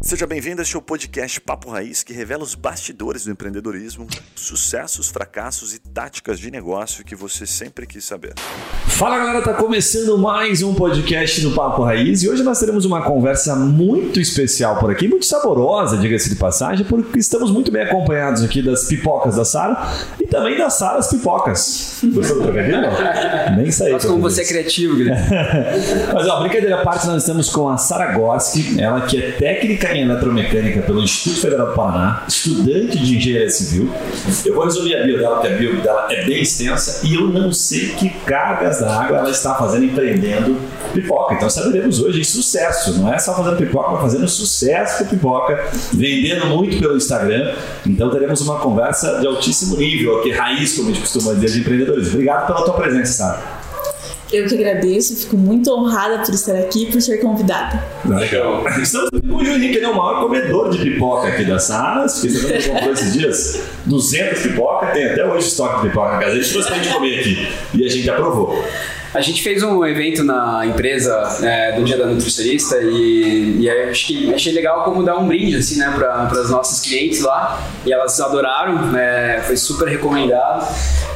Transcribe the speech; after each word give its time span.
Seja 0.00 0.26
bem-vindo 0.26 0.60
a 0.60 0.62
este 0.62 0.80
podcast 0.80 1.40
Papo 1.40 1.70
Raiz, 1.70 2.02
que 2.02 2.12
revela 2.12 2.42
os 2.42 2.54
bastidores 2.54 3.24
do 3.24 3.30
empreendedorismo, 3.32 4.06
sucessos, 4.34 5.08
fracassos 5.08 5.74
e 5.74 5.78
táticas 5.78 6.38
de 6.38 6.50
negócio 6.50 7.04
que 7.04 7.16
você 7.16 7.44
sempre 7.44 7.86
quis 7.86 8.04
saber. 8.04 8.34
Fala 8.86 9.18
galera, 9.18 9.42
tá 9.42 9.52
começando 9.54 10.16
mais 10.16 10.62
um 10.62 10.74
podcast 10.74 11.40
do 11.42 11.50
Papo 11.50 11.82
Raiz 11.82 12.22
e 12.22 12.28
hoje 12.28 12.42
nós 12.42 12.58
teremos 12.58 12.84
uma 12.84 13.02
conversa 13.02 13.56
muito 13.56 14.20
especial 14.20 14.78
por 14.78 14.90
aqui, 14.90 15.08
muito 15.08 15.26
saborosa, 15.26 15.98
diga-se 15.98 16.30
de 16.30 16.36
passagem, 16.36 16.86
porque 16.86 17.18
estamos 17.18 17.50
muito 17.50 17.70
bem 17.70 17.82
acompanhados 17.82 18.42
aqui 18.42 18.62
das 18.62 18.84
pipocas 18.84 19.36
da 19.36 19.44
Sara 19.44 19.92
e 20.20 20.25
também 20.36 20.56
das 20.58 20.74
Saras 20.74 21.08
Pipocas. 21.08 21.98
Gostou 22.04 22.36
do 22.36 22.42
trocadilho? 22.44 22.82
Nem 23.56 23.70
saiu. 23.70 23.94
Nossa, 23.94 24.06
como 24.06 24.20
você 24.20 24.42
é 24.42 24.44
criativo, 24.44 24.96
Guilherme. 24.96 25.26
Mas 26.12 26.28
ó, 26.28 26.40
brincadeira 26.40 26.76
à 26.76 26.84
parte, 26.84 27.06
nós 27.06 27.22
estamos 27.22 27.48
com 27.48 27.68
a 27.68 27.78
Sara 27.78 28.12
Gorski, 28.12 28.80
ela 28.80 29.00
que 29.00 29.22
é 29.22 29.32
técnica 29.32 29.94
em 29.94 30.02
eletromecânica 30.02 30.82
pelo 30.82 31.02
Instituto 31.02 31.40
Federal 31.40 31.68
do 31.68 31.72
Paraná, 31.72 32.24
estudante 32.28 32.98
de 32.98 33.16
engenharia 33.16 33.48
civil. 33.48 33.90
Eu 34.44 34.54
vou 34.54 34.64
resumir 34.64 34.94
a 34.96 35.04
bio 35.04 35.18
dela, 35.18 35.36
porque 35.36 35.54
a 35.54 35.56
bio 35.56 35.80
dela 35.80 36.06
é 36.10 36.24
bem 36.24 36.42
extensa 36.42 37.06
e 37.06 37.14
eu 37.14 37.28
não 37.28 37.52
sei 37.52 37.88
que 37.90 38.10
cargas 38.26 38.80
da 38.80 39.00
água 39.00 39.18
ela 39.18 39.30
está 39.30 39.54
fazendo 39.54 39.86
empreendendo 39.86 40.56
pipoca. 40.92 41.34
Então 41.34 41.48
saberemos 41.48 42.00
hoje 42.00 42.24
sucesso, 42.24 42.98
não 42.98 43.12
é 43.12 43.18
só 43.18 43.34
fazendo 43.34 43.56
pipoca, 43.56 43.92
mas 43.92 44.02
fazendo 44.02 44.28
sucesso 44.28 45.04
com 45.04 45.10
pipoca, 45.10 45.64
vendendo 45.92 46.46
muito 46.46 46.78
pelo 46.78 46.96
Instagram. 46.96 47.54
Então 47.86 48.10
teremos 48.10 48.40
uma 48.42 48.58
conversa 48.58 49.18
de 49.20 49.26
altíssimo 49.26 49.76
nível, 49.76 50.18
aqui 50.18 50.25
raiz, 50.32 50.74
como 50.76 50.88
a 50.88 50.92
gente 50.92 51.02
costuma 51.02 51.34
dizer, 51.34 51.50
de 51.50 51.60
empreendedores. 51.60 52.08
Obrigado 52.08 52.46
pela 52.46 52.64
tua 52.64 52.74
presença, 52.74 53.12
Sara. 53.12 53.56
Eu 54.32 54.44
que 54.48 54.54
agradeço, 54.56 55.14
fico 55.16 55.36
muito 55.36 55.70
honrada 55.70 56.18
por 56.24 56.34
estar 56.34 56.56
aqui 56.56 56.82
e 56.82 56.86
por 56.90 57.00
ser 57.00 57.18
convidada. 57.18 57.80
Legal. 58.04 58.64
Estamos 58.82 59.10
com 59.10 59.36
o 59.36 59.42
Yuri, 59.42 59.68
que 59.68 59.76
ele 59.76 59.84
é 59.84 59.88
o 59.88 59.96
maior 59.96 60.20
comedor 60.20 60.70
de 60.70 60.78
pipoca 60.78 61.28
aqui 61.28 61.44
da 61.44 61.60
Saras. 61.60 62.20
Fiquei 62.20 62.36
sabendo 62.36 62.62
que 62.62 62.68
comprou 62.68 62.92
esses 62.92 63.12
dias 63.12 63.60
200 63.84 64.42
pipoca, 64.42 64.86
tem 64.86 65.04
até 65.04 65.24
hoje 65.24 65.46
estoque 65.46 65.82
de 65.82 65.88
pipoca 65.88 66.12
na 66.12 66.18
casa. 66.18 66.32
A 66.32 66.34
gente 66.34 66.50
trouxe 66.50 66.68
pra 66.68 66.78
gente 66.78 66.92
comer 66.92 67.20
aqui 67.20 67.48
e 67.74 67.86
a 67.86 67.88
gente 67.88 68.10
aprovou. 68.10 68.64
A 69.14 69.20
gente 69.20 69.42
fez 69.42 69.62
um 69.62 69.84
evento 69.84 70.22
na 70.22 70.66
empresa 70.66 71.38
é, 71.42 71.72
do 71.72 71.84
Dia 71.84 71.96
da 71.96 72.06
Nutricionista 72.06 72.78
e, 72.82 73.60
e 73.60 73.70
acho 73.70 74.06
que 74.06 74.34
achei 74.34 74.52
legal 74.52 74.84
como 74.84 75.02
dar 75.02 75.16
um 75.16 75.26
brinde 75.26 75.56
assim, 75.56 75.78
né, 75.78 75.92
para 75.94 76.24
as 76.24 76.50
nossas 76.50 76.80
clientes 76.80 77.20
lá 77.22 77.62
e 77.84 77.92
elas 77.92 78.20
adoraram, 78.20 78.96
é, 78.96 79.40
foi 79.44 79.56
super 79.56 79.88
recomendado. 79.88 80.66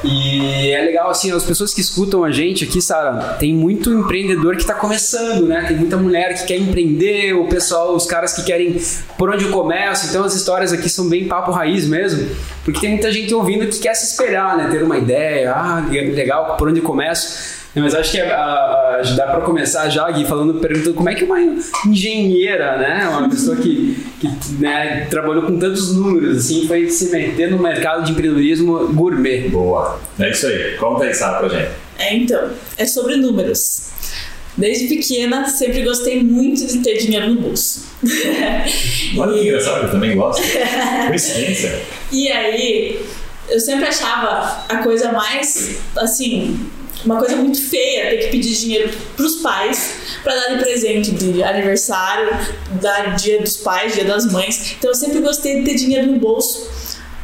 E 0.03 0.71
é 0.73 0.81
legal, 0.83 1.11
assim, 1.11 1.31
as 1.31 1.45
pessoas 1.45 1.75
que 1.75 1.81
escutam 1.81 2.25
a 2.25 2.31
gente 2.31 2.65
aqui, 2.65 2.81
Sara, 2.81 3.35
tem 3.35 3.53
muito 3.53 3.93
empreendedor 3.93 4.55
que 4.57 4.63
está 4.63 4.73
começando, 4.73 5.47
né? 5.47 5.65
Tem 5.69 5.77
muita 5.77 5.97
mulher 5.99 6.35
que 6.35 6.47
quer 6.47 6.57
empreender, 6.57 7.35
o 7.35 7.47
pessoal, 7.49 7.95
os 7.95 8.07
caras 8.07 8.33
que 8.33 8.43
querem 8.43 8.81
por 9.19 9.29
onde 9.29 9.45
eu 9.45 9.51
começo. 9.51 10.07
Então 10.09 10.25
as 10.25 10.35
histórias 10.35 10.73
aqui 10.73 10.89
são 10.89 11.09
bem 11.09 11.29
papo 11.29 11.51
raiz 11.51 11.87
mesmo, 11.87 12.35
porque 12.65 12.81
tem 12.81 12.91
muita 12.91 13.13
gente 13.13 13.35
ouvindo 13.35 13.67
que 13.67 13.79
quer 13.79 13.95
se 13.95 14.13
espelhar, 14.13 14.57
né? 14.57 14.69
Ter 14.71 14.83
uma 14.83 14.97
ideia, 14.97 15.53
ah, 15.53 15.85
legal, 15.91 16.57
por 16.57 16.69
onde 16.69 16.81
eu 16.81 16.85
começo. 16.85 17.60
Mas 17.75 17.95
acho 17.95 18.11
que 18.11 18.21
a, 18.21 18.35
a, 18.35 18.97
a, 18.97 19.03
dá 19.17 19.27
para 19.27 19.43
começar 19.43 19.89
já, 19.89 20.11
Gui, 20.11 20.25
falando, 20.25 20.55
perguntando 20.55 20.95
como 20.95 21.09
é 21.09 21.15
que 21.15 21.23
uma 21.23 21.39
engenheira, 21.87 22.77
né, 22.79 23.09
uma 23.09 23.29
pessoa 23.29 23.57
que, 23.57 23.97
que 24.21 24.29
né, 24.59 25.07
trabalhou 25.09 25.45
com 25.45 25.57
tantos 25.59 25.95
números, 25.95 26.39
assim, 26.39 26.67
foi 26.67 26.91
se 26.91 27.11
meter 27.11 27.51
no 27.51 27.59
mercado 27.59 28.05
de 28.05 28.13
empreendedorismo 28.13 28.89
gourmet. 28.93 29.49
Boa. 29.49 30.01
É 30.19 30.31
isso 30.31 30.47
aí. 30.47 30.77
Conta 30.79 31.05
aí, 31.05 31.15
Sara, 31.15 31.39
pra 31.39 31.49
gente. 31.49 31.71
É, 31.99 32.17
então, 32.17 32.51
é 32.77 32.87
sobre 32.87 33.17
números. 33.17 33.91
Desde 34.57 34.89
pequena, 34.89 35.49
sempre 35.49 35.83
gostei 35.83 36.23
muito 36.23 36.67
de 36.67 36.79
ter 36.79 36.99
dinheiro 36.99 37.35
no 37.35 37.41
bolso. 37.41 37.87
Olha 39.17 39.33
que 39.33 39.47
engraçado, 39.47 39.85
eu 39.85 39.91
também 39.91 40.17
gosto. 40.17 40.43
Coincidência. 41.07 41.81
E 42.11 42.29
aí, 42.31 43.01
eu 43.49 43.61
sempre 43.61 43.87
achava 43.87 44.65
a 44.69 44.79
coisa 44.79 45.13
mais, 45.13 45.81
assim, 45.97 46.59
uma 47.05 47.19
coisa 47.19 47.37
muito 47.37 47.61
feia 47.61 48.11
ter 48.11 48.17
que 48.19 48.29
pedir 48.29 48.55
dinheiro 48.55 48.91
pros 49.17 49.37
pais 49.37 49.95
para 50.23 50.35
dar 50.35 50.57
de 50.57 50.63
presente 50.63 51.11
de 51.13 51.43
aniversário, 51.43 52.31
dar 52.81 53.17
dia 53.17 53.41
dos 53.41 53.57
pais, 53.57 53.95
dia 53.95 54.05
das 54.05 54.31
mães. 54.31 54.77
Então 54.79 54.91
eu 54.91 54.95
sempre 54.95 55.21
gostei 55.21 55.61
de 55.61 55.65
ter 55.71 55.75
dinheiro 55.77 56.07
no 56.13 56.19
bolso 56.19 56.69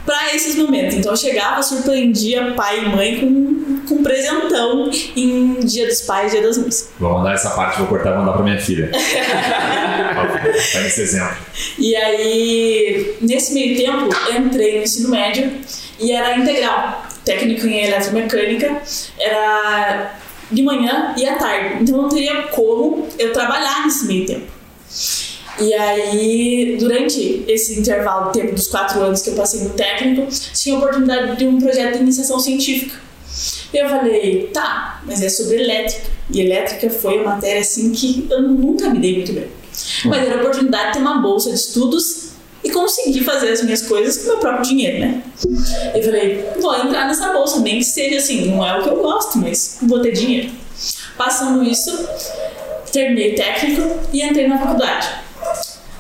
para 0.06 0.34
esses 0.34 0.54
momentos. 0.54 0.96
Então 0.96 1.12
eu 1.12 1.16
chegava, 1.16 1.62
surpreendia 1.62 2.52
pai 2.52 2.84
e 2.84 2.88
mãe 2.88 3.20
com, 3.20 3.80
com 3.88 3.94
um 3.96 4.02
presentão 4.02 4.90
em 5.16 5.60
dia 5.60 5.86
dos 5.86 6.02
pais, 6.02 6.32
dia 6.32 6.42
das 6.42 6.56
mães. 6.56 6.90
Vou 6.98 7.12
mandar 7.12 7.34
essa 7.34 7.50
parte, 7.50 7.78
vou 7.78 7.88
cortar 7.88 8.14
e 8.14 8.18
mandar 8.18 8.32
para 8.32 8.42
minha 8.44 8.60
filha. 8.60 8.90
Pega 10.72 10.86
esse 10.86 11.02
exemplo. 11.02 11.36
E 11.78 11.94
aí, 11.96 13.16
nesse 13.20 13.52
meio 13.52 13.76
tempo, 13.76 14.08
entrei 14.38 14.78
no 14.78 14.84
ensino 14.84 15.10
médio 15.10 15.52
e 15.98 16.12
era 16.12 16.38
integral 16.38 17.05
técnico 17.26 17.66
em 17.66 17.84
eletromecânica, 17.84 18.80
era 19.18 20.18
de 20.50 20.62
manhã 20.62 21.12
e 21.16 21.26
à 21.26 21.36
tarde. 21.36 21.82
Então 21.82 22.00
não 22.00 22.08
teria 22.08 22.44
como 22.44 23.08
eu 23.18 23.32
trabalhar 23.32 23.84
nesse 23.84 24.06
meio 24.06 24.24
tempo. 24.24 24.46
E 25.58 25.74
aí, 25.74 26.76
durante 26.78 27.44
esse 27.48 27.80
intervalo 27.80 28.30
de 28.30 28.40
tempo 28.40 28.54
dos 28.54 28.68
quatro 28.68 29.02
anos 29.02 29.22
que 29.22 29.30
eu 29.30 29.34
passei 29.34 29.60
no 29.62 29.70
técnico, 29.70 30.28
tinha 30.52 30.76
a 30.76 30.78
oportunidade 30.78 31.36
de 31.36 31.46
um 31.46 31.58
projeto 31.58 31.96
de 31.96 32.02
iniciação 32.02 32.38
científica. 32.38 32.94
E 33.72 33.78
eu 33.78 33.88
falei, 33.88 34.50
tá, 34.52 35.02
mas 35.04 35.22
é 35.22 35.28
sobre 35.28 35.56
elétrica. 35.56 36.08
E 36.30 36.40
elétrica 36.40 36.90
foi 36.90 37.18
uma 37.20 37.34
matéria 37.34 37.62
assim 37.62 37.90
que 37.90 38.26
eu 38.30 38.42
nunca 38.42 38.88
me 38.90 39.00
dei 39.00 39.16
muito 39.16 39.32
bem. 39.32 39.48
Mas 40.04 40.26
era 40.26 40.36
a 40.36 40.40
oportunidade 40.40 40.86
de 40.88 40.92
ter 40.92 40.98
uma 41.00 41.20
bolsa 41.20 41.50
de 41.50 41.56
estudos 41.56 42.25
e 42.64 42.70
consegui 42.70 43.22
fazer 43.22 43.50
as 43.50 43.62
minhas 43.62 43.82
coisas 43.82 44.18
com 44.18 44.28
meu 44.28 44.38
próprio 44.38 44.62
dinheiro, 44.62 45.00
né? 45.00 45.22
Eu 45.94 46.02
falei, 46.02 46.44
vou 46.60 46.74
entrar 46.76 47.06
nessa 47.06 47.32
bolsa, 47.32 47.60
nem 47.60 47.78
que 47.78 47.84
seja 47.84 48.18
assim, 48.18 48.50
não 48.50 48.66
é 48.66 48.78
o 48.78 48.82
que 48.82 48.88
eu 48.88 48.96
gosto, 48.96 49.38
mas 49.38 49.78
vou 49.82 50.00
ter 50.00 50.12
dinheiro. 50.12 50.50
Passando 51.16 51.62
isso, 51.62 52.08
terminei 52.92 53.34
técnico 53.34 54.00
e 54.12 54.22
entrei 54.22 54.48
na 54.48 54.58
faculdade. 54.58 55.08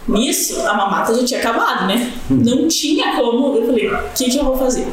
Nisso, 0.08 0.60
a 0.66 0.74
mamata 0.74 1.14
já 1.14 1.24
tinha 1.24 1.40
acabado, 1.40 1.86
né? 1.88 2.12
Não 2.30 2.68
tinha 2.68 3.16
como. 3.16 3.56
Eu 3.56 3.66
falei, 3.66 3.88
o 3.88 3.98
que, 4.14 4.30
que 4.30 4.38
eu 4.38 4.44
vou 4.44 4.56
fazer? 4.56 4.86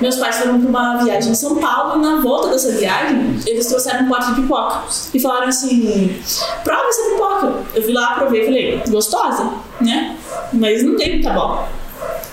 Meus 0.00 0.16
pais 0.16 0.36
foram 0.36 0.60
para 0.60 0.68
uma 0.68 1.04
viagem 1.04 1.32
em 1.32 1.34
São 1.34 1.56
Paulo 1.56 1.98
e 1.98 2.02
na 2.06 2.20
volta 2.20 2.48
dessa 2.48 2.72
viagem 2.72 3.40
eles 3.46 3.66
trouxeram 3.66 4.04
um 4.04 4.08
pote 4.08 4.26
de 4.34 4.42
pipoca 4.42 4.82
e 5.14 5.18
falaram 5.18 5.48
assim: 5.48 6.20
prova 6.62 6.86
essa 6.88 7.02
pipoca. 7.10 7.64
Eu 7.74 7.82
fui 7.82 7.92
lá, 7.92 8.14
provei 8.14 8.42
e 8.42 8.44
falei: 8.44 8.82
gostosa, 8.88 9.50
né? 9.80 10.16
Mas 10.52 10.82
não 10.82 10.96
tem 10.96 11.14
muita 11.14 11.30
bola. 11.30 11.68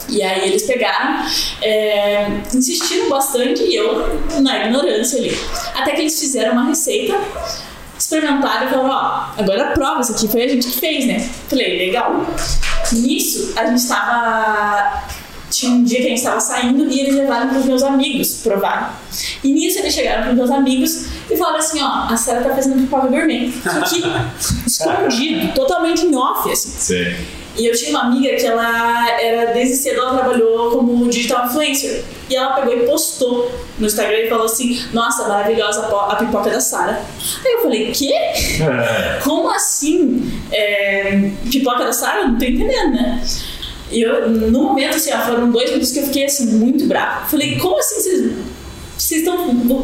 E 0.09 0.21
aí 0.21 0.49
eles 0.49 0.63
pegaram, 0.63 1.25
é, 1.61 2.27
insistiram 2.53 3.07
bastante 3.09 3.63
e 3.63 3.75
eu 3.75 4.19
na 4.41 4.65
ignorância 4.65 5.17
ali. 5.17 5.37
Até 5.73 5.91
que 5.91 6.01
eles 6.01 6.19
fizeram 6.19 6.51
uma 6.51 6.65
receita, 6.65 7.17
experimentaram 7.97 8.67
e 8.67 8.69
falaram: 8.69 8.89
ó, 8.89 9.41
agora 9.41 9.71
prova, 9.71 10.01
isso 10.01 10.11
aqui 10.11 10.27
foi 10.27 10.43
a 10.43 10.47
gente 10.49 10.67
que 10.67 10.79
fez, 10.79 11.05
né? 11.05 11.19
Falei: 11.47 11.77
legal. 11.77 12.25
Nisso 12.91 13.53
a 13.55 13.65
gente 13.65 13.79
estava 13.79 15.03
tinha 15.53 15.71
um 15.71 15.83
dia 15.83 15.99
que 15.99 16.05
a 16.05 16.09
gente 16.09 16.17
estava 16.17 16.39
saindo 16.39 16.89
e 16.89 16.99
eles 16.99 17.15
levaram 17.15 17.49
para 17.49 17.59
os 17.59 17.65
meus 17.65 17.83
amigos 17.83 18.41
provar. 18.43 19.01
E 19.43 19.51
nisso 19.51 19.79
eles 19.79 19.93
chegaram 19.93 20.23
para 20.23 20.31
os 20.31 20.37
meus 20.37 20.51
amigos 20.51 21.05
e 21.29 21.37
falaram 21.37 21.59
assim: 21.59 21.81
ó, 21.81 22.07
a 22.11 22.17
Sarah 22.17 22.41
tá 22.41 22.55
fazendo 22.55 22.81
pipoca 22.81 23.07
gourmet. 23.07 23.51
Só 23.51 23.81
que 23.81 24.03
escondido, 24.65 25.53
totalmente 25.53 26.05
em 26.05 26.15
off, 26.15 26.51
assim. 26.51 26.69
Sim. 26.69 27.15
E 27.55 27.67
eu 27.67 27.75
tinha 27.75 27.91
uma 27.91 28.07
amiga 28.07 28.35
que 28.35 28.45
ela 28.47 29.11
era, 29.21 29.53
desde 29.53 29.75
cedo, 29.75 29.99
ela 29.99 30.17
trabalhou 30.17 30.71
como 30.71 31.07
digital 31.07 31.45
influencer. 31.45 32.03
E 32.27 32.35
ela 32.35 32.53
pegou 32.53 32.73
e 32.73 32.87
postou 32.87 33.51
no 33.77 33.85
Instagram 33.85 34.21
e 34.21 34.29
falou 34.29 34.45
assim: 34.45 34.83
Nossa, 34.91 35.27
maravilhosa 35.27 35.85
a 35.85 36.15
pipoca 36.15 36.49
da 36.49 36.59
Sara. 36.59 36.99
Aí 37.45 37.53
eu 37.53 37.61
falei: 37.61 37.91
Quê? 37.91 38.11
É. 38.11 39.19
Como 39.23 39.51
assim? 39.51 40.31
É, 40.51 41.29
pipoca 41.51 41.85
da 41.85 41.93
Sara? 41.93 42.25
Não 42.25 42.39
tô 42.39 42.45
entendendo, 42.45 42.93
né? 42.93 43.21
E 43.93 44.01
eu, 44.01 44.27
no 44.29 44.63
momento, 44.63 44.95
assim, 44.95 45.13
ó, 45.13 45.19
foram 45.19 45.51
dois 45.51 45.69
minutos 45.69 45.91
que 45.91 45.99
eu 45.99 46.03
fiquei 46.03 46.25
assim, 46.25 46.57
muito 46.57 46.85
brava. 46.87 47.25
Falei, 47.27 47.57
como 47.59 47.77
assim 47.77 47.95
vocês. 47.95 48.31
Vocês 48.97 49.21
estão 49.21 49.37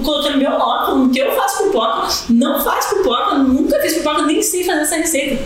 colocando 0.03 0.37
meu 0.37 0.51
nome 0.51 0.85
falando 0.85 1.11
que 1.11 1.19
eu 1.19 1.31
faço 1.35 1.63
pipoca, 1.63 2.07
não 2.29 2.63
faço 2.63 2.95
pipoca, 2.95 3.35
nunca 3.39 3.79
fiz 3.79 3.95
pipoca, 3.95 4.21
nem 4.21 4.41
sei 4.41 4.63
fazer 4.63 4.81
essa 4.81 4.95
receita. 4.95 5.43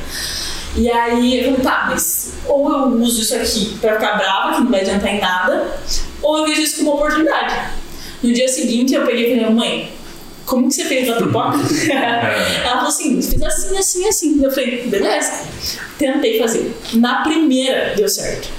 E 0.75 0.89
aí 0.89 1.39
eu 1.39 1.43
falei, 1.45 1.61
tá, 1.61 1.87
mas 1.89 2.33
ou 2.45 2.71
eu 2.71 2.87
uso 3.01 3.21
isso 3.21 3.35
aqui 3.35 3.77
pra 3.79 3.93
ficar 3.95 4.17
brava, 4.17 4.55
que 4.55 4.61
não 4.61 4.71
vai 4.71 4.81
adiantar 4.81 5.15
em 5.15 5.19
nada, 5.19 5.67
ou 6.21 6.39
eu 6.39 6.45
vejo 6.45 6.61
isso 6.61 6.77
como 6.77 6.91
uma 6.91 6.97
oportunidade. 6.97 7.71
No 8.21 8.31
dia 8.31 8.47
seguinte 8.47 8.93
eu 8.93 9.05
peguei 9.05 9.33
e 9.33 9.39
falei, 9.39 9.53
mãe, 9.53 9.91
como 10.45 10.67
que 10.67 10.75
você 10.75 10.85
fez 10.85 11.09
a 11.09 11.15
pipoca? 11.15 11.57
Ela 11.91 12.75
falou 12.75 12.87
assim, 12.89 13.21
fiz 13.21 13.41
assim, 13.41 13.77
assim, 13.77 14.07
assim. 14.07 14.43
Eu 14.43 14.51
falei, 14.51 14.87
beleza. 14.87 15.31
Tentei 15.97 16.39
fazer. 16.39 16.73
Na 16.95 17.23
primeira 17.23 17.93
deu 17.95 18.09
certo. 18.09 18.49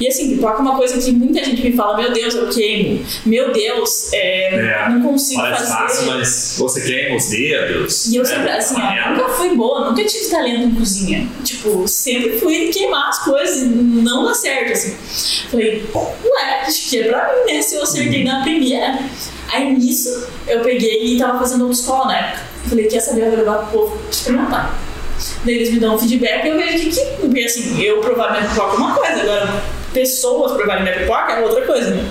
E 0.00 0.06
assim, 0.06 0.36
pipoca 0.36 0.58
é 0.58 0.60
uma 0.60 0.76
coisa 0.76 0.96
que 1.00 1.10
muita 1.10 1.42
gente 1.42 1.60
me 1.60 1.72
fala, 1.72 1.96
meu 1.96 2.12
Deus, 2.12 2.32
eu 2.34 2.48
queimo. 2.48 3.04
Meu 3.26 3.52
Deus, 3.52 4.12
é, 4.12 4.54
É, 4.54 4.88
não 4.90 5.02
consigo 5.02 5.40
fazer. 5.42 5.66
fácil, 5.66 6.06
mas 6.06 6.54
você 6.56 6.80
queima 6.82 7.16
os 7.16 7.28
dedos. 7.28 8.06
E 8.06 8.16
eu 8.16 8.22
né? 8.22 8.28
sempre, 8.28 8.50
assim, 8.50 8.76
ó, 8.80 9.10
nunca 9.10 9.28
fui 9.30 9.56
boa, 9.56 9.90
nunca 9.90 10.04
tive 10.04 10.26
talento 10.26 10.62
em 10.62 10.74
cozinha. 10.74 11.28
Tipo, 11.42 11.88
sempre 11.88 12.38
fui 12.38 12.68
queimar 12.68 13.08
as 13.08 13.24
coisas 13.24 13.62
e 13.62 13.66
não 13.66 14.24
dá 14.24 14.34
certo, 14.34 14.72
assim. 14.72 14.94
Falei, 15.50 15.82
ué, 15.94 16.60
acho 16.62 16.90
que 16.90 16.98
é 17.00 17.08
pra 17.08 17.32
mim, 17.34 17.52
né? 17.52 17.62
Se 17.62 17.74
eu 17.74 17.82
acertei 17.82 18.22
na 18.22 18.42
primeira. 18.42 18.98
Aí 19.48 19.76
nisso, 19.76 20.28
eu 20.46 20.60
peguei 20.60 21.14
e 21.14 21.18
tava 21.18 21.38
fazendo 21.38 21.62
autoescola 21.62 22.06
na 22.06 22.18
época. 22.18 22.42
Falei, 22.68 22.86
quer 22.86 23.00
saber, 23.00 23.22
eu 23.22 23.30
vou 23.30 23.38
levar 23.38 23.58
pro 23.58 23.78
povo 23.78 23.98
experimentar. 24.10 24.78
Daí 25.44 25.54
eles 25.54 25.72
me 25.72 25.80
dão 25.80 25.94
um 25.94 25.98
feedback 25.98 26.44
e 26.44 26.48
eu 26.48 26.56
vejo 26.56 26.90
que, 26.90 26.90
que 26.90 27.20
porque 27.20 27.40
assim, 27.40 27.80
eu 27.80 28.00
provar 28.00 28.32
minha 28.32 28.48
pipoca 28.48 28.74
é 28.74 28.76
uma 28.76 28.94
coisa, 28.94 29.22
agora 29.22 29.62
pessoas 29.92 30.52
provarem 30.52 30.82
minha 30.84 30.96
pipoca 30.96 31.32
é 31.32 31.40
outra 31.40 31.66
coisa, 31.66 31.90
né? 31.90 32.08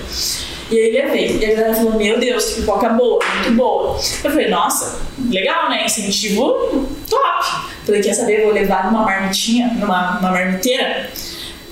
E 0.70 0.76
aí 0.76 0.96
ele 0.96 1.08
veio. 1.08 1.40
E 1.40 1.44
a 1.46 1.54
galera 1.54 1.74
falou, 1.74 1.94
meu 1.94 2.18
Deus, 2.18 2.44
que 2.44 2.60
pipoca 2.60 2.90
boa, 2.90 3.24
muito 3.34 3.52
boa. 3.52 3.96
Eu 3.96 4.30
falei, 4.30 4.48
nossa, 4.48 5.00
legal, 5.30 5.70
né? 5.70 5.86
Incentivo 5.86 6.86
top. 7.08 7.46
Falei, 7.86 8.02
quer 8.02 8.12
saber, 8.12 8.40
eu 8.40 8.44
vou 8.44 8.52
levar 8.52 8.90
numa 8.90 9.04
marmitinha, 9.04 9.72
numa, 9.78 10.20
marmiteira. 10.20 11.08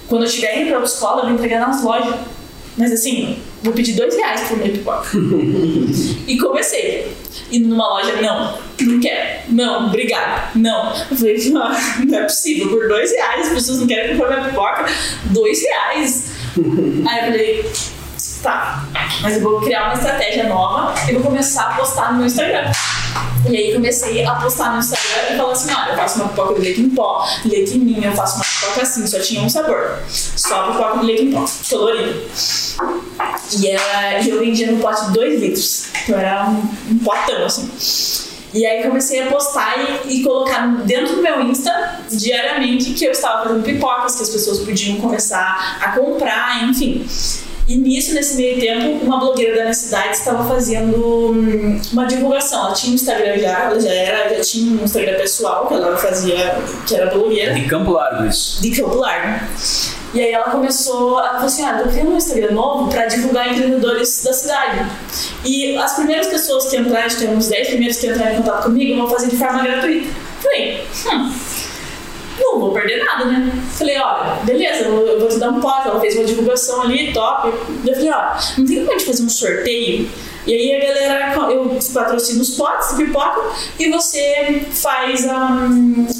Quando 0.08 0.22
eu 0.22 0.28
estiver 0.28 0.62
indo 0.62 0.70
pra 0.70 0.82
escola, 0.82 1.22
eu 1.22 1.26
vou 1.26 1.34
entregar 1.34 1.60
nas 1.60 1.82
lojas. 1.82 2.14
Mas 2.78 2.92
assim, 2.92 3.38
vou 3.66 3.74
pedir 3.74 3.94
dois 3.94 4.14
reais 4.14 4.42
por 4.48 4.56
minha 4.58 4.70
pipoca. 4.70 5.08
e 6.26 6.38
comecei. 6.38 7.12
Indo 7.50 7.68
numa 7.68 7.88
loja, 7.88 8.20
não, 8.22 8.58
não 8.80 9.00
quero. 9.00 9.40
Não, 9.48 9.86
obrigada. 9.88 10.50
Não. 10.54 10.92
Eu 11.10 11.16
falei, 11.16 11.52
"Ah, 11.56 11.98
não 12.06 12.18
é 12.18 12.22
possível, 12.22 12.68
por 12.68 12.88
dois 12.88 13.10
reais, 13.12 13.48
as 13.48 13.52
pessoas 13.54 13.80
não 13.80 13.86
querem 13.86 14.16
comprar 14.16 14.36
minha 14.38 14.48
pipoca. 14.48 14.86
Dois 15.26 15.60
reais. 15.62 16.30
Aí 17.08 17.18
eu 17.18 17.24
falei, 17.32 17.66
mas 19.20 19.36
eu 19.36 19.42
vou 19.42 19.60
criar 19.60 19.84
uma 19.84 19.94
estratégia 19.94 20.48
nova 20.48 20.94
e 21.08 21.14
vou 21.14 21.22
começar 21.22 21.70
a 21.70 21.74
postar 21.74 22.12
no 22.12 22.18
meu 22.18 22.26
Instagram. 22.26 22.70
E 23.48 23.56
aí 23.56 23.72
comecei 23.72 24.24
a 24.24 24.34
postar 24.34 24.72
no 24.72 24.78
Instagram 24.78 25.34
e 25.34 25.36
falar 25.36 25.52
assim, 25.52 25.72
olha, 25.72 25.90
eu 25.90 25.96
faço 25.96 26.20
uma 26.20 26.28
pipoca 26.28 26.54
de 26.54 26.60
leite 26.60 26.80
em 26.80 26.90
pó, 26.90 27.28
leite 27.44 27.78
ninho, 27.78 28.04
eu 28.04 28.12
faço 28.12 28.36
uma 28.36 28.44
pipoca 28.44 28.82
assim, 28.82 29.06
só 29.06 29.20
tinha 29.20 29.40
um 29.42 29.48
sabor. 29.48 29.98
Só 30.08 30.72
pipoca 30.72 30.98
de 30.98 31.06
leite 31.06 31.24
em 31.24 31.32
pó, 31.32 31.44
colorido. 31.70 32.22
E 33.52 33.66
e 34.24 34.30
eu 34.30 34.40
vendia 34.40 34.72
no 34.72 34.78
pote 34.80 35.06
de 35.06 35.12
2 35.12 35.40
litros. 35.40 35.86
Então 36.02 36.18
era 36.18 36.48
um, 36.48 36.68
um 36.90 36.98
potão, 36.98 37.44
assim. 37.44 37.70
E 38.52 38.64
aí 38.64 38.82
comecei 38.82 39.22
a 39.22 39.26
postar 39.26 39.74
e, 40.06 40.20
e 40.20 40.22
colocar 40.22 40.66
dentro 40.84 41.16
do 41.16 41.22
meu 41.22 41.40
Insta 41.42 42.00
diariamente 42.10 42.94
que 42.94 43.04
eu 43.04 43.12
estava 43.12 43.44
fazendo 43.44 43.62
pipocas, 43.62 44.16
que 44.16 44.22
as 44.22 44.30
pessoas 44.30 44.60
podiam 44.60 44.96
começar 44.96 45.78
a 45.80 45.92
comprar, 45.92 46.64
enfim. 46.64 47.06
E 47.68 47.76
nisso, 47.76 48.14
nesse 48.14 48.36
meio 48.36 48.60
tempo, 48.60 49.04
uma 49.04 49.18
blogueira 49.18 49.56
da 49.56 49.62
minha 49.62 49.74
cidade 49.74 50.16
estava 50.16 50.48
fazendo 50.48 51.32
hum, 51.32 51.80
uma 51.92 52.04
divulgação. 52.04 52.66
Ela 52.66 52.74
tinha 52.74 52.92
um 52.92 52.94
Instagram 52.94 53.38
já, 53.38 53.64
ela 53.64 53.80
já 53.80 53.92
era, 53.92 54.34
já 54.36 54.40
tinha 54.40 54.80
um 54.80 54.84
Instagram 54.84 55.16
pessoal 55.16 55.66
que 55.66 55.74
ela 55.74 55.96
fazia, 55.96 56.56
que 56.86 56.94
era 56.94 57.10
blogueira 57.10 57.54
De 57.54 57.66
Campo 57.66 57.92
Largo 57.92 58.26
isso. 58.26 58.62
de 58.62 58.70
Campo 58.70 58.96
Largo. 58.96 59.44
E 60.14 60.20
aí 60.20 60.32
ela 60.32 60.44
começou, 60.44 61.18
ela 61.18 61.32
falou 61.32 61.46
assim, 61.46 61.64
ah, 61.64 61.80
tô 61.82 61.90
criando 61.90 62.12
um 62.12 62.16
Instagram 62.16 62.52
novo 62.52 62.88
para 62.88 63.06
divulgar 63.06 63.52
empreendedores 63.52 64.22
da 64.22 64.32
cidade. 64.32 64.86
E 65.44 65.76
as 65.76 65.94
primeiras 65.94 66.28
pessoas 66.28 66.68
que 66.68 66.76
entrarem, 66.76 67.04
acho 67.04 67.16
que 67.16 67.26
tem 67.26 67.36
uns 67.36 67.48
10 67.48 67.68
primeiros 67.68 67.98
que 67.98 68.06
entrarem 68.06 68.34
em 68.34 68.42
contato 68.42 68.62
comigo, 68.62 68.96
vão 68.96 69.10
fazer 69.10 69.28
de 69.28 69.36
forma 69.36 69.62
gratuita. 69.62 70.08
Falei, 70.40 70.86
hum, 71.06 71.32
não 72.38 72.60
vou 72.60 72.72
perder 72.72 73.04
nada, 73.04 73.24
né? 73.26 73.52
Falei, 73.72 73.98
olha, 73.98 74.36
beleza, 74.44 74.84
eu 74.84 75.18
vou- 75.20 75.28
te 75.28 75.38
dar 75.38 75.50
um 75.50 75.60
pote. 75.60 75.88
Ela 75.88 76.00
fez 76.00 76.16
uma 76.16 76.24
divulgação 76.24 76.82
ali, 76.82 77.12
top. 77.12 77.48
Eu 77.84 77.94
falei, 77.94 78.10
ó, 78.10 78.36
não 78.58 78.66
tem 78.66 78.76
como 78.78 78.90
a 78.90 78.98
gente 78.98 79.06
fazer 79.06 79.22
um 79.24 79.28
sorteio? 79.28 80.08
E 80.46 80.54
aí 80.54 80.76
a 80.76 80.78
galera, 80.78 81.52
eu 81.52 81.76
patrocino 81.92 82.40
os 82.40 82.50
potes 82.50 82.92
pipoca 82.92 83.40
e 83.80 83.90
você 83.90 84.62
faz 84.70 85.26
a, 85.26 85.58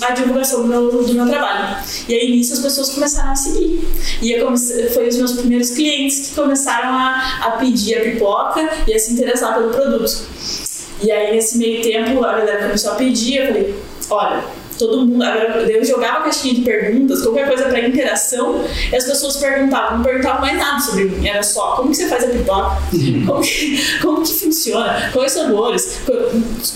a 0.02 0.10
divulgação 0.10 0.62
do 0.62 0.66
meu, 0.68 0.90
do 1.04 1.14
meu 1.14 1.28
trabalho. 1.28 1.76
E 2.08 2.14
aí 2.14 2.32
nisso 2.32 2.54
as 2.54 2.58
pessoas 2.58 2.90
começaram 2.90 3.30
a 3.30 3.36
seguir. 3.36 3.88
E 4.20 4.34
comecei, 4.40 4.88
foi 4.88 5.06
os 5.06 5.16
meus 5.16 5.32
primeiros 5.34 5.70
clientes 5.70 6.28
que 6.30 6.34
começaram 6.34 6.88
a, 6.88 7.38
a 7.42 7.50
pedir 7.52 7.98
a 7.98 8.00
pipoca 8.00 8.68
e 8.88 8.94
a 8.94 8.98
se 8.98 9.12
interessar 9.12 9.54
pelo 9.54 9.70
produto. 9.70 10.10
E 11.02 11.12
aí, 11.12 11.32
nesse 11.32 11.58
meio 11.58 11.80
tempo, 11.82 12.24
a 12.24 12.32
galera 12.32 12.64
começou 12.64 12.92
a 12.92 12.94
pedir. 12.96 13.36
Eu 13.36 13.46
falei: 13.46 13.74
olha, 14.10 14.44
todo 14.78 15.06
mundo. 15.06 15.22
Agora, 15.22 15.70
eu 15.70 15.84
jogava 15.84 16.24
caixinha 16.24 16.54
de 16.54 16.60
perguntas, 16.62 17.22
qualquer 17.22 17.48
coisa 17.48 17.64
para 17.64 17.80
interação, 17.80 18.64
e 18.90 18.96
as 18.96 19.04
pessoas 19.04 19.36
perguntavam. 19.36 19.98
Não 19.98 20.04
perguntavam 20.04 20.40
mais 20.40 20.56
nada 20.56 20.80
sobre 20.80 21.04
mim. 21.04 21.26
Era 21.26 21.42
só: 21.42 21.76
como 21.76 21.90
que 21.90 21.96
você 21.96 22.08
faz 22.08 22.24
a 22.24 22.28
pipoca? 22.28 22.76
Como 23.26 23.40
que, 23.40 23.98
como 24.00 24.22
que 24.22 24.32
funciona? 24.32 25.10
Quais 25.12 25.32
sabores? 25.32 26.00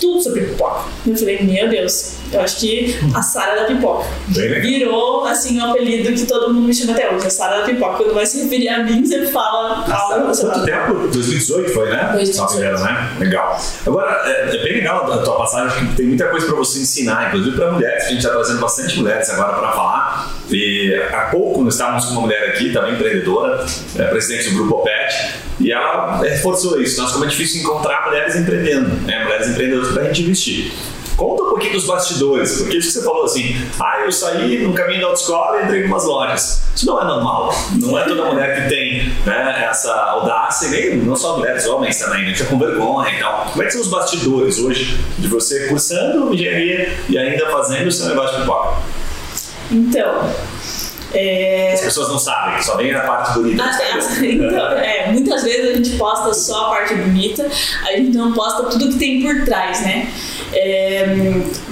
Tudo 0.00 0.22
sobre 0.22 0.42
pipoca. 0.42 0.84
Eu 1.06 1.16
falei: 1.16 1.42
meu 1.42 1.68
Deus, 1.68 2.16
eu 2.32 2.40
acho 2.40 2.58
que 2.58 2.96
a 3.14 3.22
Sara 3.22 3.62
da 3.62 3.64
pipoca. 3.66 4.06
Virou, 4.28 5.24
assim, 5.24 5.60
um 5.60 5.70
apelido 5.70 6.12
que 6.12 6.26
todo 6.26 6.52
mundo 6.52 6.66
me 6.68 6.74
chama 6.74 6.92
até 6.92 7.12
hoje. 7.12 7.26
A 7.26 7.30
Sara 7.30 7.60
da 7.60 7.64
pipoca. 7.64 7.96
Quando 7.96 8.14
vai 8.14 8.26
se 8.26 8.42
referir 8.42 8.68
a 8.68 8.82
mim, 8.82 9.04
sempre 9.04 9.28
fala 9.28 9.84
algo 9.84 9.84
Quanto 9.84 10.20
relacionado. 10.20 10.64
tempo? 10.64 11.08
2018 11.08 11.70
foi, 11.72 11.90
né? 11.90 12.10
2018. 12.12 12.36
Só 12.36 12.46
primeiro, 12.46 12.78
né? 12.80 13.16
Legal. 13.18 13.60
Agora, 13.86 14.22
é, 14.26 14.56
é 14.56 14.62
bem 14.62 14.74
legal 14.74 15.12
a 15.12 15.18
tua 15.18 15.36
passagem, 15.36 15.66
acho 15.68 15.86
que 15.86 15.96
tem 15.96 16.06
muita 16.06 16.26
coisa 16.28 16.46
para 16.46 16.56
você 16.56 16.78
ensinar, 16.80 17.28
inclusive 17.28 17.56
para 17.56 17.70
mulheres, 17.90 18.04
a 18.04 18.08
gente 18.08 18.18
está 18.18 18.30
trazendo 18.30 18.60
bastante 18.60 18.98
mulheres 18.98 19.30
agora 19.30 19.52
para 19.54 19.72
falar. 19.72 20.34
E 20.50 20.94
há 21.12 21.28
pouco 21.30 21.62
nós 21.62 21.74
estávamos 21.74 22.04
com 22.06 22.12
uma 22.12 22.20
mulher 22.22 22.50
aqui, 22.50 22.72
também 22.72 22.94
empreendedora, 22.94 23.64
é, 23.98 24.04
presidente 24.04 24.50
do 24.50 24.56
Grupo 24.56 24.76
OPET, 24.76 25.34
e 25.58 25.72
ela 25.72 26.18
reforçou 26.18 26.80
isso. 26.80 27.00
Nós, 27.00 27.12
como 27.12 27.24
é 27.24 27.28
difícil 27.28 27.62
encontrar 27.62 28.06
mulheres 28.06 28.36
empreendendo, 28.36 28.88
né? 29.06 29.24
mulheres 29.24 29.48
empreendedoras 29.48 29.92
para 29.92 30.02
a 30.02 30.06
gente 30.06 30.22
investir. 30.22 30.72
Conta 31.20 31.42
um 31.42 31.48
pouquinho 31.50 31.74
dos 31.74 31.84
bastidores, 31.84 32.62
porque 32.62 32.78
isso 32.78 32.88
que 32.88 32.94
você 32.94 33.04
falou 33.04 33.24
assim, 33.24 33.54
ah, 33.78 34.00
eu 34.02 34.10
saí 34.10 34.66
no 34.66 34.72
caminho 34.72 35.02
da 35.02 35.08
autoescola 35.08 35.60
e 35.60 35.64
entrei 35.64 35.82
em 35.82 35.86
umas 35.86 36.06
lojas. 36.06 36.62
Isso 36.74 36.86
não 36.86 36.98
é 36.98 37.04
normal. 37.04 37.54
Não 37.72 37.98
é 37.98 38.04
toda 38.04 38.24
mulher 38.24 38.62
que 38.62 38.68
tem 38.70 39.12
né, 39.26 39.66
essa 39.68 39.92
audácia, 39.92 40.70
nem 40.70 40.96
não 40.96 41.14
só 41.14 41.36
mulheres, 41.36 41.66
homens 41.66 41.98
também, 41.98 42.24
né? 42.24 42.34
Fica 42.34 42.48
com 42.48 42.58
vergonha 42.58 43.14
e 43.14 43.18
tal. 43.18 43.48
Como 43.50 43.62
é 43.62 43.66
que 43.66 43.72
são 43.72 43.82
os 43.82 43.88
bastidores 43.88 44.58
hoje 44.58 44.98
de 45.18 45.28
você 45.28 45.68
cursando 45.68 46.32
engenharia 46.32 46.90
e 47.06 47.18
ainda 47.18 47.50
fazendo 47.50 47.88
o 47.88 47.92
seu 47.92 48.08
negócio 48.08 48.36
de 48.36 48.40
pipoca? 48.40 48.78
Então, 49.70 50.32
é, 51.12 51.72
As 51.74 51.80
pessoas 51.80 52.08
não 52.08 52.18
sabem, 52.18 52.62
só 52.62 52.76
vem 52.76 52.94
a 52.94 53.00
parte 53.00 53.34
bonita. 53.34 53.62
Ah, 53.62 54.24
então, 54.24 54.72
é, 54.78 55.10
muitas 55.12 55.42
vezes 55.42 55.70
a 55.70 55.74
gente 55.74 55.98
posta 55.98 56.32
só 56.32 56.66
a 56.66 56.68
parte 56.70 56.94
bonita, 56.94 57.46
a 57.86 57.92
gente 57.92 58.16
não 58.16 58.32
posta 58.32 58.64
tudo 58.64 58.88
que 58.88 58.98
tem 58.98 59.20
por 59.20 59.44
trás, 59.44 59.82
né? 59.82 60.08
É, 60.52 61.04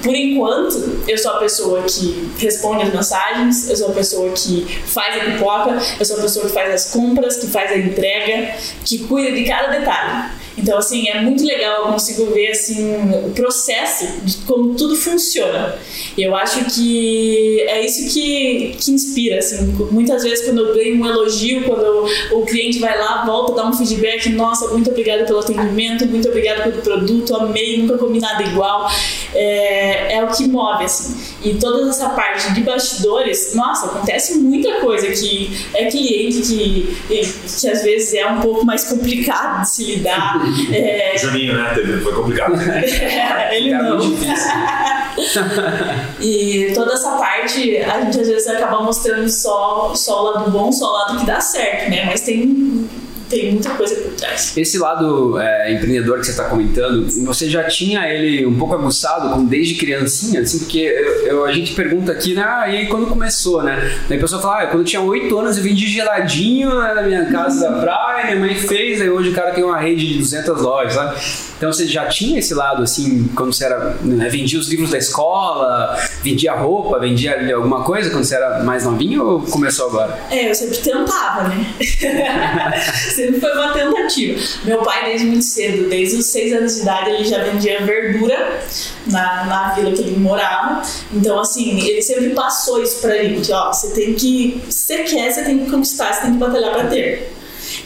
por 0.03 0.15
enquanto, 0.15 1.03
eu 1.07 1.19
sou 1.19 1.33
a 1.33 1.39
pessoa 1.39 1.83
que 1.83 2.31
responde 2.39 2.85
as 2.85 2.93
mensagens, 2.93 3.69
eu 3.69 3.77
sou 3.77 3.89
a 3.89 3.93
pessoa 3.93 4.31
que 4.33 4.65
faz 4.87 5.17
a 5.17 5.25
pipoca, 5.25 5.79
eu 5.99 6.05
sou 6.05 6.19
a 6.19 6.23
pessoa 6.23 6.47
que 6.47 6.53
faz 6.53 6.75
as 6.75 6.93
compras, 6.93 7.37
que 7.37 7.47
faz 7.49 7.73
a 7.73 7.77
entrega, 7.77 8.55
que 8.85 8.99
cuida 9.07 9.33
de 9.33 9.45
cada 9.45 9.69
detalhe. 9.69 10.28
Então, 10.69 10.77
assim, 10.79 11.09
é 11.09 11.19
muito 11.23 11.43
legal, 11.47 11.87
eu 11.87 11.93
consigo 11.93 12.27
ver, 12.27 12.49
assim, 12.51 12.93
o 13.27 13.31
processo 13.31 14.07
de 14.23 14.37
como 14.47 14.75
tudo 14.75 14.95
funciona. 14.95 15.75
Eu 16.17 16.37
acho 16.37 16.63
que 16.67 17.63
é 17.63 17.83
isso 17.87 18.13
que, 18.13 18.77
que 18.79 18.91
inspira, 18.91 19.39
assim. 19.39 19.65
Muitas 19.91 20.25
vezes, 20.25 20.45
quando 20.45 20.59
eu 20.67 20.75
ganho 20.75 21.01
um 21.03 21.07
elogio, 21.07 21.63
quando 21.65 21.81
eu- 21.83 22.07
o 22.39 22.45
cliente 22.45 22.79
vai 22.81 22.99
lá, 22.99 23.25
volta, 23.25 23.55
dá 23.55 23.67
um 23.67 23.73
feedback, 23.73 24.29
nossa, 24.29 24.69
muito 24.69 24.91
obrigada 24.91 25.25
pelo 25.25 25.39
atendimento, 25.39 26.05
muito 26.05 26.29
obrigada 26.29 26.65
pelo 26.65 26.83
produto, 26.83 27.35
amei, 27.35 27.79
nunca 27.79 27.97
comi 27.97 28.21
nada 28.21 28.43
igual. 28.43 28.91
É, 29.35 30.15
é 30.15 30.25
o 30.25 30.29
que 30.29 30.47
move, 30.49 30.85
assim. 30.85 31.17
E 31.43 31.55
toda 31.55 31.89
essa 31.91 32.11
parte 32.11 32.53
de 32.55 32.63
bastidores, 32.63 33.55
nossa, 33.55 33.87
acontece 33.87 34.39
muita 34.39 34.81
coisa 34.81 35.07
que 35.09 35.67
é 35.75 35.87
cliente 35.91 36.41
que, 36.43 36.97
que 37.09 37.21
às 37.69 37.83
vezes 37.83 38.15
é 38.15 38.27
um 38.27 38.41
pouco 38.41 38.65
mais 38.65 38.85
complicado 38.85 39.63
de 39.63 39.71
se 39.71 39.85
lidar. 39.85 40.41
É, 40.73 41.17
Juninho, 41.19 41.55
né? 41.55 41.73
teve- 41.75 42.01
Foi 42.01 42.13
complicado. 42.15 42.55
ele 43.53 43.71
Fica 43.71 43.83
não. 43.83 43.99
E 46.21 46.73
toda 46.75 46.93
essa 46.95 47.13
parte, 47.13 47.77
a 47.79 48.01
gente 48.03 48.21
às 48.21 48.29
vezes 48.29 48.49
acaba 48.49 48.83
mostrando 48.83 49.29
só, 49.29 49.93
só 49.95 50.21
o 50.21 50.25
lado 50.31 50.51
bom, 50.51 50.71
só 50.73 50.87
o 50.89 50.93
lado 50.93 51.19
que 51.19 51.27
dá 51.27 51.41
certo, 51.41 51.91
né? 51.91 52.05
Mas 52.07 52.21
tem, 52.23 52.89
tem 53.29 53.53
muita 53.53 53.71
coisa 53.71 53.95
por 53.97 54.13
trás. 54.13 54.57
Esse 54.57 54.79
lado 54.79 55.39
é, 55.39 55.73
empreendedor 55.73 56.19
que 56.19 56.25
você 56.27 56.31
está 56.33 56.45
comentando, 56.45 57.07
você 57.25 57.49
já 57.49 57.65
tinha 57.65 58.07
ele 58.13 58.45
um 58.47 58.57
pouco 58.59 58.75
aguçado 58.75 59.31
como 59.31 59.47
desde 59.49 59.75
criancinha, 59.75 60.41
assim, 60.41 60.61
porque 60.61 60.79
eu, 60.79 61.27
eu- 61.27 61.45
a 61.45 61.53
gente 61.53 61.75
pergunta 61.75 62.13
aqui, 62.13 62.35
né, 62.35 62.43
ah, 62.45 62.69
e 62.69 62.77
aí 62.79 62.87
quando 62.87 63.07
começou, 63.07 63.63
né? 63.63 63.77
Daí 64.09 64.19
a 64.19 64.21
pessoa 64.21 64.41
fala, 64.43 64.63
ah, 64.63 64.67
quando 64.67 64.81
eu 64.81 64.85
tinha 64.85 65.01
8 65.03 65.39
anos 65.39 65.57
eu 65.57 65.63
vendi 65.63 65.87
geladinho 65.87 66.69
né, 66.81 66.95
na 66.95 67.03
minha 67.03 67.25
casa 67.27 67.69
da 67.69 67.81
praia, 67.81 68.27
minha 68.27 68.37
mãe 68.41 68.55
fez, 68.55 69.01
aí 69.01 69.09
hoje 69.11 69.31
o 69.31 69.33
cara 69.35 69.53
tem 69.53 69.65
uma 69.65 69.79
rede 69.79 70.07
de 70.07 70.19
200 70.19 70.61
lojas, 70.63 70.95
sabe? 70.95 71.21
Então 71.59 71.73
você 71.73 71.87
já 71.87 72.07
tinha 72.07 72.39
esse 72.39 72.55
lado, 72.55 72.83
assim, 72.83 73.29
quando 73.35 73.53
você 73.53 73.65
era. 73.65 73.97
Né, 74.01 74.29
vendia 74.29 74.59
os 74.59 74.69
livros 74.69 74.91
da 74.91 74.99
escola, 74.99 75.99
vendia 76.23 76.55
roupa, 76.55 76.99
vendia 77.01 77.55
alguma 77.55 77.83
coisa 77.83 78.11
quando 78.11 78.25
você 78.25 78.37
era 78.37 78.63
mais 78.63 78.85
novinho 78.85 79.27
ou 79.27 79.43
começou 79.43 79.89
agora? 79.89 80.19
É, 80.31 80.51
eu 80.51 80.55
sempre 80.55 80.79
tentava, 80.79 81.49
né? 81.49 81.75
sempre 83.15 83.41
foi 83.41 83.53
uma 83.53 83.73
tentativa. 83.73 84.41
Meu 84.65 84.79
pai, 84.83 85.07
desde 85.07 85.27
muito 85.27 85.45
cedo, 85.45 85.89
desde 85.89 86.17
os 86.17 86.27
seis 86.27 86.53
anos 86.53 86.77
de 86.77 86.83
idade, 86.83 87.11
ele 87.11 87.25
já 87.25 87.43
vendia 87.43 87.85
verdura 87.85 88.61
na, 89.07 89.45
na 89.47 89.75
vila 89.75 89.91
que 89.93 90.03
ele 90.03 90.17
morava. 90.17 90.83
Então, 91.13 91.41
assim, 91.41 91.81
ele 91.81 92.01
sempre 92.03 92.31
passou 92.31 92.81
isso 92.83 93.01
pra 93.01 93.17
gente, 93.17 93.51
ó, 93.53 93.73
você 93.73 93.91
tem 93.91 94.15
que. 94.15 94.63
Se 94.69 94.95
você 94.95 95.03
quer, 95.03 95.33
você 95.33 95.43
tem 95.43 95.59
que 95.59 95.71
conquistar, 95.71 96.13
você 96.13 96.21
tem 96.23 96.33
que 96.33 96.39
batalhar 96.39 96.73
pra 96.73 96.85
ter. 96.85 97.38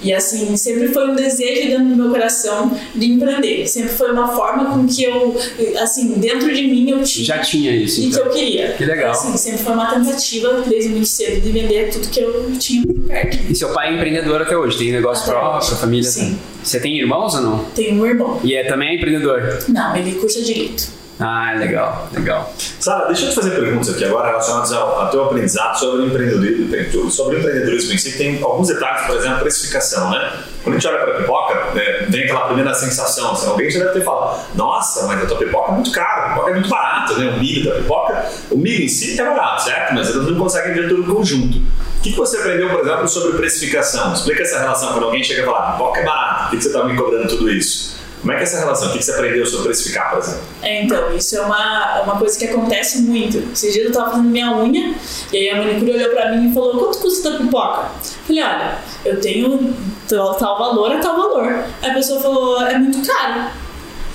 E 0.02 0.12
assim, 0.12 0.56
sempre 0.56 0.88
foi 0.88 1.08
um 1.10 1.14
desejo 1.14 1.68
dentro 1.68 1.84
do 1.86 1.96
meu 1.96 2.10
coração 2.10 2.76
de 2.94 3.06
empreender. 3.12 3.66
Sempre 3.66 3.90
foi 3.90 4.10
uma 4.12 4.28
forma 4.28 4.66
com 4.72 4.86
que 4.86 5.04
eu, 5.04 5.36
assim, 5.80 6.14
dentro 6.14 6.52
de 6.54 6.62
mim 6.62 6.90
eu 6.90 7.02
tinha. 7.02 7.24
Já 7.24 7.38
tinha 7.38 7.74
isso. 7.74 8.00
E 8.00 8.06
então. 8.06 8.22
que 8.22 8.28
eu 8.28 8.32
queria. 8.32 8.72
Que 8.72 8.84
legal. 8.84 9.10
Assim, 9.12 9.36
sempre 9.36 9.62
foi 9.62 9.72
uma 9.74 9.86
tentativa, 9.94 10.62
desde 10.66 10.90
muito 10.90 11.06
cedo, 11.08 11.40
de 11.40 11.50
vender 11.50 11.90
tudo 11.90 12.08
que 12.08 12.20
eu 12.20 12.52
tinha 12.58 12.82
perto. 13.06 13.38
E 13.50 13.54
seu 13.54 13.70
pai 13.70 13.90
é 13.90 13.94
empreendedor 13.94 14.42
até 14.42 14.56
hoje? 14.56 14.78
Tem 14.78 14.92
negócio 14.92 15.22
Até 15.24 15.32
próprio, 15.32 15.68
hoje. 15.70 15.80
família? 15.80 16.10
Sim. 16.10 16.38
Você 16.62 16.78
tem 16.80 16.96
irmãos 16.98 17.34
ou 17.34 17.40
não? 17.40 17.64
Tenho 17.74 18.00
um 18.00 18.06
irmão. 18.06 18.40
E 18.44 18.54
é 18.54 18.64
também 18.64 18.96
empreendedor? 18.96 19.64
Não, 19.68 19.96
ele 19.96 20.12
cursa 20.12 20.40
direito. 20.42 21.01
Ah, 21.22 21.54
legal, 21.56 22.08
legal. 22.12 22.52
Sara, 22.80 23.06
deixa 23.06 23.26
eu 23.26 23.28
te 23.28 23.36
fazer 23.36 23.50
perguntas 23.50 23.90
aqui 23.90 24.04
agora 24.04 24.26
relacionadas 24.28 24.72
ao, 24.72 25.00
ao 25.00 25.10
teu 25.10 25.24
aprendizado 25.24 25.78
sobre 25.78 26.06
empreendedorismo, 26.06 27.10
sobre 27.12 27.38
empreendedorismo 27.38 27.92
em 27.92 27.98
si. 27.98 28.18
Tem 28.18 28.42
alguns 28.42 28.66
detalhes, 28.66 29.06
por 29.06 29.16
exemplo, 29.16 29.36
a 29.36 29.40
precificação, 29.40 30.10
né? 30.10 30.32
Quando 30.64 30.76
a 30.76 30.78
gente 30.78 30.88
olha 30.88 31.04
para 31.04 31.14
a 31.14 31.20
pipoca, 31.20 31.78
é, 31.78 32.06
vem 32.08 32.24
aquela 32.24 32.46
primeira 32.46 32.74
sensação, 32.74 33.32
assim, 33.32 33.48
alguém 33.48 33.70
já 33.70 33.80
deve 33.80 33.92
ter 33.92 34.04
falado, 34.04 34.40
nossa, 34.54 35.06
mas 35.06 35.22
a 35.22 35.26
tua 35.26 35.38
pipoca 35.38 35.70
é 35.70 35.74
muito 35.74 35.92
cara, 35.92 36.26
a 36.26 36.28
pipoca 36.30 36.50
é 36.50 36.54
muito 36.54 36.68
barata, 36.68 37.14
né? 37.14 37.32
O 37.36 37.38
milho 37.38 37.70
da 37.70 37.76
pipoca, 37.76 38.30
o 38.50 38.58
milho 38.58 38.84
em 38.84 38.88
si 38.88 39.20
é 39.20 39.24
barato, 39.24 39.62
certo? 39.62 39.94
Mas 39.94 40.10
eles 40.10 40.26
não 40.26 40.36
conseguem 40.36 40.74
ver 40.74 40.88
tudo 40.88 41.14
conjunto. 41.14 41.58
O 41.58 42.02
que, 42.02 42.16
você 42.16 42.38
aprendeu, 42.38 42.68
por 42.68 42.80
exemplo, 42.80 43.06
sobre 43.06 43.38
precificação? 43.38 44.12
Explica 44.12 44.42
essa 44.42 44.58
relação 44.58 44.92
quando 44.92 45.04
alguém 45.04 45.22
chega 45.22 45.42
e 45.42 45.44
fala, 45.44 45.72
pipoca 45.72 46.00
é 46.00 46.04
barata, 46.04 46.42
por 46.44 46.50
que 46.50 46.62
você 46.62 46.68
está 46.68 46.82
me 46.82 46.96
cobrando 46.96 47.28
tudo 47.28 47.48
isso? 47.48 48.01
Como 48.22 48.32
é 48.32 48.36
que 48.36 48.42
é 48.42 48.44
essa 48.44 48.60
relação? 48.60 48.88
O 48.88 48.92
que, 48.92 49.02
você 49.02 49.10
aprendeu 49.10 49.44
sobre 49.44 49.66
precificar, 49.66 50.10
por 50.10 50.20
exemplo? 50.20 50.42
É, 50.62 50.84
então, 50.84 51.12
isso 51.16 51.36
é 51.36 51.40
uma, 51.40 52.02
uma 52.02 52.18
coisa 52.18 52.38
que 52.38 52.44
acontece 52.44 53.02
muito. 53.02 53.38
Esses 53.52 53.74
dias 53.74 53.86
eu 53.86 53.92
tava 53.92 54.12
fazendo 54.12 54.28
minha 54.28 54.56
unha, 54.56 54.94
e 55.32 55.36
aí 55.36 55.50
a 55.50 55.56
manicure 55.56 55.90
olhou 55.90 56.10
pra 56.10 56.30
mim 56.30 56.48
e 56.48 56.54
falou: 56.54 56.78
quanto 56.78 56.98
custa 56.98 57.30
a 57.30 57.38
pipoca? 57.38 57.80
Eu 57.80 58.26
falei: 58.26 58.42
olha, 58.44 58.78
eu 59.04 59.20
tenho 59.20 59.74
tal, 60.08 60.34
tal 60.36 60.56
valor, 60.56 60.92
é 60.92 60.98
tal 60.98 61.16
valor. 61.16 61.64
Aí 61.82 61.90
a 61.90 61.94
pessoa 61.94 62.20
falou: 62.20 62.64
é 62.64 62.78
muito 62.78 63.04
caro. 63.04 63.50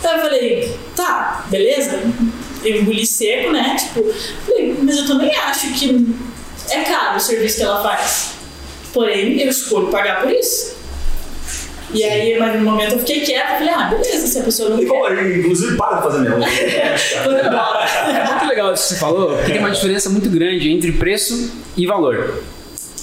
Aí 0.01 0.15
eu 0.15 0.21
falei: 0.21 0.77
tá, 0.95 1.45
beleza. 1.49 1.99
Eu 2.63 2.81
engoli 2.81 3.05
seco, 3.05 3.51
né? 3.51 3.75
Tipo, 3.77 4.09
falei, 4.45 4.77
mas 4.81 4.97
eu 4.97 5.05
também 5.05 5.35
acho 5.35 5.73
que 5.73 6.15
é 6.69 6.81
caro 6.83 7.17
o 7.17 7.19
serviço 7.19 7.57
que 7.57 7.63
ela 7.63 7.83
faz. 7.83 8.35
Porém, 8.93 9.41
eu 9.41 9.49
escolho 9.49 9.87
pagar 9.87 10.21
por 10.21 10.31
isso. 10.31 10.76
E 11.93 12.03
aí, 12.03 12.37
mas 12.37 12.59
no 12.59 12.65
momento 12.65 12.93
eu 12.93 12.99
fiquei 12.99 13.21
quieta, 13.21 13.53
falei, 13.53 13.69
ah, 13.69 13.89
beleza, 13.89 14.27
se 14.27 14.39
a 14.39 14.43
pessoa 14.43 14.69
não 14.71 14.79
E, 14.81 14.85
quer, 14.85 15.37
inclusive, 15.39 15.77
para 15.77 15.97
de 15.97 16.03
fazer 16.03 16.19
minha 16.19 16.31
vou 17.23 17.33
embora. 17.39 17.85
É 18.09 18.29
muito 18.29 18.45
legal 18.47 18.73
isso 18.73 18.83
que 18.83 18.93
você 18.93 18.99
falou, 18.99 19.35
porque 19.35 19.51
tem 19.51 19.59
uma 19.59 19.71
diferença 19.71 20.09
muito 20.09 20.29
grande 20.29 20.69
entre 20.69 20.91
preço 20.91 21.51
e 21.77 21.85
valor. 21.85 22.43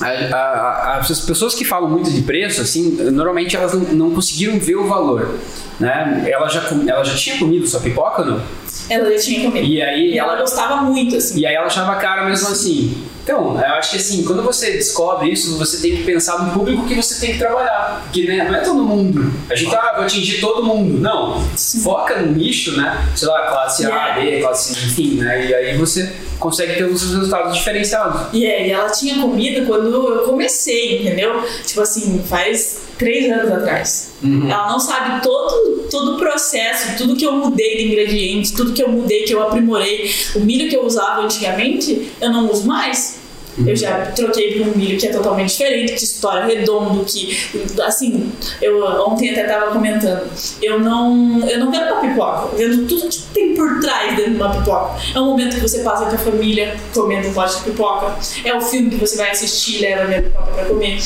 A- 0.00 0.06
a- 0.36 0.98
as 0.98 1.20
pessoas 1.20 1.54
que 1.54 1.64
falam 1.64 1.88
muito 1.88 2.10
de 2.10 2.22
preço, 2.22 2.60
assim, 2.60 2.90
normalmente 3.12 3.56
elas 3.56 3.72
não, 3.72 3.80
não 3.80 4.10
conseguiram 4.10 4.58
ver 4.58 4.76
o 4.76 4.86
valor. 4.88 5.38
Né? 5.78 6.24
Ela, 6.30 6.48
já, 6.48 6.62
ela 6.86 7.04
já 7.04 7.14
tinha 7.16 7.36
comido 7.38 7.66
sua 7.66 7.80
pipoca 7.80 8.22
ou 8.22 8.28
não? 8.28 8.42
Ela 8.88 9.10
já 9.12 9.18
tinha 9.18 9.44
comido. 9.50 9.66
E 9.66 9.82
aí 9.82 10.12
E 10.14 10.18
ela 10.18 10.32
ela, 10.32 10.40
gostava 10.40 10.82
muito, 10.82 11.16
assim. 11.16 11.40
e 11.40 11.46
aí 11.46 11.54
ela 11.54 11.66
achava 11.66 11.96
caro 11.96 12.26
mesmo 12.28 12.48
assim. 12.48 13.02
Então, 13.24 13.58
eu 13.58 13.74
acho 13.74 13.92
que 13.92 13.96
assim, 13.96 14.22
quando 14.24 14.42
você 14.42 14.72
descobre 14.72 15.30
isso, 15.32 15.56
você 15.56 15.78
tem 15.80 15.96
que 15.96 16.02
pensar 16.02 16.44
no 16.44 16.52
público 16.52 16.86
que 16.86 16.94
você 16.94 17.18
tem 17.24 17.32
que 17.32 17.38
trabalhar. 17.38 18.02
Porque 18.04 18.24
né, 18.26 18.44
não 18.44 18.54
é 18.54 18.60
todo 18.60 18.82
mundo. 18.84 19.32
A 19.48 19.54
gente, 19.56 19.74
ah, 19.74 19.92
vou 19.96 20.04
atingir 20.04 20.40
todo 20.42 20.62
mundo. 20.62 20.98
Não. 21.00 21.40
Foca 21.82 22.18
no 22.20 22.32
nicho, 22.32 22.76
né? 22.76 23.02
Sei 23.16 23.26
lá, 23.26 23.46
classe 23.46 23.86
A, 23.86 24.10
B, 24.12 24.40
classe 24.42 24.72
enfim, 24.74 25.14
né? 25.14 25.46
E 25.46 25.54
aí 25.54 25.76
você 25.78 26.12
consegue 26.38 26.74
ter 26.74 26.84
os 26.84 27.02
resultados 27.02 27.56
diferenciados. 27.56 28.32
E 28.32 28.46
é, 28.46 28.68
e 28.68 28.70
ela 28.70 28.90
tinha 28.90 29.20
comido 29.20 29.66
quando 29.66 29.92
eu 29.92 30.24
comecei, 30.24 31.00
entendeu? 31.00 31.42
Tipo 31.64 31.80
assim, 31.80 32.22
faz 32.28 32.82
três 32.98 33.30
anos 33.30 33.52
atrás. 33.52 34.12
Ela 34.50 34.68
não 34.70 34.80
sabe 34.80 35.22
todo, 35.22 35.86
todo 35.90 36.14
o 36.14 36.18
processo, 36.18 36.96
tudo 36.96 37.16
que 37.16 37.26
eu 37.26 37.32
mudei 37.32 37.76
de 37.76 37.86
ingredientes, 37.86 38.50
tudo 38.52 38.72
que 38.72 38.82
eu 38.82 38.88
mudei, 38.88 39.24
que 39.24 39.34
eu 39.34 39.42
aprimorei. 39.42 40.10
O 40.34 40.40
milho 40.40 40.68
que 40.68 40.76
eu 40.76 40.84
usava 40.84 41.22
antigamente, 41.22 42.10
eu 42.20 42.30
não 42.30 42.50
uso 42.50 42.66
mais. 42.66 43.24
Eu 43.66 43.76
já 43.76 44.06
troquei 44.06 44.58
por 44.58 44.68
um 44.68 44.76
milho 44.76 44.99
que 44.99 45.06
é 45.06 45.11
totalmente 45.11 45.50
diferente, 45.50 45.92
que 45.94 46.04
estoura 46.04 46.46
redondo, 46.46 47.04
que 47.04 47.37
assim, 47.82 48.32
eu 48.61 48.84
ontem 49.06 49.30
até 49.30 49.44
tava 49.44 49.70
comentando, 49.70 50.28
eu 50.61 50.80
não, 50.80 51.49
eu 51.49 51.58
não 51.58 51.70
vendo 51.70 51.92
uma 51.92 52.00
pipoca, 52.00 52.49
eu 52.56 52.70
vendo 52.70 52.88
tudo 52.88 53.08
que 53.08 53.23
tem 53.32 53.54
por 53.54 53.80
trás 53.80 54.16
dentro 54.16 54.32
de 54.32 54.37
uma 54.37 54.50
pipoca. 54.56 55.00
É 55.14 55.20
um 55.20 55.26
momento 55.26 55.54
que 55.54 55.62
você 55.62 55.80
passa 55.80 56.06
com 56.06 56.14
a 56.14 56.18
família 56.18 56.76
comendo 56.92 57.28
um 57.28 57.32
pote 57.32 57.58
de 57.58 57.64
pipoca, 57.64 58.16
é 58.44 58.54
o 58.54 58.61
filme 58.61 58.90
que 58.90 58.96
você 58.96 59.16
vai 59.16 59.30
assistir 59.30 59.76
e 59.76 59.80
leva 59.82 60.02
a 60.02 60.06
minha 60.06 60.23
pipoca 60.23 60.50
pra 60.52 60.64
comer. 60.64 60.99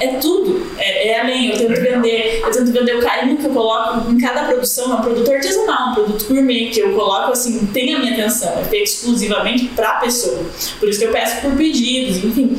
É 0.00 0.14
tudo, 0.18 0.66
é, 0.78 1.08
é 1.08 1.20
além. 1.20 1.50
Eu 1.50 1.58
tento 1.58 1.80
vender, 1.80 2.40
eu 2.42 2.50
tento 2.50 2.72
vender 2.72 2.96
o 2.96 3.00
carinho 3.02 3.36
que 3.36 3.46
eu 3.46 3.50
coloco 3.50 4.10
em 4.10 4.18
cada 4.18 4.44
produção, 4.44 4.92
é 4.92 4.94
um 4.96 5.00
produto 5.02 5.30
artesanal, 5.32 5.90
um 5.90 5.94
produto 5.94 6.24
gourmet, 6.28 6.70
que 6.70 6.80
eu 6.80 6.92
coloco 6.94 7.32
assim, 7.32 7.66
tem 7.66 7.94
a 7.94 7.98
minha 7.98 8.12
atenção, 8.14 8.58
é 8.60 8.64
feito 8.64 8.84
exclusivamente 8.84 9.66
pra 9.76 9.92
pessoa. 9.94 10.38
Por 10.78 10.88
isso 10.88 10.98
que 11.00 11.04
eu 11.06 11.12
peço 11.12 11.40
por 11.42 11.52
pedidos, 11.56 12.16
enfim. 12.24 12.56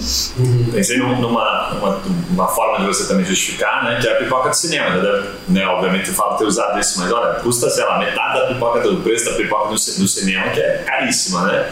Pensei 0.71 0.97
num- 0.97 1.19
numa, 1.19 1.71
numa, 1.73 2.01
numa 2.29 2.47
forma 2.47 2.79
de 2.79 2.85
você 2.85 3.07
também 3.07 3.25
justificar, 3.25 3.83
né? 3.83 3.99
Que 4.01 4.07
é 4.07 4.11
a 4.13 4.15
pipoca 4.15 4.49
do 4.49 4.55
cinema. 4.55 4.89
Né? 4.95 5.23
né? 5.49 5.65
Obviamente 5.67 6.09
eu 6.09 6.13
falo 6.13 6.37
ter 6.37 6.45
usado 6.45 6.79
isso, 6.79 6.99
mas 6.99 7.11
olha, 7.11 7.39
custa, 7.39 7.69
sei 7.69 7.83
lá, 7.85 7.97
metade 7.99 8.39
da 8.39 8.47
pipoca 8.47 8.81
do 8.81 8.97
preço 9.01 9.25
da 9.25 9.33
pipoca 9.33 9.69
do, 9.69 9.73
do 9.73 9.77
cinema, 10.07 10.49
que 10.49 10.59
é 10.59 10.83
caríssima, 10.85 11.47
né? 11.47 11.69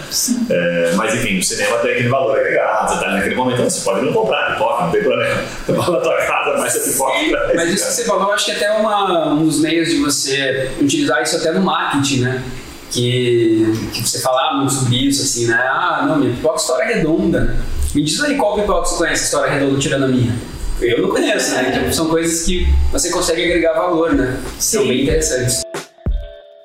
É, 0.49 0.93
mas 0.95 1.13
enfim, 1.15 1.37
o 1.39 1.43
cinema 1.43 1.77
tem 1.77 1.91
aquele 1.91 2.09
valor 2.09 2.37
agregado, 2.37 2.93
você 2.93 2.99
tá 3.03 3.11
naquele 3.11 3.35
momento, 3.35 3.63
você 3.63 3.81
pode 3.81 4.05
não 4.05 4.13
comprar 4.13 4.53
pipoca, 4.53 4.83
não 4.85 4.91
tem 4.91 5.01
problema. 5.03 5.41
Você 5.65 5.71
vai 5.73 5.91
na 5.91 5.99
tua 5.99 6.17
casa, 6.25 6.57
mas 6.57 6.75
a 6.75 6.79
pipoca 6.79 7.13
traz, 7.29 7.55
Mas 7.55 7.73
isso 7.73 7.87
que 7.87 7.93
você 7.93 8.03
falou, 8.05 8.27
eu 8.27 8.33
acho 8.33 8.45
que 8.45 8.51
até 8.51 8.65
é 8.65 8.71
uma, 8.73 9.33
um 9.33 9.45
dos 9.45 9.59
meios 9.59 9.89
de 9.89 9.97
você 9.97 10.71
utilizar 10.81 11.21
isso 11.21 11.37
até 11.37 11.51
no 11.51 11.61
marketing, 11.61 12.21
né? 12.21 12.43
Que, 12.91 13.71
que 13.93 14.01
você 14.01 14.19
falava 14.19 14.57
muito 14.57 14.73
sobre 14.73 14.95
isso, 14.95 15.21
assim, 15.21 15.47
né? 15.47 15.55
Ah, 15.55 16.05
não, 16.07 16.17
minha 16.17 16.33
pipoca 16.33 16.57
história 16.57 16.95
redonda. 16.95 17.55
Me 17.93 18.03
diz 18.03 18.19
aí 18.21 18.35
qual 18.35 18.55
pipoca 18.55 18.87
você 18.87 18.97
conhece, 18.97 19.23
história 19.25 19.51
redonda, 19.51 19.79
tirando 19.79 20.05
a 20.05 20.07
minha. 20.07 20.35
Eu 20.81 21.01
não 21.01 21.09
conheço, 21.09 21.51
né? 21.51 21.83
Que 21.87 21.93
são 21.93 22.07
coisas 22.07 22.45
que 22.45 22.67
você 22.91 23.09
consegue 23.09 23.43
agregar 23.43 23.73
valor, 23.73 24.13
né? 24.13 24.41
São 24.57 24.87
bem 24.87 25.03
interessantes. 25.03 25.61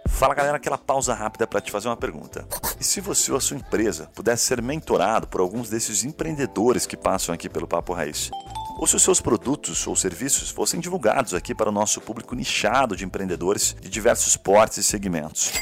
Fala 0.08 0.32
galera, 0.32 0.56
aquela 0.56 0.78
pausa 0.78 1.12
rápida 1.12 1.46
para 1.46 1.60
te 1.60 1.72
fazer 1.72 1.88
uma 1.88 1.96
pergunta. 1.96 2.46
E 2.80 2.84
se 2.84 3.00
você 3.00 3.32
ou 3.32 3.36
a 3.36 3.40
sua 3.40 3.56
empresa 3.56 4.08
pudesse 4.14 4.44
ser 4.44 4.62
mentorado 4.62 5.26
por 5.26 5.40
alguns 5.40 5.68
desses 5.68 6.04
empreendedores 6.04 6.86
que 6.86 6.96
passam 6.96 7.34
aqui 7.34 7.48
pelo 7.48 7.66
Papo 7.66 7.92
Raiz? 7.92 8.30
Ou 8.76 8.86
se 8.86 8.96
os 8.96 9.02
seus 9.02 9.20
produtos 9.20 9.86
ou 9.86 9.94
serviços 9.94 10.50
fossem 10.50 10.80
divulgados 10.80 11.32
aqui 11.32 11.54
para 11.54 11.68
o 11.68 11.72
nosso 11.72 12.00
público 12.00 12.34
nichado 12.34 12.96
de 12.96 13.04
empreendedores 13.04 13.76
de 13.80 13.88
diversos 13.88 14.36
portes 14.36 14.78
e 14.78 14.82
segmentos? 14.82 15.52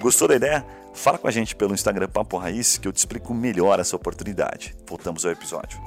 Gostou 0.00 0.28
da 0.28 0.36
ideia? 0.36 0.64
Fala 0.94 1.18
com 1.18 1.26
a 1.26 1.30
gente 1.30 1.54
pelo 1.56 1.74
Instagram 1.74 2.08
Papo 2.08 2.36
Raiz 2.36 2.78
que 2.78 2.86
eu 2.86 2.92
te 2.92 2.98
explico 2.98 3.34
melhor 3.34 3.80
essa 3.80 3.96
oportunidade. 3.96 4.74
Voltamos 4.86 5.24
ao 5.24 5.32
episódio. 5.32 5.80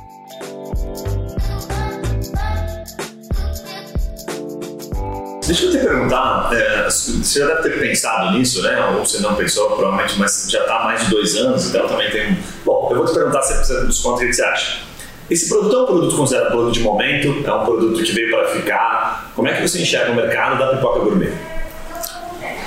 Deixa 5.46 5.66
eu 5.66 5.72
te 5.72 5.78
perguntar, 5.78 6.50
é, 6.54 6.84
você 6.86 7.40
já 7.40 7.48
deve 7.48 7.70
ter 7.70 7.80
pensado 7.80 8.38
nisso, 8.38 8.62
né? 8.62 8.86
Ou 8.92 9.06
você 9.06 9.20
não 9.20 9.36
pensou, 9.36 9.72
provavelmente, 9.76 10.18
mas 10.18 10.48
já 10.50 10.62
está 10.62 10.80
há 10.80 10.84
mais 10.86 11.04
de 11.04 11.10
dois 11.10 11.36
anos, 11.36 11.68
então 11.68 11.86
também 11.88 12.10
tem. 12.12 12.38
Bom, 12.64 12.88
eu 12.92 12.98
vou 12.98 13.06
te 13.06 13.14
perguntar 13.14 13.42
se 13.42 13.58
você 13.58 13.74
nos 13.82 14.00
conta 14.00 14.24
o 14.24 14.28
que 14.28 14.34
você 14.34 14.44
acha. 14.44 14.93
Esse 15.30 15.50
produto 15.50 15.76
é 15.76 15.82
um 15.82 15.86
produto 15.86 16.16
considerado 16.18 16.52
produto 16.52 16.74
de 16.74 16.80
momento, 16.82 17.44
é 17.48 17.54
um 17.54 17.66
produto 17.66 18.04
que 18.04 18.12
veio 18.12 18.30
para 18.30 18.48
ficar. 18.50 19.32
Como 19.36 19.48
é 19.48 19.54
que 19.54 19.62
você 19.68 19.82
enxerga 19.82 20.12
o 20.12 20.16
mercado 20.16 20.60
da 20.60 20.76
pipoca 20.76 21.00
gourmet? 21.00 21.32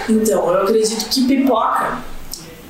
Então, 0.09 0.49
eu 0.53 0.63
acredito 0.63 1.09
que 1.09 1.27
pipoca 1.27 1.99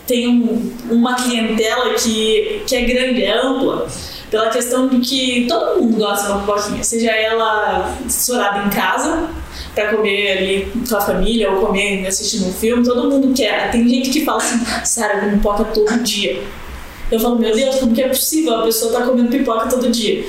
tem 0.07 0.28
um- 0.28 0.73
uma 0.90 1.14
clientela 1.14 1.95
que, 1.95 2.62
que 2.66 2.75
é 2.76 2.83
grande, 2.83 3.25
é 3.25 3.37
ampla, 3.38 3.87
pela 4.31 4.49
questão 4.49 4.88
de 4.88 4.99
que 4.99 5.47
todo 5.49 5.81
mundo 5.83 5.99
gosta 5.99 6.26
de 6.26 6.33
uma 6.33 6.40
pipoquinha, 6.40 6.83
seja 6.83 7.11
ela 7.11 7.95
estourada 8.07 8.66
em 8.66 8.71
casa, 8.71 9.28
para 9.75 9.88
comer 9.95 10.38
ali 10.38 10.73
com 10.88 10.97
a 10.97 11.00
família 11.00 11.50
ou 11.52 11.66
comer 11.66 12.07
assistindo 12.07 12.49
um 12.49 12.52
filme, 12.52 12.83
todo 12.85 13.09
mundo 13.11 13.33
quer. 13.35 13.71
Tem 13.71 13.87
gente 13.88 14.11
que 14.11 14.25
fala 14.25 14.38
assim, 14.38 14.64
Sara, 14.85 15.14
eu 15.14 15.21
como 15.21 15.33
pipoca 15.37 15.64
todo 15.66 16.02
dia. 16.02 16.43
Eu 17.10 17.20
falo, 17.20 17.38
meu 17.38 17.54
Deus, 17.54 17.76
como 17.76 17.94
que 17.94 18.02
é 18.02 18.08
possível 18.08 18.54
a 18.54 18.62
pessoa 18.62 18.90
estar 18.92 19.06
comendo 19.06 19.30
pipoca 19.30 19.68
todo 19.68 19.90
dia? 19.90 20.25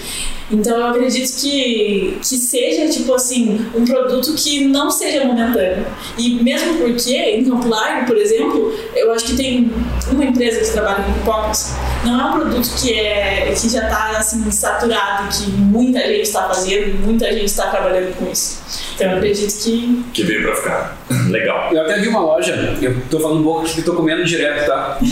Então 0.50 0.78
eu 0.78 0.88
acredito 0.88 1.42
que, 1.42 2.18
que 2.22 2.38
seja, 2.38 2.88
tipo 2.90 3.14
assim, 3.14 3.66
um 3.76 3.84
produto 3.84 4.34
que 4.34 4.66
não 4.66 4.90
seja 4.90 5.26
momentâneo. 5.26 5.86
E 6.18 6.42
mesmo 6.42 6.78
porque, 6.78 7.16
em 7.16 7.44
Campo 7.44 7.68
Largo, 7.68 8.06
por 8.06 8.18
exemplo, 8.18 8.74
eu 8.96 9.12
acho 9.12 9.26
que 9.26 9.36
tem 9.36 9.72
uma 10.10 10.24
empresa 10.24 10.62
que 10.62 10.72
trabalha 10.72 11.04
com 11.04 11.14
pipocas. 11.14 11.76
Não 12.06 12.20
é 12.20 12.24
um 12.26 12.40
produto 12.40 12.70
que, 12.82 12.94
é, 12.94 13.54
que 13.54 13.70
já 13.70 13.84
está 13.84 14.18
assim, 14.18 14.50
saturado, 14.50 15.28
que 15.30 15.52
muita 15.52 16.00
gente 16.00 16.22
está 16.22 16.44
fazendo, 16.44 16.98
muita 17.06 17.32
gente 17.32 17.46
está 17.46 17.68
trabalhando 17.68 18.16
com 18.16 18.32
isso. 18.32 18.62
Então 18.96 19.12
eu 19.12 19.18
acredito 19.18 19.64
que. 19.64 20.06
Que 20.14 20.24
veio 20.24 20.44
pra 20.44 20.56
ficar. 20.56 20.98
Legal. 21.30 21.74
Eu 21.74 21.82
até 21.82 22.00
vi 22.00 22.08
uma 22.08 22.22
loja, 22.22 22.78
eu 22.82 22.96
tô 23.10 23.20
falando 23.20 23.42
um 23.42 23.44
pouco 23.44 23.66
que 23.66 23.82
tô 23.82 23.94
comendo 23.94 24.24
direto, 24.24 24.66
tá? 24.66 24.98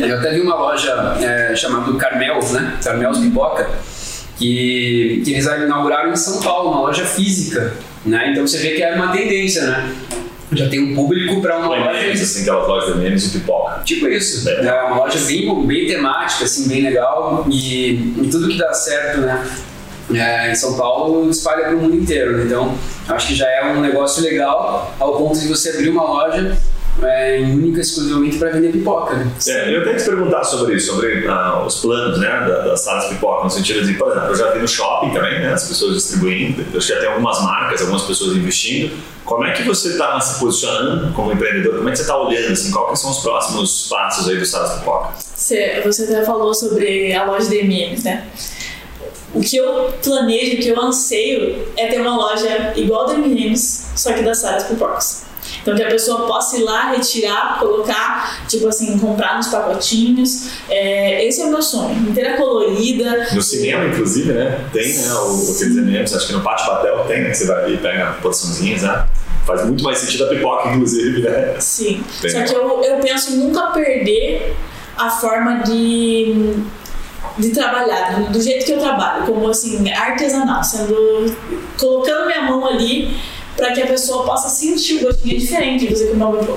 eu 0.00 0.18
até 0.18 0.32
vi 0.32 0.40
uma 0.40 0.56
loja 0.56 1.16
é, 1.20 1.54
chamada 1.54 1.92
Carmels, 1.96 2.50
né? 2.52 2.76
Carmels 2.82 3.18
Pipoca, 3.18 3.68
que, 4.40 5.20
que 5.22 5.32
eles 5.32 5.44
inauguraram 5.44 6.10
em 6.10 6.16
São 6.16 6.40
Paulo, 6.40 6.70
uma 6.70 6.80
loja 6.80 7.04
física, 7.04 7.74
né? 8.06 8.30
Então 8.32 8.46
você 8.46 8.56
vê 8.56 8.70
que 8.70 8.82
é 8.82 8.94
uma 8.94 9.12
tendência, 9.12 9.62
né? 9.66 9.94
Já 10.52 10.68
tem 10.68 10.80
um 10.80 10.94
público 10.94 11.42
para 11.42 11.58
uma 11.58 11.68
loja. 11.68 11.92
Memes, 11.92 12.22
assim, 12.22 12.40
aquelas 12.40 12.66
lojas 12.66 12.94
de 12.94 13.00
memes 13.00 13.26
e 13.26 13.38
pipoca. 13.38 13.82
Tipo 13.84 14.08
isso. 14.08 14.48
É 14.48 14.82
uma 14.82 14.96
loja 14.96 15.18
bem, 15.26 15.66
bem 15.66 15.86
temática, 15.86 16.44
assim, 16.44 16.66
bem 16.68 16.82
legal. 16.82 17.46
E, 17.48 17.92
e 18.20 18.28
tudo 18.30 18.48
que 18.48 18.58
dá 18.58 18.72
certo, 18.72 19.20
né? 19.20 19.46
É, 20.12 20.50
em 20.50 20.54
São 20.56 20.76
Paulo 20.76 21.30
espalha 21.30 21.66
para 21.66 21.76
o 21.76 21.82
mundo 21.82 21.94
inteiro. 21.94 22.38
né? 22.38 22.44
Então, 22.46 22.74
acho 23.08 23.28
que 23.28 23.34
já 23.34 23.46
é 23.46 23.72
um 23.72 23.80
negócio 23.80 24.24
legal 24.24 24.92
ao 24.98 25.16
ponto 25.16 25.38
de 25.38 25.46
você 25.46 25.68
abrir 25.70 25.90
uma 25.90 26.02
loja 26.02 26.56
é, 27.02 27.38
única 27.42 27.80
exclusivamente 27.80 28.38
para 28.38 28.50
vender 28.50 28.72
pipoca. 28.72 29.14
Né? 29.16 29.30
É, 29.46 29.74
eu 29.76 29.82
tenho 29.84 29.96
que 29.96 30.02
te 30.02 30.08
perguntar 30.08 30.44
sobre 30.44 30.74
isso, 30.74 30.92
sobre 30.92 31.26
ah, 31.28 31.62
os 31.66 31.76
planos 31.80 32.18
né, 32.18 32.28
da- 32.28 32.66
das 32.66 32.80
salas 32.82 33.04
de 33.08 33.14
pipoca, 33.14 33.44
no 33.44 33.50
sentido 33.50 33.84
de, 33.86 33.94
por 33.94 34.10
exemplo, 34.10 34.28
eu 34.28 34.34
já 34.34 34.50
vi 34.50 34.58
no 34.58 34.68
shopping 34.68 35.10
também, 35.10 35.40
né, 35.40 35.52
as 35.52 35.66
pessoas 35.68 35.94
distribuindo, 35.94 36.62
eu 36.72 36.78
acho 36.78 36.86
que 36.88 36.92
já 36.94 37.00
tem 37.00 37.08
algumas 37.08 37.40
marcas, 37.42 37.80
algumas 37.80 38.02
pessoas 38.02 38.36
investindo. 38.36 38.94
Como 39.24 39.44
é 39.44 39.52
que 39.52 39.62
você 39.62 39.90
está 39.90 40.20
se 40.20 40.40
posicionando 40.40 41.12
como 41.14 41.32
empreendedor? 41.32 41.76
Como 41.76 41.88
é 41.88 41.92
que 41.92 41.98
você 41.98 42.02
está 42.02 42.16
olhando? 42.20 42.52
Assim, 42.52 42.70
quais 42.72 42.98
são 42.98 43.10
os 43.10 43.18
próximos 43.20 43.86
passos 43.88 44.28
aí 44.28 44.36
do 44.36 44.44
salas 44.44 44.72
de 44.72 44.78
pipoca? 44.80 45.10
Você, 45.16 45.80
você 45.84 46.02
até 46.04 46.24
falou 46.24 46.52
sobre 46.52 47.12
a 47.14 47.24
loja 47.24 47.48
de 47.48 47.58
MMs, 47.58 48.04
né? 48.04 48.26
O 49.32 49.40
que 49.40 49.56
eu 49.56 49.92
planejo, 50.02 50.54
o 50.56 50.58
que 50.60 50.68
eu 50.68 50.80
anseio 50.80 51.64
é 51.76 51.86
ter 51.86 52.00
uma 52.00 52.16
loja 52.16 52.72
igual 52.74 53.06
da 53.06 53.14
M&M's, 53.14 53.90
só 53.94 54.12
que 54.12 54.22
das 54.22 54.38
Saras 54.40 54.64
Pipocas. 54.64 55.29
Então 55.62 55.74
que 55.74 55.82
a 55.82 55.88
pessoa 55.88 56.26
possa 56.26 56.56
ir 56.56 56.64
lá, 56.64 56.92
retirar, 56.92 57.58
colocar, 57.58 58.46
tipo 58.48 58.66
assim, 58.68 58.98
comprar 58.98 59.36
nos 59.36 59.48
pacotinhos. 59.48 60.50
É, 60.68 61.24
esse 61.26 61.42
é 61.42 61.44
o 61.44 61.50
meu 61.50 61.62
sonho. 61.62 61.94
Inteira 62.08 62.36
colorida. 62.36 63.28
No 63.32 63.42
cinema, 63.42 63.86
inclusive, 63.86 64.32
né, 64.32 64.64
tem 64.72 64.94
né, 64.94 65.12
o, 65.12 65.52
aqueles 65.52 65.76
elementos, 65.76 66.14
acho 66.14 66.26
que 66.26 66.32
no 66.32 66.40
Pátio 66.40 66.66
Patel 66.66 67.04
tem, 67.06 67.22
né, 67.22 67.34
você 67.34 67.46
vai 67.46 67.64
ali 67.64 67.74
e 67.74 67.78
pega 67.78 68.16
porçãozinhas, 68.22 68.82
né? 68.82 69.06
Faz 69.46 69.64
muito 69.64 69.82
mais 69.82 69.98
sentido 69.98 70.24
a 70.24 70.28
pipoca, 70.28 70.68
inclusive, 70.68 71.22
né? 71.22 71.56
Sim. 71.58 72.02
Bem 72.20 72.30
Só 72.30 72.42
que 72.44 72.54
eu, 72.54 72.82
eu 72.82 72.98
penso 72.98 73.32
em 73.32 73.36
nunca 73.36 73.68
perder 73.68 74.54
a 74.96 75.10
forma 75.10 75.62
de, 75.62 76.56
de 77.38 77.50
trabalhar, 77.50 78.30
do 78.30 78.40
jeito 78.40 78.66
que 78.66 78.72
eu 78.72 78.78
trabalho, 78.78 79.24
como 79.24 79.48
assim, 79.48 79.90
artesanal, 79.90 80.62
sendo 80.62 81.34
colocando 81.78 82.26
minha 82.26 82.42
mão 82.42 82.66
ali 82.66 83.16
para 83.60 83.72
que 83.72 83.82
a 83.82 83.86
pessoa 83.86 84.24
possa 84.24 84.48
sentir 84.48 84.96
o 84.96 85.06
gostinho 85.06 85.38
diferente 85.38 85.86
você 85.86 86.06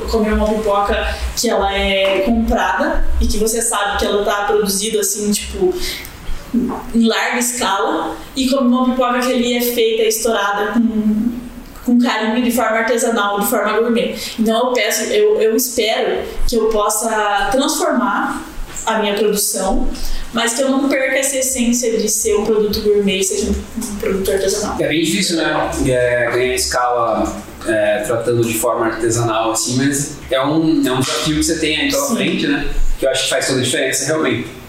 comer 0.09 0.33
uma, 0.33 0.47
pipoca 0.47 1.15
que 1.35 1.49
ela 1.49 1.71
é 1.77 2.21
comprada 2.21 3.05
e 3.19 3.27
que 3.27 3.37
você 3.37 3.61
sabe 3.61 3.99
que 3.99 4.05
ela 4.05 4.23
tá 4.23 4.45
produzida 4.45 5.01
assim, 5.01 5.29
tipo, 5.31 5.73
em 6.55 7.05
larga 7.05 7.39
escala 7.39 8.15
e 8.35 8.49
comer 8.49 8.67
uma 8.67 8.89
pipoca 8.89 9.19
que 9.19 9.33
ali 9.33 9.57
é 9.57 9.61
feita, 9.61 10.03
estourada 10.03 10.71
com 10.73 11.43
com 11.85 11.99
carinho 11.99 12.41
de 12.41 12.49
forma 12.49 12.77
artesanal, 12.77 13.41
de 13.41 13.47
forma 13.47 13.77
gourmet. 13.77 14.15
Então 14.39 14.67
eu 14.67 14.73
peço, 14.73 15.03
eu, 15.11 15.41
eu 15.41 15.53
espero 15.53 16.23
que 16.47 16.55
eu 16.55 16.69
possa 16.69 17.49
transformar 17.51 18.41
a 18.85 18.99
minha 18.99 19.13
produção, 19.15 19.89
mas 20.33 20.53
que 20.53 20.61
eu 20.61 20.69
não 20.69 20.89
perca 20.89 21.17
essa 21.17 21.37
essência 21.37 21.97
de 21.97 22.09
ser 22.09 22.35
um 22.35 22.45
produto 22.45 22.81
gourmet, 22.81 23.23
seja 23.23 23.51
um, 23.51 23.95
produto 23.97 24.31
artesanal. 24.31 24.75
É 24.79 24.87
bem 24.87 25.03
difícil, 25.03 25.37
né? 25.37 25.71
É, 25.87 26.31
ganhar 26.31 26.55
escala 26.55 27.41
é, 27.67 27.99
tratando 28.05 28.43
de 28.43 28.57
forma 28.57 28.87
artesanal, 28.87 29.51
assim, 29.51 29.77
mas 29.77 30.17
é 30.29 30.39
um, 30.41 30.85
é 30.85 30.91
um 30.91 30.99
desafio 30.99 31.37
que 31.37 31.43
você 31.43 31.59
tem 31.59 31.79
aí 31.79 31.91
pela 31.91 32.07
Sim. 32.07 32.15
frente, 32.15 32.47
né? 32.47 32.67
Que 32.99 33.05
eu 33.05 33.09
acho 33.09 33.23
que 33.23 33.29
faz 33.29 33.47
toda 33.47 33.59
a 33.59 33.63
diferença, 33.63 34.05
realmente. 34.05 34.62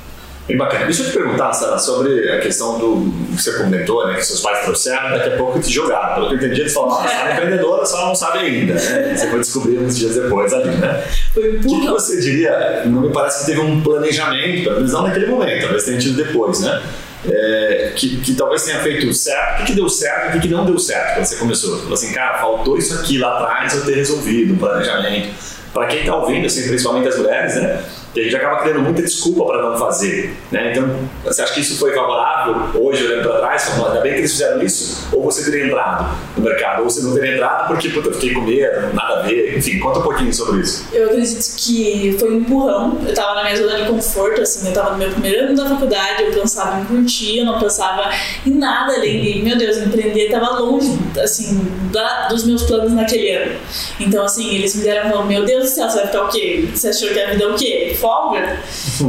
Bem 0.47 0.59
bacana. 0.59 0.85
Deixa 0.85 1.03
eu 1.03 1.07
te 1.07 1.13
perguntar, 1.13 1.55
Sara, 1.55 1.79
sobre 1.79 2.31
a 2.31 2.39
questão 2.39 2.79
do 2.79 3.11
que 3.35 3.43
você 3.43 3.53
comentou, 3.55 4.07
né? 4.07 4.17
Que 4.17 4.27
seus 4.27 4.41
pais 4.41 4.61
trouxeram, 4.63 5.11
daqui 5.17 5.31
a 5.31 5.37
pouco 5.39 5.59
te 5.59 5.73
jogaram. 5.73 6.17
Pelo 6.17 6.29
que 6.29 6.35
eu 6.35 6.39
entendi, 6.39 6.61
eles 6.61 6.75
falaram, 6.75 7.01
ah, 7.01 7.09
você 7.09 7.15
é 7.15 7.33
empreendedora, 7.33 7.87
só 7.87 8.07
não 8.07 8.15
sabe 8.15 8.39
ainda, 8.41 8.75
né? 8.75 9.15
Você 9.17 9.31
foi 9.31 9.41
descobrir 9.41 9.79
uns 9.79 9.97
dias 9.97 10.17
depois 10.17 10.53
ali, 10.53 10.69
né? 10.77 11.03
Foi 11.33 11.57
um 11.57 11.57
O 11.57 11.61
que, 11.61 11.67
empurrão. 11.69 11.95
você 11.95 12.21
diria? 12.21 12.83
Não 12.85 13.01
me 13.01 13.11
parece 13.11 13.41
que 13.41 13.47
teve 13.53 13.61
um 13.61 13.81
planejamento, 13.81 14.65
pelo 14.65 14.77
menos 14.77 14.93
não 14.93 15.03
naquele 15.03 15.27
momento, 15.27 15.63
talvez 15.63 15.85
tenha 15.85 15.99
tido 15.99 16.23
depois, 16.23 16.61
né? 16.61 16.83
É, 17.27 17.93
que, 17.97 18.21
que 18.21 18.35
talvez 18.35 18.65
tenha 18.65 18.81
feito 18.81 19.11
certo. 19.15 19.55
O 19.55 19.65
que, 19.65 19.73
que 19.73 19.77
deu 19.77 19.89
certo 19.89 20.35
e 20.35 20.39
o 20.39 20.41
que, 20.43 20.49
que 20.49 20.55
não 20.55 20.67
deu 20.67 20.79
certo 20.79 21.15
quando 21.15 21.25
você 21.25 21.37
começou? 21.37 21.71
Você 21.71 21.81
falou 21.81 21.95
assim, 21.95 22.13
cara, 22.13 22.39
faltou 22.39 22.77
isso 22.77 22.93
aqui 22.95 23.17
lá 23.17 23.39
atrás 23.39 23.75
eu 23.75 23.87
ter 23.87 23.95
resolvido, 23.95 24.53
um 24.53 24.59
planejamento. 24.59 25.29
Para 25.73 25.87
quem 25.87 26.01
está 26.01 26.15
ouvindo, 26.15 26.45
assim, 26.47 26.69
principalmente 26.69 27.09
as 27.09 27.17
mulheres, 27.17 27.55
né? 27.57 27.83
Que 28.15 28.21
a 28.21 28.25
gente 28.25 28.37
acaba 28.37 28.63
criando 28.63 28.81
muita 28.81 29.03
desculpa 29.03 29.45
para 29.45 29.63
não 29.71 29.77
fazer, 29.77 30.33
né? 30.53 30.71
Então, 30.71 30.89
você 31.25 31.43
acha 31.43 31.53
que 31.53 31.61
isso 31.61 31.77
foi 31.79 31.93
favorável 31.93 32.81
hoje, 32.81 33.05
olhando 33.05 33.29
para 33.29 33.39
trás, 33.41 33.65
falando, 33.71 33.89
ainda 33.89 34.01
bem 34.03 34.13
que 34.13 34.19
eles 34.21 34.31
fizeram 34.33 34.63
isso? 34.63 35.09
Ou 35.13 35.23
você 35.25 35.51
teria 35.51 35.67
entrado 35.67 36.17
no 36.37 36.45
mercado? 36.45 36.83
Ou 36.85 36.91
você 36.91 37.03
não 37.03 37.13
teria 37.13 37.35
entrado 37.35 37.67
porque, 37.67 37.89
puta, 37.89 38.09
eu 38.09 38.13
fiquei 38.15 38.33
com 38.33 38.43
medo, 38.43 38.95
nada 38.95 39.21
a 39.21 39.23
ver? 39.23 39.59
Enfim, 39.59 39.81
conta 39.81 39.99
um 39.99 40.03
pouquinho 40.03 40.33
sobre 40.33 40.61
isso. 40.61 40.87
Eu 40.93 41.07
acredito 41.09 41.57
que 41.57 42.17
foi 42.19 42.31
um 42.31 42.37
empurrão. 42.39 42.99
Eu 43.07 43.13
tava 43.15 43.35
na 43.35 43.43
minha 43.45 43.57
zona 43.57 43.81
de 43.83 43.89
conforto, 43.89 44.41
assim, 44.41 44.69
eu 44.69 44.73
tava 44.75 44.93
no 44.93 44.99
meu 44.99 45.11
primeiro 45.11 45.47
ano 45.47 45.57
da 45.57 45.69
faculdade, 45.69 46.23
eu 46.23 46.33
pensava 46.33 46.81
em 46.81 46.85
curtir, 46.85 47.39
eu 47.41 47.45
não 47.47 47.59
pensava 47.59 48.11
em 48.47 48.51
nada 48.55 48.95
além 48.95 49.21
de, 49.21 49.43
meu 49.43 49.59
Deus, 49.59 49.77
empreender 49.79 50.31
tava 50.31 50.59
longe, 50.61 50.97
assim, 51.21 51.61
da- 51.91 52.29
dos 52.29 52.45
meus 52.45 52.63
planos 52.63 52.93
naquele 52.93 53.31
ano. 53.33 53.57
Então, 53.99 54.25
assim, 54.25 54.55
eles 54.55 54.77
me 54.77 54.85
deram 54.85 55.25
meu 55.27 55.45
Deus 55.45 55.65
do 55.65 55.69
céu, 55.69 55.89
você 55.91 55.97
vai 55.99 56.07
ficar 56.07 56.23
o 56.25 56.29
quê? 56.29 56.69
Você 56.75 56.89
achou 56.89 57.09
que 57.09 57.21
a 57.21 57.31
vida 57.31 57.45
é 57.45 57.47
o 57.49 57.55
quê? 57.55 57.97
Folga? 58.05 58.61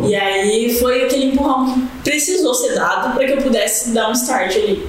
E 0.07 0.15
aí 0.15 0.73
foi 0.79 1.03
aquele 1.03 1.25
empurrão 1.25 1.65
que 1.65 1.81
precisou 2.01 2.53
ser 2.53 2.75
dado 2.75 3.13
para 3.13 3.25
que 3.25 3.33
eu 3.33 3.41
pudesse 3.41 3.91
dar 3.91 4.07
um 4.09 4.13
start 4.13 4.55
ali. 4.55 4.87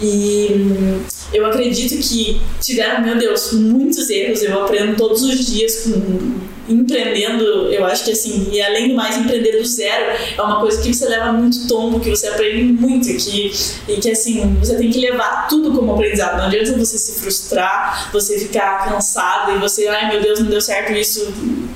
E 0.00 0.48
hum, 0.52 1.02
eu 1.32 1.46
acredito 1.46 2.00
que 2.06 2.40
tiveram, 2.60 3.02
meu 3.02 3.16
Deus, 3.16 3.52
muitos 3.52 4.08
erros. 4.10 4.42
Eu 4.42 4.62
aprendo 4.62 4.96
todos 4.96 5.22
os 5.22 5.46
dias 5.46 5.84
com 5.84 6.40
empreendendo. 6.70 7.44
Eu 7.72 7.84
acho 7.84 8.04
que 8.04 8.12
assim, 8.12 8.48
e 8.52 8.62
além 8.62 8.88
do 8.88 8.94
mais, 8.94 9.16
empreender 9.16 9.58
do 9.58 9.66
zero 9.66 10.16
é 10.36 10.42
uma 10.42 10.60
coisa 10.60 10.80
que 10.80 10.94
você 10.94 11.08
leva 11.08 11.32
muito 11.32 11.66
tombo, 11.66 12.00
que 12.00 12.10
você 12.10 12.28
aprende 12.28 12.72
muito, 12.72 13.06
que, 13.06 13.52
e 13.88 13.96
que 13.96 14.10
assim, 14.10 14.54
você 14.54 14.76
tem 14.76 14.90
que 14.90 15.00
levar 15.00 15.48
tudo 15.48 15.72
como 15.72 15.92
aprendizado. 15.94 16.38
Não 16.38 16.46
adianta 16.46 16.72
você 16.78 16.96
se 16.96 17.20
frustrar, 17.20 18.10
você 18.12 18.38
ficar 18.38 18.88
cansado 18.88 19.56
e 19.56 19.58
você, 19.58 19.86
ai 19.88 20.12
meu 20.12 20.22
Deus, 20.22 20.40
não 20.40 20.46
deu 20.46 20.60
certo 20.60 20.92
isso, 20.92 21.32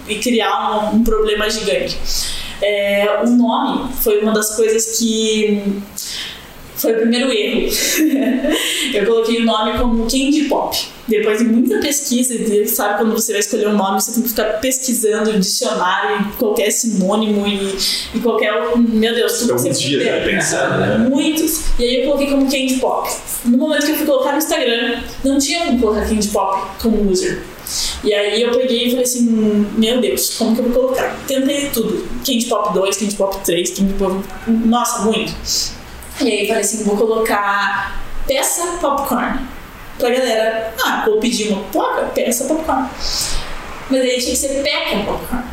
e 0.09 0.17
criar 0.17 0.93
um, 0.93 0.97
um 0.97 1.05
problema 1.05 1.49
gigante. 1.51 1.99
É, 2.63 3.21
o 3.23 3.29
nome 3.29 3.93
foi 4.01 4.21
uma 4.21 4.33
das 4.33 4.57
coisas 4.57 4.99
que 4.99 5.83
foi 6.85 6.93
o 6.93 7.01
primeiro 7.01 7.33
erro. 7.33 7.69
eu 8.95 9.07
coloquei 9.07 9.41
o 9.41 9.45
nome 9.45 9.79
como 9.79 10.03
Candy 10.03 10.45
Pop. 10.49 10.77
Depois 11.07 11.39
de 11.39 11.45
muita 11.45 11.79
pesquisa, 11.81 12.35
sabe 12.67 12.99
quando 12.99 13.13
você 13.13 13.33
vai 13.33 13.41
escolher 13.41 13.69
um 13.69 13.77
nome, 13.77 14.01
você 14.01 14.13
tem 14.13 14.23
que 14.23 14.29
ficar 14.31 14.45
pesquisando 14.61 15.31
em 15.31 15.41
dicionário, 15.41 16.21
em 16.21 16.31
qualquer 16.39 16.71
sinônimo 16.71 17.47
e, 17.47 17.77
e 18.15 18.21
qualquer. 18.21 18.53
Meu 18.77 19.15
Deus, 19.15 19.33
tudo 19.35 19.47
que 19.47 19.53
Alguns 19.53 19.77
você 19.77 19.85
dias, 19.85 20.03
puder. 20.03 20.25
pensando, 20.25 20.81
né? 20.81 20.99
Muitos. 21.09 21.65
E 21.79 21.85
aí 21.85 22.01
eu 22.01 22.05
coloquei 22.07 22.31
como 22.31 22.51
Candy 22.51 22.77
Pop. 22.79 23.11
No 23.45 23.59
momento 23.59 23.85
que 23.85 23.93
eu 23.93 23.97
fui 23.97 24.07
colocar 24.07 24.33
no 24.33 24.39
Instagram, 24.39 25.01
não 25.23 25.39
tinha 25.39 25.67
como 25.67 25.81
colocar 25.81 26.09
Candy 26.09 26.29
Pop 26.29 26.69
como 26.81 27.11
user. 27.11 27.43
E 28.03 28.13
aí 28.13 28.43
eu 28.43 28.51
peguei 28.53 28.87
e 28.87 28.91
falei 28.91 29.05
assim, 29.05 29.67
meu 29.77 30.01
Deus, 30.01 30.35
como 30.37 30.55
que 30.55 30.61
eu 30.61 30.71
vou 30.71 30.83
colocar? 30.83 31.19
Tentei 31.27 31.71
tudo. 31.71 32.07
Candy 32.25 32.45
Pop 32.47 32.75
2, 32.75 32.97
Candy 32.97 33.15
Pop 33.15 33.37
3, 33.45 33.71
Candy 33.71 33.93
Pop... 33.95 34.15
Nossa, 34.47 35.03
muito. 35.03 35.35
E 36.21 36.29
aí 36.29 36.47
falei 36.47 36.63
assim, 36.63 36.85
vou 36.85 36.97
colocar 36.97 38.01
peça 38.27 38.63
popcorn. 38.81 39.41
Pra 39.99 40.11
galera, 40.11 40.75
ah, 40.85 41.03
vou 41.07 41.19
pedir 41.21 41.49
uma 41.53 41.63
pipoca, 41.65 42.03
peça 42.15 42.45
popcorn. 42.45 42.89
Mas 43.91 44.01
aí 44.01 44.19
tinha 44.19 44.31
que 44.33 44.37
ser 44.37 44.63
peca 44.63 45.05
popcorn. 45.05 45.45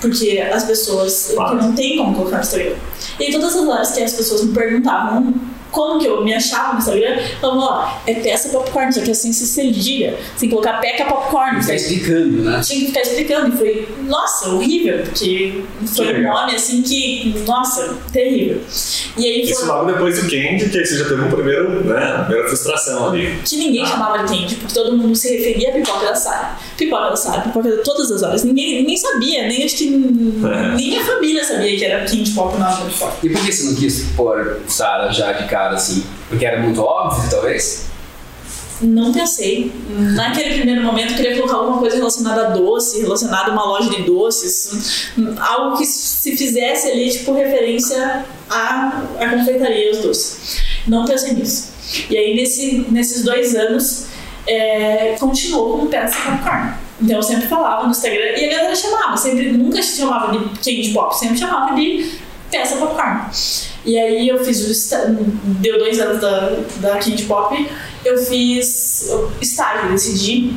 Porque 0.00 0.38
as 0.52 0.64
pessoas 0.64 1.32
Claro. 1.34 1.56
não 1.56 1.72
tem 1.74 1.96
como 1.96 2.14
colocar 2.14 2.36
no 2.36 2.42
Instagram. 2.42 2.74
E 3.18 3.24
aí 3.24 3.32
todas 3.32 3.56
as 3.56 3.66
horas 3.68 3.92
que 3.92 4.02
as 4.02 4.12
pessoas 4.12 4.44
me 4.44 4.52
perguntavam 4.52 5.34
como 5.74 5.98
que 5.98 6.06
eu 6.06 6.24
me 6.24 6.32
achava 6.32 6.74
no 6.74 6.78
Instagram, 6.78 7.18
falando, 7.40 7.60
ó, 7.62 7.88
é 8.06 8.14
peça 8.14 8.48
popcorn, 8.50 8.92
só 8.92 9.00
que 9.00 9.10
assim 9.10 9.32
se 9.32 9.44
cedilha. 9.46 10.16
Que 10.38 10.48
colocar 10.48 10.74
peca 10.80 11.04
popcorn. 11.06 11.60
Ficar 11.60 11.74
explicando, 11.74 12.42
né? 12.42 12.60
Tinha 12.64 12.80
que 12.80 12.86
ficar 12.86 13.00
explicando. 13.02 13.54
E 13.54 13.58
foi, 13.58 13.88
nossa, 14.06 14.50
horrível, 14.50 15.02
porque 15.04 15.62
foi 15.84 16.20
um 16.20 16.22
nome 16.22 16.54
assim 16.54 16.80
que, 16.82 17.42
nossa, 17.44 17.96
terrível. 18.12 18.60
E 19.16 19.26
aí 19.26 19.42
Isso 19.42 19.60
foi 19.60 19.68
logo 19.68 19.90
depois 19.90 20.14
do 20.16 20.22
Candy, 20.22 20.68
que 20.70 20.78
aí 20.78 20.86
você 20.86 20.96
já 20.98 21.08
teve 21.08 21.22
um 21.22 21.30
primeiro, 21.30 21.84
né, 21.84 22.14
a 22.18 22.22
primeira 22.24 22.48
frustração 22.48 23.08
ali. 23.10 23.38
que 23.44 23.56
ninguém 23.56 23.84
chamava 23.84 24.24
de 24.24 24.32
Candy, 24.32 24.54
porque 24.54 24.74
todo 24.74 24.96
mundo 24.96 25.16
se 25.16 25.36
referia 25.36 25.70
à 25.70 25.72
pipoca 25.72 26.06
da 26.06 26.14
Sara. 26.14 26.56
Pipoca 26.76 27.10
da 27.10 27.16
Sara, 27.16 27.40
pipoca 27.42 27.68
de 27.70 27.82
todas 27.82 28.12
as 28.12 28.22
horas. 28.22 28.44
Ninguém, 28.44 28.80
ninguém 28.82 28.96
sabia, 28.96 29.48
nem 29.48 29.64
acho 29.64 29.76
que 29.76 29.84
É. 29.88 30.76
nem 30.76 30.98
a 31.00 31.04
família 31.04 31.42
sabia 31.44 31.76
que 31.76 31.84
era 31.84 32.04
Candy 32.04 32.30
Pop 32.30 32.56
na 32.58 32.70
pipoca. 32.76 33.12
E 33.24 33.28
por 33.28 33.44
que 33.44 33.52
você 33.52 33.64
não 33.64 33.74
quis 33.74 34.04
pôr 34.16 34.60
Sara 34.68 35.10
já 35.12 35.32
de 35.32 35.48
cara 35.48 35.63
assim? 35.72 36.04
Porque 36.28 36.44
era 36.44 36.60
muito 36.60 36.82
óbvio, 36.82 37.30
talvez? 37.30 37.86
Não 38.80 39.12
pensei. 39.12 39.72
Naquele 39.88 40.54
primeiro 40.56 40.82
momento, 40.82 41.12
eu 41.12 41.16
queria 41.16 41.36
colocar 41.36 41.56
alguma 41.56 41.78
coisa 41.78 41.96
relacionada 41.96 42.48
a 42.48 42.50
doce, 42.50 43.00
relacionada 43.00 43.50
a 43.50 43.52
uma 43.52 43.64
loja 43.64 43.90
de 43.90 44.02
doces. 44.02 45.10
Algo 45.38 45.76
que 45.76 45.86
se 45.86 46.36
fizesse 46.36 46.90
ali, 46.90 47.10
tipo, 47.10 47.32
referência 47.32 48.24
à, 48.50 49.02
à 49.20 49.28
confeitaria 49.30 49.86
e 49.86 49.88
aos 49.88 49.98
doces. 49.98 50.62
Não 50.86 51.04
pensei 51.04 51.34
nisso. 51.34 51.72
E 52.10 52.16
aí, 52.16 52.34
nesse, 52.34 52.86
nesses 52.90 53.22
dois 53.22 53.54
anos, 53.54 54.06
é, 54.46 55.16
continuou 55.18 55.78
como 55.78 55.86
peça 55.88 56.16
popcorn. 56.16 56.74
Então, 57.00 57.16
eu 57.16 57.22
sempre 57.22 57.46
falava 57.46 57.84
no 57.84 57.90
Instagram 57.90 58.36
e 58.36 58.44
a 58.44 58.56
galera 58.56 58.76
chamava. 58.76 59.16
Sempre, 59.16 59.52
nunca 59.52 59.82
chamava 59.82 60.32
de 60.32 60.44
candy 60.58 60.92
pop, 60.92 61.16
sempre 61.16 61.38
chamava 61.38 61.74
de 61.74 62.23
peça 62.54 62.76
popcorn. 62.76 63.26
E 63.84 63.98
aí 63.98 64.28
eu 64.28 64.42
fiz 64.44 64.60
o 64.60 64.70
deu 65.60 65.78
dois 65.78 65.98
anos 66.00 66.20
da, 66.20 66.56
da 66.76 66.98
Candy 66.98 67.24
Pop, 67.24 67.68
eu 68.04 68.16
fiz 68.16 69.10
estágio, 69.40 69.90
decidi 69.90 70.54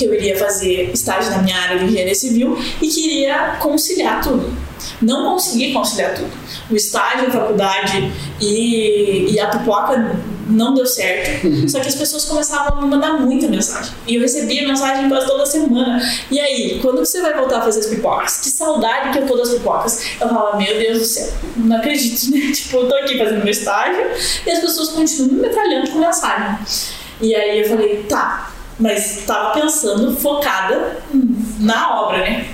que 0.00 0.06
eu 0.06 0.14
iria 0.14 0.36
fazer 0.38 0.90
estágio 0.94 1.30
na 1.30 1.38
minha 1.42 1.56
área 1.56 1.78
de 1.78 1.84
engenharia 1.84 2.14
civil 2.14 2.58
e 2.80 2.88
queria 2.88 3.56
conciliar 3.60 4.22
tudo. 4.22 4.50
Não 5.02 5.32
consegui 5.32 5.74
conciliar 5.74 6.14
tudo. 6.14 6.30
O 6.70 6.74
estágio, 6.74 7.28
a 7.28 7.30
faculdade 7.30 8.10
e, 8.40 9.30
e 9.30 9.38
a 9.38 9.48
pipoca 9.48 10.16
não 10.46 10.72
deu 10.72 10.86
certo. 10.86 11.46
Só 11.68 11.80
que 11.80 11.88
as 11.88 11.94
pessoas 11.94 12.24
começavam 12.24 12.78
a 12.78 12.80
me 12.80 12.88
mandar 12.88 13.20
muita 13.20 13.46
mensagem. 13.46 13.92
E 14.06 14.14
eu 14.14 14.22
recebia 14.22 14.66
mensagem 14.66 15.06
quase 15.08 15.26
toda 15.26 15.44
semana. 15.44 16.00
E 16.30 16.40
aí, 16.40 16.78
quando 16.80 16.98
você 16.98 17.20
vai 17.20 17.34
voltar 17.34 17.58
a 17.58 17.62
fazer 17.62 17.80
as 17.80 17.86
pipocas? 17.86 18.40
Que 18.40 18.48
saudade 18.48 19.10
que 19.10 19.18
eu 19.18 19.26
tô 19.26 19.36
das 19.36 19.50
pipocas. 19.50 20.02
Eu 20.18 20.28
falava, 20.28 20.56
meu 20.56 20.78
Deus 20.78 20.98
do 20.98 21.04
céu, 21.04 21.32
não 21.56 21.76
acredito, 21.76 22.30
né? 22.30 22.52
Tipo, 22.52 22.78
eu 22.78 22.88
tô 22.88 22.94
aqui 22.96 23.18
fazendo 23.18 23.44
meu 23.44 23.50
estágio 23.50 24.06
e 24.46 24.50
as 24.50 24.60
pessoas 24.60 24.88
continuam 24.88 25.34
me 25.34 25.40
metralhando 25.42 25.90
com 25.90 25.98
mensagem. 25.98 26.58
E 27.20 27.34
aí 27.34 27.60
eu 27.60 27.68
falei, 27.68 28.04
tá, 28.08 28.50
mas 28.80 29.24
tava 29.26 29.60
pensando 29.60 30.16
focada 30.16 31.02
na 31.60 32.02
obra, 32.02 32.18
né? 32.18 32.48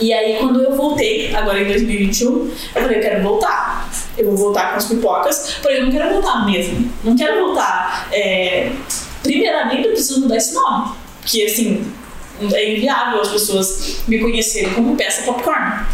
E 0.00 0.12
aí, 0.12 0.36
quando 0.38 0.60
eu 0.60 0.76
voltei, 0.76 1.34
agora 1.34 1.60
em 1.60 1.66
2021, 1.66 2.50
eu 2.74 2.82
falei, 2.82 2.98
eu 2.98 3.02
quero 3.02 3.22
voltar. 3.22 3.90
Eu 4.16 4.26
vou 4.26 4.36
voltar 4.36 4.70
com 4.70 4.76
as 4.76 4.86
pipocas, 4.86 5.56
porém 5.62 5.78
eu 5.78 5.84
não 5.84 5.92
quero 5.92 6.12
voltar 6.12 6.44
mesmo. 6.44 6.90
Não 7.04 7.16
quero 7.16 7.46
voltar. 7.46 8.08
É... 8.12 8.72
Primeiramente, 9.22 9.84
eu 9.84 9.92
preciso 9.92 10.20
mudar 10.20 10.36
esse 10.36 10.52
nome. 10.54 10.92
Porque, 11.20 11.42
assim, 11.42 11.92
é 12.52 12.76
inviável 12.76 13.20
as 13.20 13.28
pessoas 13.28 14.02
me 14.08 14.18
conhecerem 14.18 14.74
como 14.74 14.96
peça 14.96 15.22
popcorn. 15.22 15.86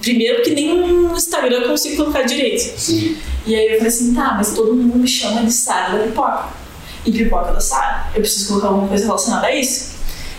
Primeiro, 0.00 0.42
que 0.42 0.50
nem 0.50 0.74
no 0.74 1.16
Instagram 1.16 1.58
eu 1.58 1.68
consigo 1.68 1.96
colocar 1.96 2.22
direito. 2.22 2.60
Sim. 2.78 3.16
E 3.46 3.54
aí 3.54 3.66
eu 3.66 3.76
falei 3.76 3.88
assim, 3.88 4.14
tá, 4.14 4.34
mas 4.36 4.52
todo 4.52 4.74
mundo 4.74 4.98
me 4.98 5.06
chama 5.06 5.42
de 5.42 5.52
Sara 5.52 5.96
da 5.96 6.04
Pipoca. 6.04 6.61
E 7.04 7.12
Pipoca 7.12 7.52
da 7.52 7.60
Sara. 7.60 8.06
Eu 8.14 8.20
preciso 8.20 8.48
colocar 8.48 8.68
alguma 8.68 8.88
coisa 8.88 9.04
relacionada 9.04 9.46
a 9.46 9.54
isso. 9.54 9.92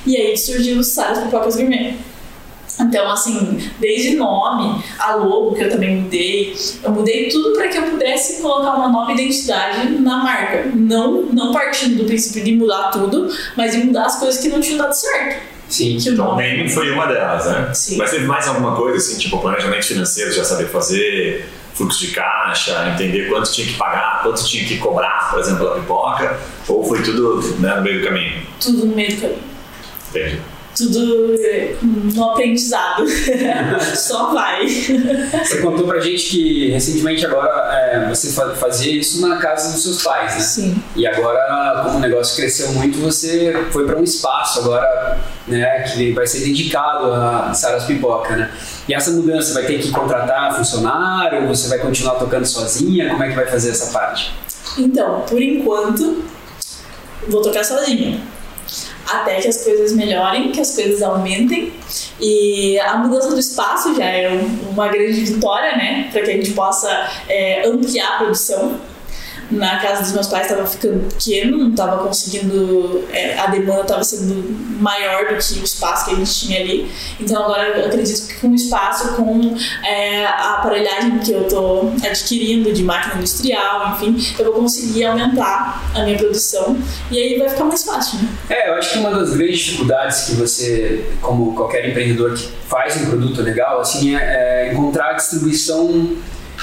E 0.05 0.17
aí 0.17 0.37
surgiu 0.37 0.79
o 0.79 0.83
Sara 0.83 1.21
Pipocas 1.21 1.55
Gourmet. 1.55 1.95
Então, 2.79 3.09
assim, 3.11 3.59
desde 3.79 4.15
nome, 4.15 4.83
a 4.97 5.15
logo, 5.15 5.55
que 5.55 5.63
eu 5.63 5.69
também 5.69 6.01
mudei, 6.01 6.55
eu 6.83 6.91
mudei 6.91 7.29
tudo 7.29 7.53
para 7.53 7.67
que 7.67 7.77
eu 7.77 7.83
pudesse 7.83 8.41
colocar 8.41 8.75
uma 8.75 8.89
nova 8.89 9.11
identidade 9.11 9.89
na 9.99 10.23
marca. 10.23 10.71
Não, 10.73 11.23
não 11.23 11.51
partindo 11.53 11.97
do 11.97 12.05
princípio 12.05 12.43
de 12.43 12.55
mudar 12.55 12.89
tudo, 12.89 13.29
mas 13.55 13.73
de 13.73 13.83
mudar 13.83 14.05
as 14.05 14.19
coisas 14.19 14.41
que 14.41 14.49
não 14.49 14.59
tinham 14.59 14.79
dado 14.79 14.93
certo. 14.93 15.43
Sim. 15.69 15.97
Que 15.97 16.09
Então, 16.09 16.35
naming 16.35 16.67
foi 16.67 16.91
uma 16.91 17.05
delas, 17.05 17.45
né? 17.45 17.71
Sim. 17.73 17.97
Mas 17.97 18.11
teve 18.11 18.25
mais 18.25 18.47
alguma 18.47 18.75
coisa, 18.75 18.97
assim, 18.97 19.17
tipo 19.17 19.39
planejamento 19.39 19.85
financeiro, 19.85 20.31
já 20.31 20.43
saber 20.43 20.67
fazer, 20.67 21.45
fluxo 21.73 21.99
de 21.99 22.11
caixa, 22.11 22.89
entender 22.89 23.29
quanto 23.29 23.51
tinha 23.51 23.67
que 23.67 23.73
pagar, 23.73 24.21
quanto 24.21 24.45
tinha 24.45 24.67
que 24.67 24.77
cobrar, 24.77 25.31
por 25.31 25.39
exemplo, 25.39 25.59
pela 25.59 25.79
pipoca, 25.79 26.39
ou 26.67 26.83
foi 26.83 27.01
tudo 27.01 27.41
né, 27.59 27.75
no 27.75 27.81
meio 27.81 27.99
do 28.01 28.07
caminho? 28.07 28.45
Tudo 28.59 28.85
no 28.85 28.95
meio 28.95 29.15
do 29.15 29.21
caminho. 29.21 29.43
Entendi. 30.09 30.41
Tudo 30.75 31.35
é, 31.39 31.75
no 31.81 32.23
aprendizado. 32.31 33.03
Só 33.95 34.33
vai. 34.33 34.67
Você 34.67 35.61
contou 35.61 35.85
pra 35.87 35.99
gente 35.99 36.23
que 36.29 36.71
recentemente 36.71 37.23
agora 37.25 37.49
é, 37.75 38.09
você 38.09 38.31
fa- 38.31 38.55
fazia 38.55 38.91
isso 38.99 39.21
na 39.27 39.37
casa 39.37 39.71
dos 39.71 39.83
seus 39.83 40.01
pais, 40.01 40.33
né? 40.33 40.39
Sim. 40.39 40.83
E 40.95 41.05
agora, 41.05 41.81
como 41.83 41.97
o 41.97 41.99
negócio 41.99 42.35
cresceu 42.35 42.69
muito, 42.73 42.97
você 42.99 43.53
foi 43.71 43.85
para 43.85 43.97
um 43.99 44.03
espaço 44.03 44.59
agora, 44.61 45.19
né, 45.47 45.81
que 45.83 46.11
vai 46.11 46.25
ser 46.25 46.39
dedicado 46.39 47.11
a 47.13 47.53
Saras 47.53 47.83
Pipoca, 47.83 48.35
né? 48.35 48.49
E 48.87 48.93
essa 48.95 49.11
mudança 49.11 49.53
vai 49.53 49.65
ter 49.65 49.79
que 49.79 49.91
contratar 49.91 50.55
funcionário, 50.55 51.47
você 51.47 51.67
vai 51.69 51.77
continuar 51.79 52.15
tocando 52.15 52.45
sozinha, 52.45 53.09
como 53.09 53.23
é 53.23 53.29
que 53.29 53.35
vai 53.35 53.45
fazer 53.45 53.69
essa 53.69 53.91
parte? 53.93 54.31
Então, 54.77 55.21
por 55.21 55.39
enquanto, 55.41 56.23
vou 57.27 57.41
tocar 57.43 57.63
sozinha. 57.63 58.19
Até 59.09 59.41
que 59.41 59.47
as 59.47 59.63
coisas 59.63 59.93
melhorem, 59.93 60.51
que 60.51 60.61
as 60.61 60.73
coisas 60.75 61.01
aumentem. 61.01 61.73
E 62.19 62.79
a 62.79 62.97
mudança 62.97 63.29
do 63.29 63.39
espaço 63.39 63.95
já 63.95 64.05
é 64.05 64.31
um- 64.31 64.69
uma 64.71 64.87
grande 64.87 65.21
vitória, 65.25 65.75
né? 65.75 66.09
Para 66.11 66.21
que 66.21 66.31
a 66.31 66.33
gente 66.33 66.51
possa 66.51 67.09
é, 67.27 67.67
ampliar 67.67 68.15
a 68.15 68.17
produção. 68.19 68.79
Na 69.51 69.79
casa 69.79 70.03
dos 70.03 70.13
meus 70.13 70.27
pais 70.27 70.49
estava 70.49 70.65
ficando 70.65 71.07
pequeno, 71.09 71.57
não 71.57 71.69
estava 71.71 72.03
conseguindo. 72.07 73.03
é, 73.11 73.37
a 73.37 73.47
demanda 73.47 73.81
estava 73.81 74.03
sendo 74.03 74.33
maior 74.79 75.27
do 75.27 75.37
que 75.37 75.59
o 75.59 75.63
espaço 75.63 76.05
que 76.05 76.11
a 76.11 76.15
gente 76.15 76.33
tinha 76.33 76.59
ali. 76.59 76.91
Então 77.19 77.43
agora 77.43 77.67
eu 77.69 77.85
acredito 77.87 78.27
que 78.27 78.35
com 78.35 78.49
o 78.49 78.55
espaço, 78.55 79.15
com 79.15 79.55
é, 79.85 80.25
a 80.25 80.55
aparelhagem 80.55 81.19
que 81.19 81.31
eu 81.31 81.43
estou 81.43 81.93
adquirindo 82.03 82.71
de 82.73 82.83
máquina 82.83 83.15
industrial, 83.15 83.93
enfim, 83.93 84.17
eu 84.39 84.45
vou 84.45 84.61
conseguir 84.61 85.05
aumentar 85.05 85.91
a 85.93 86.03
minha 86.03 86.17
produção 86.17 86.77
e 87.11 87.17
aí 87.17 87.39
vai 87.39 87.49
ficar 87.49 87.65
mais 87.65 87.83
fácil, 87.83 88.19
né? 88.19 88.29
É, 88.49 88.69
eu 88.69 88.75
acho 88.75 88.93
que 88.93 88.99
uma 88.99 89.11
das 89.11 89.35
grandes 89.35 89.59
dificuldades 89.59 90.21
que 90.25 90.33
você, 90.33 91.05
como 91.21 91.53
qualquer 91.55 91.89
empreendedor 91.89 92.33
que 92.33 92.49
faz 92.67 92.97
um 92.97 93.05
produto 93.05 93.41
legal, 93.41 93.79
assim, 93.79 94.15
é, 94.15 94.67
é 94.67 94.73
encontrar 94.73 95.11
a 95.11 95.13
distribuição 95.13 96.15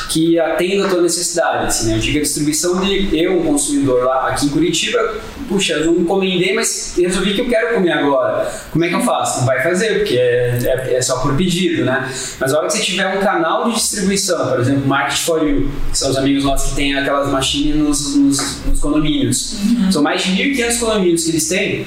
que 0.09 0.39
atenda 0.39 0.87
a 0.87 0.89
tua 0.89 1.03
necessidade, 1.03 1.67
assim, 1.67 1.89
né? 1.89 1.97
Eu 1.97 1.99
digo 2.01 2.19
a 2.19 2.23
distribuição 2.23 2.81
de 2.81 3.17
eu, 3.17 3.41
um 3.41 3.45
consumidor 3.45 4.05
lá 4.05 4.29
aqui 4.29 4.47
em 4.47 4.49
Curitiba, 4.49 5.17
puxa, 5.49 5.75
eu 5.75 5.87
não 5.87 6.01
encomendei, 6.01 6.55
mas 6.55 6.95
resolvi 6.97 7.35
que 7.35 7.41
eu 7.41 7.49
quero 7.49 7.75
comer 7.75 7.93
agora. 7.93 8.51
Como 8.71 8.85
é 8.85 8.89
que 8.89 8.95
eu 8.95 9.01
faço? 9.01 9.41
Não 9.41 9.47
vai 9.47 9.63
fazer, 9.63 9.99
porque 9.99 10.17
é, 10.17 10.59
é, 10.63 10.95
é 10.95 11.03
só 11.03 11.21
por 11.21 11.37
pedido, 11.37 11.85
né? 11.85 12.11
Mas 12.39 12.53
a 12.53 12.59
hora 12.59 12.67
que 12.67 12.73
você 12.75 12.83
tiver 12.83 13.07
um 13.09 13.21
canal 13.21 13.69
de 13.69 13.75
distribuição, 13.75 14.49
por 14.49 14.61
exemplo, 14.61 14.87
Market 14.87 15.19
for 15.19 15.47
You, 15.47 15.71
que 15.91 15.99
são 15.99 16.11
os 16.11 16.17
amigos 16.17 16.45
nossos 16.45 16.71
que 16.71 16.77
têm 16.77 16.97
aquelas 16.97 17.29
machines 17.29 17.77
nos, 17.77 18.17
nos, 18.17 18.65
nos 18.65 18.81
condomínios. 18.81 19.57
São 19.91 20.03
mais 20.03 20.23
de 20.23 20.31
1.500 20.33 20.79
condomínios 20.79 21.25
que 21.25 21.31
eles 21.31 21.49
têm. 21.49 21.87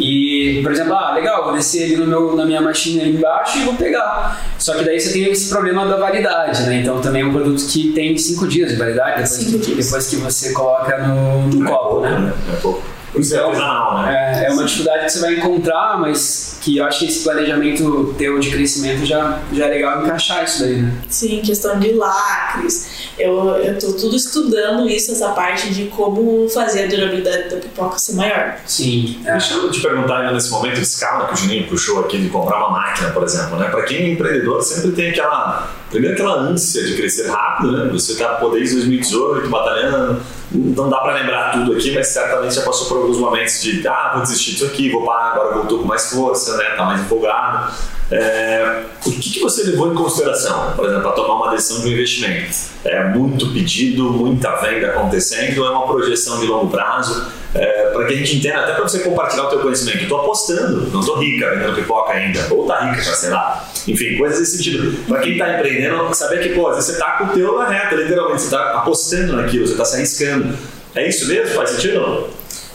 E, 0.00 0.60
por 0.62 0.72
exemplo, 0.72 0.94
ah, 0.94 1.14
legal, 1.14 1.44
vou 1.44 1.52
descer 1.52 1.84
ali 1.84 1.96
no 1.96 2.06
meu, 2.06 2.34
na 2.34 2.44
minha 2.46 2.60
machinha 2.60 3.02
ali 3.02 3.16
embaixo 3.16 3.58
e 3.58 3.64
vou 3.64 3.74
pegar. 3.74 4.40
Só 4.58 4.74
que 4.74 4.84
daí 4.84 4.98
você 4.98 5.12
tem 5.12 5.30
esse 5.30 5.48
problema 5.48 5.86
da 5.86 5.96
validade, 5.96 6.62
né? 6.62 6.76
Então 6.80 7.00
também 7.00 7.22
é 7.22 7.24
um 7.26 7.32
produto 7.32 7.62
que 7.66 7.92
tem 7.92 8.16
5 8.16 8.48
dias 8.48 8.70
de 8.70 8.76
validade 8.76 9.22
depois, 9.22 9.30
Cinco 9.30 9.58
que, 9.58 9.74
dias. 9.74 9.86
depois 9.86 10.08
que 10.08 10.16
você 10.16 10.52
coloca 10.52 10.98
no, 11.06 11.48
no 11.48 11.64
copo, 11.64 12.00
né? 12.00 12.32
É 12.52 12.56
pouco. 12.56 12.82
Isso 13.16 13.34
é 13.34 13.40
artesanal, 13.40 14.02
né? 14.02 14.42
É, 14.42 14.46
é 14.46 14.50
uma 14.52 14.64
dificuldade 14.64 15.04
que 15.04 15.12
você 15.12 15.20
vai 15.20 15.34
encontrar, 15.34 15.98
mas 16.00 16.49
que 16.60 16.76
eu 16.76 16.84
acho 16.84 17.00
que 17.00 17.06
esse 17.06 17.24
planejamento 17.24 18.14
teu 18.18 18.38
de 18.38 18.50
crescimento 18.50 19.06
já, 19.06 19.40
já 19.52 19.66
é 19.66 19.70
legal 19.70 20.04
encaixar 20.04 20.44
isso 20.44 20.60
daí, 20.60 20.76
né? 20.76 20.92
Sim, 21.08 21.40
questão 21.40 21.78
de 21.80 21.92
lacres. 21.92 23.10
Eu, 23.18 23.56
eu 23.56 23.78
tô 23.78 23.92
tudo 23.92 24.14
estudando 24.14 24.88
isso, 24.88 25.12
essa 25.12 25.30
parte 25.30 25.72
de 25.72 25.86
como 25.86 26.48
fazer 26.48 26.84
a 26.84 26.86
durabilidade 26.88 27.48
da 27.48 27.56
pipoca 27.56 27.98
ser 27.98 28.14
maior. 28.14 28.58
Sim. 28.66 29.20
é. 29.24 29.32
Deixa 29.32 29.54
eu 29.54 29.70
te 29.70 29.80
perguntar 29.80 30.18
ainda 30.18 30.32
nesse 30.32 30.50
momento 30.50 30.74
de 30.74 30.82
escala 30.82 31.28
que 31.28 31.34
o 31.34 31.36
Juninho 31.36 31.66
puxou 31.66 32.00
aqui 32.00 32.18
de 32.18 32.28
comprar 32.28 32.58
uma 32.58 32.70
máquina, 32.70 33.10
por 33.10 33.22
exemplo, 33.22 33.56
né? 33.56 33.68
Para 33.68 33.82
quem 33.82 33.96
é 33.98 34.12
empreendedor 34.12 34.62
sempre 34.62 34.92
tem 34.92 35.10
aquela, 35.10 35.70
primeiro 35.90 36.14
aquela 36.14 36.40
ânsia 36.40 36.84
de 36.84 36.94
crescer 36.94 37.28
rápido, 37.28 37.72
né? 37.72 37.90
Você 37.92 38.16
tá 38.16 38.34
pô, 38.34 38.50
desde 38.50 38.76
2018 38.76 39.48
batalhando, 39.48 40.20
não 40.52 40.88
dá 40.88 40.98
para 40.98 41.14
lembrar 41.14 41.52
tudo 41.52 41.72
aqui, 41.72 41.92
mas 41.94 42.08
certamente 42.08 42.54
já 42.54 42.62
passou 42.62 42.88
por 42.88 42.98
alguns 42.98 43.18
momentos 43.18 43.62
de, 43.62 43.86
ah, 43.86 44.12
vou 44.14 44.22
desistir 44.22 44.52
disso 44.52 44.66
aqui, 44.66 44.90
vou 44.90 45.04
parar, 45.04 45.32
agora 45.32 45.54
voltou 45.54 45.78
com 45.78 45.84
mais 45.84 46.10
força, 46.10 46.56
né? 46.56 46.70
Tá 46.76 46.84
mais 46.84 47.00
empolgado. 47.00 47.72
É, 48.10 48.82
o 49.06 49.10
que, 49.12 49.30
que, 49.30 49.40
você 49.40 49.62
levou 49.62 49.92
em 49.92 49.94
consideração, 49.94 50.72
por 50.74 50.84
exemplo, 50.84 51.04
para 51.04 51.12
tomar 51.12 51.34
uma 51.34 51.50
decisão 51.52 51.82
de 51.82 51.88
um 51.88 51.92
investimento? 51.92 52.52
É 52.84 53.04
muito 53.04 53.52
pedido, 53.52 54.10
muita 54.10 54.56
venda 54.56 54.88
acontecendo, 54.88 55.64
é 55.64 55.70
uma 55.70 55.86
projeção 55.86 56.40
de 56.40 56.46
longo 56.46 56.68
prazo? 56.68 57.30
É, 57.54 57.90
para 57.90 58.06
que 58.06 58.14
a 58.14 58.16
gente 58.16 58.36
entenda, 58.36 58.60
até 58.60 58.74
para 58.74 58.82
você 58.82 59.00
compartilhar 59.00 59.44
o 59.44 59.48
teu 59.48 59.60
conhecimento. 59.60 60.02
Estou 60.02 60.20
apostando, 60.20 60.88
não 60.90 61.00
estou 61.00 61.18
rica 61.18 61.50
vendendo 61.50 61.74
pipoca 61.74 62.12
ainda, 62.12 62.46
ou 62.50 62.62
está 62.62 62.80
rica, 62.80 63.02
já 63.02 63.12
sei 63.12 63.30
lá. 63.30 63.68
Enfim, 63.88 64.16
coisas 64.18 64.38
desse 64.38 64.56
sentido. 64.56 64.96
Para 65.06 65.20
quem 65.20 65.32
está 65.32 65.58
empreendendo, 65.58 66.14
saber 66.14 66.42
que, 66.42 66.50
pô, 66.50 66.68
às 66.68 66.76
vezes 66.76 66.90
você 66.90 66.92
está 66.92 67.12
com 67.12 67.24
o 67.24 67.28
teu 67.28 67.58
na 67.58 67.68
reta, 67.68 67.94
literalmente, 67.94 68.40
você 68.40 68.46
está 68.46 68.78
apostando 68.78 69.36
naquilo, 69.36 69.66
você 69.66 69.72
está 69.72 69.84
se 69.84 69.96
arriscando. 69.96 70.56
É 70.94 71.08
isso 71.08 71.26
mesmo? 71.26 71.54
Faz 71.54 71.70
sentido? 71.70 72.28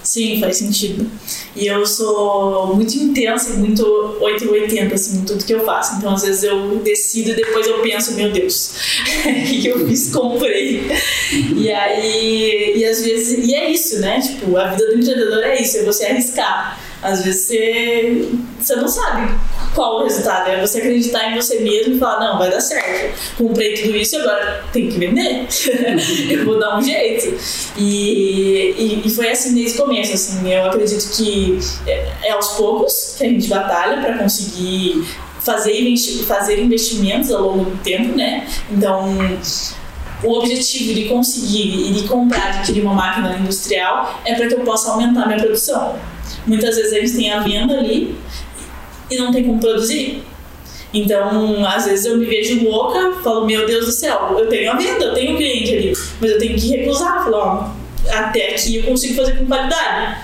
Sim, 0.05 0.39
faz 0.39 0.57
sentido. 0.57 1.09
E 1.55 1.65
eu 1.65 1.83
sou 1.85 2.75
muito 2.75 2.93
intensa 2.95 3.53
e 3.53 3.57
muito 3.57 3.83
880, 4.21 4.93
assim, 4.93 5.17
em 5.17 5.25
tudo 5.25 5.43
que 5.43 5.53
eu 5.53 5.65
faço. 5.65 5.95
Então, 5.97 6.13
às 6.13 6.21
vezes 6.21 6.43
eu 6.43 6.77
decido 6.77 7.31
e 7.31 7.33
depois 7.33 7.65
eu 7.65 7.79
penso, 7.79 8.13
meu 8.13 8.31
Deus, 8.31 8.75
o 9.25 9.61
que 9.61 9.67
eu 9.67 9.87
fiz? 9.87 10.11
Comprei. 10.11 10.85
E 11.55 11.71
aí, 11.71 12.73
e 12.77 12.85
às 12.85 13.03
vezes, 13.03 13.47
e 13.47 13.55
é 13.55 13.71
isso, 13.71 13.99
né? 13.99 14.21
Tipo, 14.21 14.55
a 14.55 14.67
vida 14.67 14.85
do 14.85 14.99
empreendedor 14.99 15.43
é 15.43 15.59
isso, 15.59 15.79
é 15.79 15.83
você 15.83 16.05
arriscar. 16.05 16.79
Às 17.05 17.23
vezes 17.23 17.45
você, 17.45 18.29
você 18.59 18.75
não 18.77 18.87
sabe 18.87 19.31
qual 19.75 19.99
o 19.99 20.03
resultado. 20.03 20.49
É 20.49 20.59
você 20.59 20.79
acreditar 20.79 21.31
em 21.31 21.35
você 21.35 21.59
mesmo 21.59 21.95
e 21.95 21.99
falar, 21.99 22.19
não, 22.19 22.39
vai 22.39 22.49
dar 22.49 22.61
certo. 22.61 23.15
Comprei 23.37 23.75
tudo 23.75 23.95
isso 23.95 24.15
e 24.15 24.19
agora 24.21 24.63
tem 24.73 24.89
que 24.89 24.97
vender. 24.97 25.47
eu 26.31 26.45
vou 26.45 26.59
dar 26.59 26.77
um 26.77 26.81
jeito. 26.81 27.37
E, 27.77 28.73
e, 28.75 29.03
e, 29.05 29.09
foi 29.11 29.29
assim 29.29 29.53
desde 29.53 29.77
o 29.77 29.83
começo. 29.83 30.13
Assim, 30.13 30.51
eu 30.51 30.65
acredito 30.65 31.15
que 31.15 31.59
é, 31.85 32.11
é 32.23 32.31
aos 32.31 32.53
poucos 32.53 33.15
que 33.17 33.25
a 33.25 33.29
gente 33.29 33.47
batalha 33.47 34.01
para 34.01 34.17
conseguir 34.17 35.05
fazer, 35.41 35.95
fazer 36.25 36.59
investimentos 36.59 37.31
ao 37.31 37.43
longo 37.43 37.65
do 37.65 37.77
tempo, 37.83 38.17
né? 38.17 38.47
Então, 38.71 39.15
o 40.23 40.39
objetivo 40.39 40.91
de 40.93 41.05
conseguir 41.05 41.89
e 41.89 41.93
de 41.93 42.07
comprar, 42.07 42.47
adquirir 42.47 42.81
uma 42.81 42.95
máquina 42.95 43.37
industrial 43.37 44.19
é 44.25 44.33
para 44.33 44.47
que 44.47 44.55
eu 44.55 44.61
possa 44.61 44.91
aumentar 44.91 45.27
minha 45.27 45.39
produção. 45.39 45.99
Muitas 46.45 46.75
vezes 46.75 46.93
eles 46.93 47.15
têm 47.15 47.31
a 47.31 47.39
venda 47.39 47.77
ali 47.77 48.15
e 49.09 49.17
não 49.17 49.31
tem 49.31 49.43
como 49.43 49.59
produzir. 49.59 50.23
Então, 50.93 51.65
às 51.65 51.85
vezes 51.85 52.05
eu 52.05 52.17
me 52.17 52.25
vejo 52.25 52.63
louca, 52.63 53.13
falo, 53.21 53.45
meu 53.45 53.65
Deus 53.65 53.85
do 53.85 53.91
céu, 53.91 54.35
eu 54.39 54.47
tenho 54.47 54.71
a 54.71 54.75
venda, 54.75 55.05
eu 55.05 55.13
tenho 55.13 55.35
cliente 55.35 55.73
ali, 55.73 55.93
mas 56.21 56.31
eu 56.31 56.39
tenho 56.39 56.57
que 56.57 56.69
recusar, 56.69 57.23
falo, 57.23 57.35
ó, 57.35 57.69
até 58.09 58.51
aqui 58.51 58.77
eu 58.77 58.83
consigo 58.83 59.15
fazer 59.15 59.37
com 59.37 59.45
qualidade. 59.45 60.19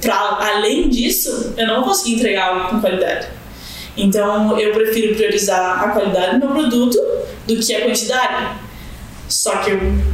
Pra, 0.00 0.38
além 0.40 0.88
disso, 0.88 1.54
eu 1.56 1.66
não 1.66 1.76
vou 1.76 1.84
conseguir 1.84 2.14
entregar 2.14 2.48
algo 2.48 2.68
com 2.70 2.80
qualidade. 2.80 3.26
Então, 3.96 4.58
eu 4.58 4.72
prefiro 4.72 5.14
priorizar 5.14 5.84
a 5.84 5.88
qualidade 5.90 6.38
do 6.38 6.46
meu 6.46 6.54
produto 6.54 6.98
do 7.46 7.56
que 7.56 7.74
a 7.74 7.82
quantidade. 7.82 8.58
Só 9.28 9.56
que 9.58 9.70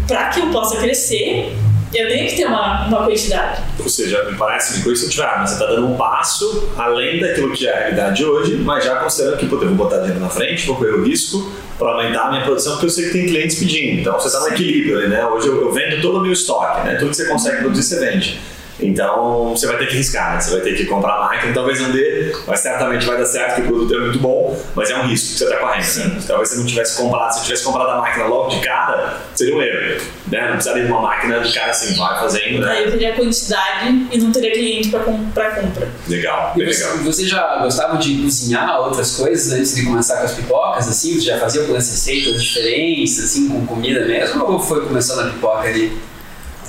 para 0.07 0.29
que 0.31 0.41
eu 0.41 0.51
possa 0.51 0.77
crescer, 0.77 1.57
eu 1.92 2.09
tenho 2.09 2.29
que 2.29 2.37
ter 2.37 2.46
uma, 2.46 2.87
uma 2.87 3.05
quantidade. 3.05 3.62
Ou 3.79 3.88
seja, 3.88 4.22
me 4.24 4.37
parece 4.37 4.74
que 4.74 4.85
com 4.85 4.92
isso 4.92 5.07
eu 5.07 5.11
tiver, 5.11 5.38
mas 5.38 5.50
você 5.50 5.55
está 5.57 5.66
dando 5.66 5.88
um 5.88 5.96
passo 5.96 6.70
além 6.76 7.20
daquilo 7.20 7.53
que 7.53 7.66
é 7.66 7.72
a 7.72 7.79
realidade 7.79 8.24
hoje, 8.24 8.57
mas 8.57 8.85
já 8.85 8.96
considerando 8.96 9.38
que, 9.38 9.46
pô, 9.46 9.57
eu 9.57 9.68
vou 9.68 9.74
botar 9.74 9.98
dinheiro 9.98 10.20
na 10.20 10.29
frente, 10.29 10.66
vou 10.66 10.76
correr 10.76 10.92
o 10.92 11.05
risco 11.05 11.50
para 11.79 11.92
aumentar 11.92 12.26
a 12.26 12.31
minha 12.31 12.44
produção, 12.44 12.74
porque 12.74 12.87
eu 12.87 12.90
sei 12.90 13.07
que 13.07 13.12
tem 13.12 13.26
clientes 13.26 13.59
pedindo. 13.59 14.00
Então 14.00 14.12
você 14.12 14.29
está 14.29 14.40
no 14.40 14.48
equilíbrio, 14.48 15.09
né? 15.09 15.26
Hoje 15.26 15.48
eu, 15.48 15.61
eu, 15.61 15.72
vendo 15.72 16.00
todo 16.00 16.18
o 16.18 16.20
meu 16.20 16.33
estoque, 16.33 16.87
né? 16.87 16.94
Tudo 16.96 17.11
que 17.11 17.16
você 17.16 17.26
consegue 17.26 17.59
produzir, 17.59 17.83
você 17.83 17.98
vende. 17.98 18.40
Então 18.83 19.51
você 19.51 19.66
vai 19.66 19.79
ter 19.79 19.87
que 19.87 19.97
riscar, 19.97 20.35
né? 20.35 20.40
Você 20.40 20.51
vai 20.51 20.61
ter 20.61 20.75
que 20.75 20.85
comprar 20.87 21.16
a 21.16 21.21
máquina, 21.21 21.53
talvez 21.53 21.81
não 21.81 21.90
dê, 21.90 22.35
mas 22.47 22.61
certamente 22.61 23.07
vai 23.07 23.19
dar 23.19 23.27
certo, 23.27 23.57
que 23.57 23.62
o 23.62 23.64
produto 23.66 23.95
é 23.95 23.99
muito 23.99 24.19
bom, 24.19 24.59
mas 24.75 24.90
é 24.90 24.97
um 24.97 25.07
risco 25.07 25.33
que 25.33 25.38
você 25.38 25.45
está 25.45 25.57
correndo. 25.57 26.14
Né? 26.14 26.23
Talvez 26.27 26.49
você 26.49 26.57
não 26.57 26.66
tivesse 26.66 26.97
comprado, 26.97 27.33
se 27.33 27.45
tivesse 27.45 27.64
comprado 27.64 27.90
a 27.90 27.97
máquina 27.97 28.27
logo 28.27 28.49
de 28.51 28.61
cara, 28.61 29.21
seria 29.35 29.57
um 29.57 29.62
erro. 29.62 30.01
Né? 30.29 30.40
Não 30.43 30.53
precisaria 30.53 30.85
de 30.85 30.90
uma 30.90 31.03
máquina 31.03 31.40
de 31.40 31.53
cara 31.53 31.71
assim, 31.71 31.95
vai 31.95 32.19
fazendo. 32.19 32.61
Né? 32.61 32.73
Aí 32.73 32.85
eu 32.85 32.90
teria 32.90 33.14
quantidade 33.14 34.09
e 34.11 34.19
não 34.19 34.33
teria 34.33 34.53
cliente 34.53 34.88
para 34.88 35.01
compra. 35.01 35.88
Legal, 36.09 36.53
bem 36.57 36.66
você, 36.66 36.85
legal. 36.85 36.99
Você 36.99 37.27
já 37.27 37.59
gostava 37.59 37.99
de 37.99 38.23
cozinhar 38.23 38.81
outras 38.81 39.16
coisas 39.16 39.53
antes 39.53 39.75
de 39.75 39.85
começar 39.85 40.19
com 40.19 40.25
as 40.25 40.35
pipocas? 40.35 40.88
Assim, 40.88 41.14
você 41.14 41.27
já 41.27 41.38
fazia 41.38 41.62
algumas 41.62 41.88
receitas 41.88 42.43
diferentes, 42.43 43.19
assim, 43.23 43.49
com 43.49 43.66
comida 43.66 44.05
mesmo? 44.07 44.45
Ou 44.45 44.59
foi 44.59 44.87
começando 44.87 45.27
a 45.27 45.31
pipoca 45.31 45.69
ali? 45.69 45.99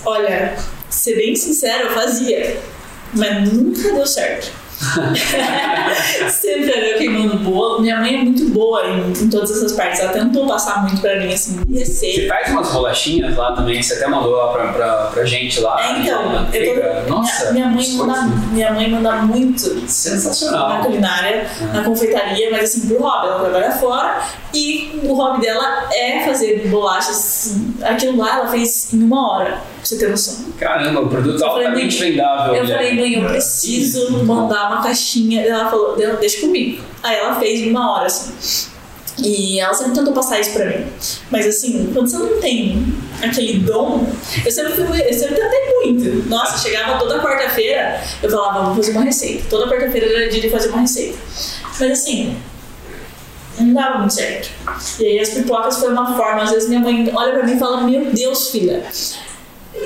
Olha, 0.05 0.55
ser 0.91 1.15
bem 1.15 1.35
sincero, 1.35 1.87
eu 1.87 1.91
fazia, 1.91 2.57
mas 3.13 3.51
nunca 3.51 3.93
deu 3.93 4.05
certo. 4.05 4.61
Sempre 6.29 6.71
era 6.71 6.87
eu 6.89 6.97
queimando 6.97 7.37
bolo. 7.37 7.81
Minha 7.81 7.97
mãe 7.97 8.15
é 8.15 8.23
muito 8.23 8.49
boa 8.49 8.83
em, 8.87 9.11
em, 9.11 9.29
todas 9.29 9.51
essas 9.51 9.73
partes. 9.73 9.99
Ela 9.99 10.11
tentou 10.11 10.47
passar 10.47 10.81
muito 10.83 10.99
pra 11.01 11.19
mim, 11.19 11.31
assim, 11.31 11.61
receita. 11.71 12.21
Você 12.21 12.27
faz 12.27 12.49
umas 12.49 12.71
bolachinhas 12.71 13.35
lá 13.35 13.55
também, 13.55 13.81
você 13.81 13.93
até 13.93 14.07
mandou 14.07 14.31
lá 14.31 14.51
pra, 14.51 14.73
pra, 14.73 14.95
pra 15.13 15.25
gente 15.25 15.59
lá. 15.59 15.79
É, 15.81 15.99
então, 15.99 16.47
eu 16.53 17.05
tô, 17.05 17.09
Nossa, 17.09 17.51
minha, 17.51 17.67
mãe 17.67 17.87
manda, 17.91 18.21
minha 18.51 18.73
mãe 18.73 18.89
manda 18.89 19.11
muito. 19.21 19.61
Sensacional. 19.87 20.69
Na 20.69 20.77
culinária, 20.79 21.47
uhum. 21.61 21.73
na 21.73 21.83
confeitaria, 21.83 22.49
mas 22.51 22.63
assim, 22.63 22.87
pro 22.87 23.01
hobby. 23.01 23.27
Ela 23.27 23.39
trabalha 23.39 23.71
fora 23.73 24.23
e 24.53 24.99
o 25.03 25.13
hobby 25.13 25.41
dela 25.41 25.87
é 25.93 26.25
fazer 26.25 26.67
bolachas. 26.69 27.55
Aquilo 27.83 28.17
lá 28.17 28.39
ela 28.39 28.47
fez 28.47 28.93
em 28.93 29.03
uma 29.03 29.31
hora, 29.31 29.61
você 29.83 29.97
ter 29.97 30.09
noção. 30.09 30.45
Caramba, 30.57 31.01
o 31.01 31.09
produto 31.09 31.43
altamente 31.43 31.97
vendável. 31.97 32.55
Eu 32.55 32.67
falei, 32.67 32.95
mãe, 32.95 33.13
eu 33.13 33.29
preciso 33.29 34.23
mandar 34.25 34.71
uma 34.71 34.83
caixinha. 34.83 35.41
Ela 35.41 35.69
falou, 35.69 35.95
deixa 35.95 36.41
comigo. 36.41 36.83
Aí 37.03 37.17
ela 37.17 37.39
fez 37.39 37.61
em 37.61 37.69
uma 37.69 37.95
hora, 37.95 38.07
assim. 38.07 38.33
E 39.17 39.59
ela 39.59 39.73
sempre 39.73 39.93
tentou 39.93 40.13
passar 40.13 40.39
isso 40.39 40.53
pra 40.53 40.65
mim. 40.65 40.85
Mas 41.29 41.45
assim, 41.45 41.91
quando 41.93 42.09
você 42.09 42.17
não 42.17 42.39
tem 42.39 42.93
aquele 43.21 43.59
dom, 43.59 44.07
eu 44.43 44.51
sempre, 44.51 44.73
fui, 44.73 45.01
eu 45.01 45.13
sempre 45.13 45.35
tentei 45.35 45.73
muito. 45.83 46.29
Nossa, 46.29 46.57
chegava 46.57 46.97
toda 46.97 47.19
quarta-feira, 47.19 48.01
eu 48.23 48.29
falava, 48.29 48.65
vou 48.65 48.75
fazer 48.75 48.91
uma 48.91 49.03
receita. 49.03 49.43
Toda 49.49 49.69
quarta-feira 49.69 50.07
era 50.07 50.29
dia 50.29 50.41
de 50.41 50.49
fazer 50.49 50.69
uma 50.69 50.81
receita. 50.81 51.17
Mas 51.79 51.91
assim, 51.91 52.35
não 53.59 53.73
dava 53.73 53.99
muito 53.99 54.13
certo. 54.13 54.49
E 54.99 55.05
aí 55.05 55.19
as 55.19 55.29
pipocas 55.29 55.77
foi 55.77 55.91
uma 55.91 56.15
forma, 56.15 56.43
às 56.43 56.51
vezes 56.51 56.69
minha 56.69 56.81
mãe 56.81 57.11
olha 57.13 57.33
pra 57.33 57.43
mim 57.43 57.55
e 57.55 57.59
fala, 57.59 57.81
meu 57.81 58.05
Deus, 58.11 58.49
filha, 58.49 58.83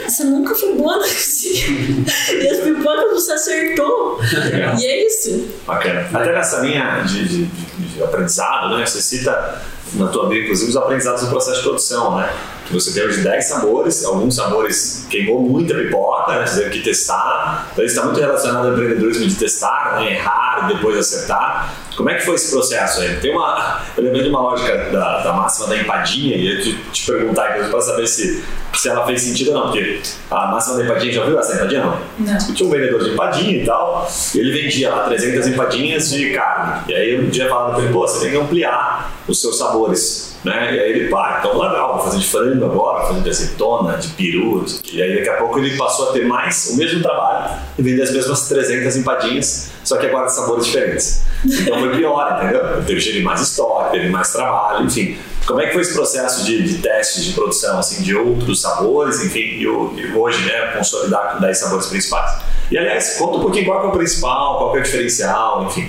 você 0.07 0.23
nunca 0.23 0.55
foi 0.55 0.73
boa 0.73 0.97
na 0.97 1.03
cozinha. 1.03 2.05
e 2.41 2.47
as 2.47 2.59
pipocas 2.59 3.11
você 3.11 3.31
acertou. 3.31 4.19
Legal. 4.51 4.75
E 4.77 4.85
é 4.85 5.07
isso. 5.07 5.47
Bacana. 5.65 6.07
Até 6.13 6.31
nessa 6.31 6.59
linha 6.59 7.03
de, 7.05 7.27
de, 7.27 7.45
de 7.45 8.03
aprendizado, 8.03 8.77
né? 8.77 8.85
Você 8.85 9.01
cita 9.01 9.61
na 9.93 10.07
tua 10.07 10.27
bio, 10.27 10.43
inclusive, 10.43 10.69
os 10.69 10.77
aprendizados 10.77 11.21
do 11.21 11.29
processo 11.29 11.57
de 11.57 11.63
produção, 11.63 12.17
né? 12.17 12.33
Que 12.65 12.73
você 12.73 12.91
tem 12.91 13.03
hoje 13.03 13.21
10 13.21 13.45
sabores, 13.45 14.03
alguns 14.03 14.35
sabores 14.35 15.05
queimou 15.09 15.41
muita 15.41 15.75
pipoca, 15.75 16.39
né? 16.39 16.45
Você 16.45 16.63
teve 16.63 16.79
que 16.79 16.83
testar. 16.83 17.69
Então, 17.71 17.85
isso 17.85 17.95
está 17.95 18.05
muito 18.05 18.19
relacionado 18.19 18.67
ao 18.67 18.73
empreendedorismo 18.73 19.27
de 19.27 19.35
testar, 19.35 19.97
né? 19.99 20.13
errar 20.13 20.67
e 20.69 20.73
depois 20.73 20.97
acertar. 20.97 21.73
Como 21.95 22.09
é 22.09 22.15
que 22.15 22.25
foi 22.25 22.35
esse 22.35 22.51
processo 22.51 23.01
aí? 23.01 23.15
Tem 23.19 23.31
uma, 23.31 23.81
eu 23.95 24.03
lembrei 24.03 24.23
de 24.23 24.29
uma 24.29 24.41
lógica 24.41 24.89
da, 24.91 25.21
da 25.21 25.33
máxima 25.33 25.67
da 25.67 25.77
empadinha 25.77 26.35
e 26.35 26.55
eu 26.55 26.61
te, 26.61 26.75
te 26.91 27.05
perguntar 27.05 27.53
para 27.69 27.81
saber 27.81 28.07
se, 28.07 28.43
se 28.77 28.89
ela 28.89 29.05
fez 29.05 29.21
sentido 29.21 29.49
ou 29.49 29.53
não, 29.53 29.63
porque 29.63 30.01
a 30.29 30.47
máxima 30.47 30.77
da 30.77 30.85
empadinha, 30.85 31.13
já 31.13 31.21
ouviu 31.21 31.39
essa 31.39 31.55
empadinha? 31.55 31.83
Não. 31.83 31.99
Não. 32.19 32.53
Tinha 32.53 32.67
um 32.67 32.71
vendedor 32.71 33.03
de 33.03 33.09
empadinha 33.11 33.57
e 33.61 33.65
tal, 33.65 34.09
e 34.33 34.39
ele 34.39 34.51
vendia 34.51 34.89
lá 34.89 35.03
300 35.03 35.47
empadinhas 35.47 36.09
de 36.09 36.31
carne. 36.31 36.83
E 36.87 36.93
aí 36.93 37.19
um 37.19 37.29
dia 37.29 37.49
falava 37.49 37.75
para 37.75 37.83
ele, 37.83 37.93
pô, 37.93 38.07
você 38.07 38.21
tem 38.21 38.31
que 38.31 38.37
ampliar 38.37 39.11
os 39.27 39.41
seus 39.41 39.57
sabores. 39.57 40.35
Né? 40.43 40.75
E 40.75 40.79
aí 40.79 40.91
ele, 40.91 41.09
pá, 41.09 41.37
então 41.39 41.59
legal, 41.59 41.95
vou 41.95 42.03
fazer 42.03 42.19
de 42.19 42.27
frango 42.27 42.65
agora, 42.65 42.99
vou 42.99 43.07
fazer 43.07 43.21
de 43.21 43.29
azeitona, 43.29 43.97
de 43.97 44.09
peru. 44.09 44.63
E 44.93 45.01
aí 45.01 45.15
daqui 45.15 45.29
a 45.29 45.37
pouco 45.37 45.57
ele 45.57 45.75
passou 45.75 46.09
a 46.09 46.13
ter 46.13 46.23
mais 46.23 46.69
o 46.71 46.77
mesmo 46.77 47.01
trabalho 47.01 47.59
e 47.79 47.81
vender 47.81 48.03
as 48.03 48.11
mesmas 48.11 48.47
300 48.47 48.95
empadinhas, 48.97 49.71
só 49.83 49.97
que 49.97 50.05
agora 50.05 50.27
de 50.27 50.35
sabores 50.35 50.67
diferentes. 50.67 51.23
Então 51.43 51.79
foi 51.79 51.95
pior, 51.95 52.39
entendeu? 52.39 52.83
Teve 52.85 53.23
mais 53.23 53.41
estoque, 53.41 53.93
teve 53.93 54.09
mais 54.09 54.31
trabalho, 54.31 54.85
enfim. 54.85 55.17
Como 55.45 55.61
é 55.61 55.67
que 55.67 55.73
foi 55.73 55.81
esse 55.81 55.93
processo 55.93 56.43
de, 56.43 56.63
de 56.63 56.79
testes 56.79 57.23
de 57.23 57.33
produção, 57.33 57.77
assim, 57.77 58.01
de 58.01 58.15
outros 58.15 58.61
sabores, 58.61 59.23
enfim, 59.23 59.39
e, 59.39 59.67
hoje, 59.67 60.43
né, 60.43 60.71
consolidar 60.75 61.33
com 61.33 61.41
10 61.41 61.57
sabores 61.57 61.85
principais? 61.85 62.41
E 62.71 62.77
aliás, 62.77 63.17
conta 63.17 63.37
um 63.37 63.41
pouquinho 63.41 63.65
qual 63.65 63.85
é 63.85 63.87
o 63.87 63.91
principal, 63.91 64.57
qual 64.57 64.75
é 64.75 64.79
o 64.79 64.83
diferencial, 64.83 65.65
enfim. 65.65 65.87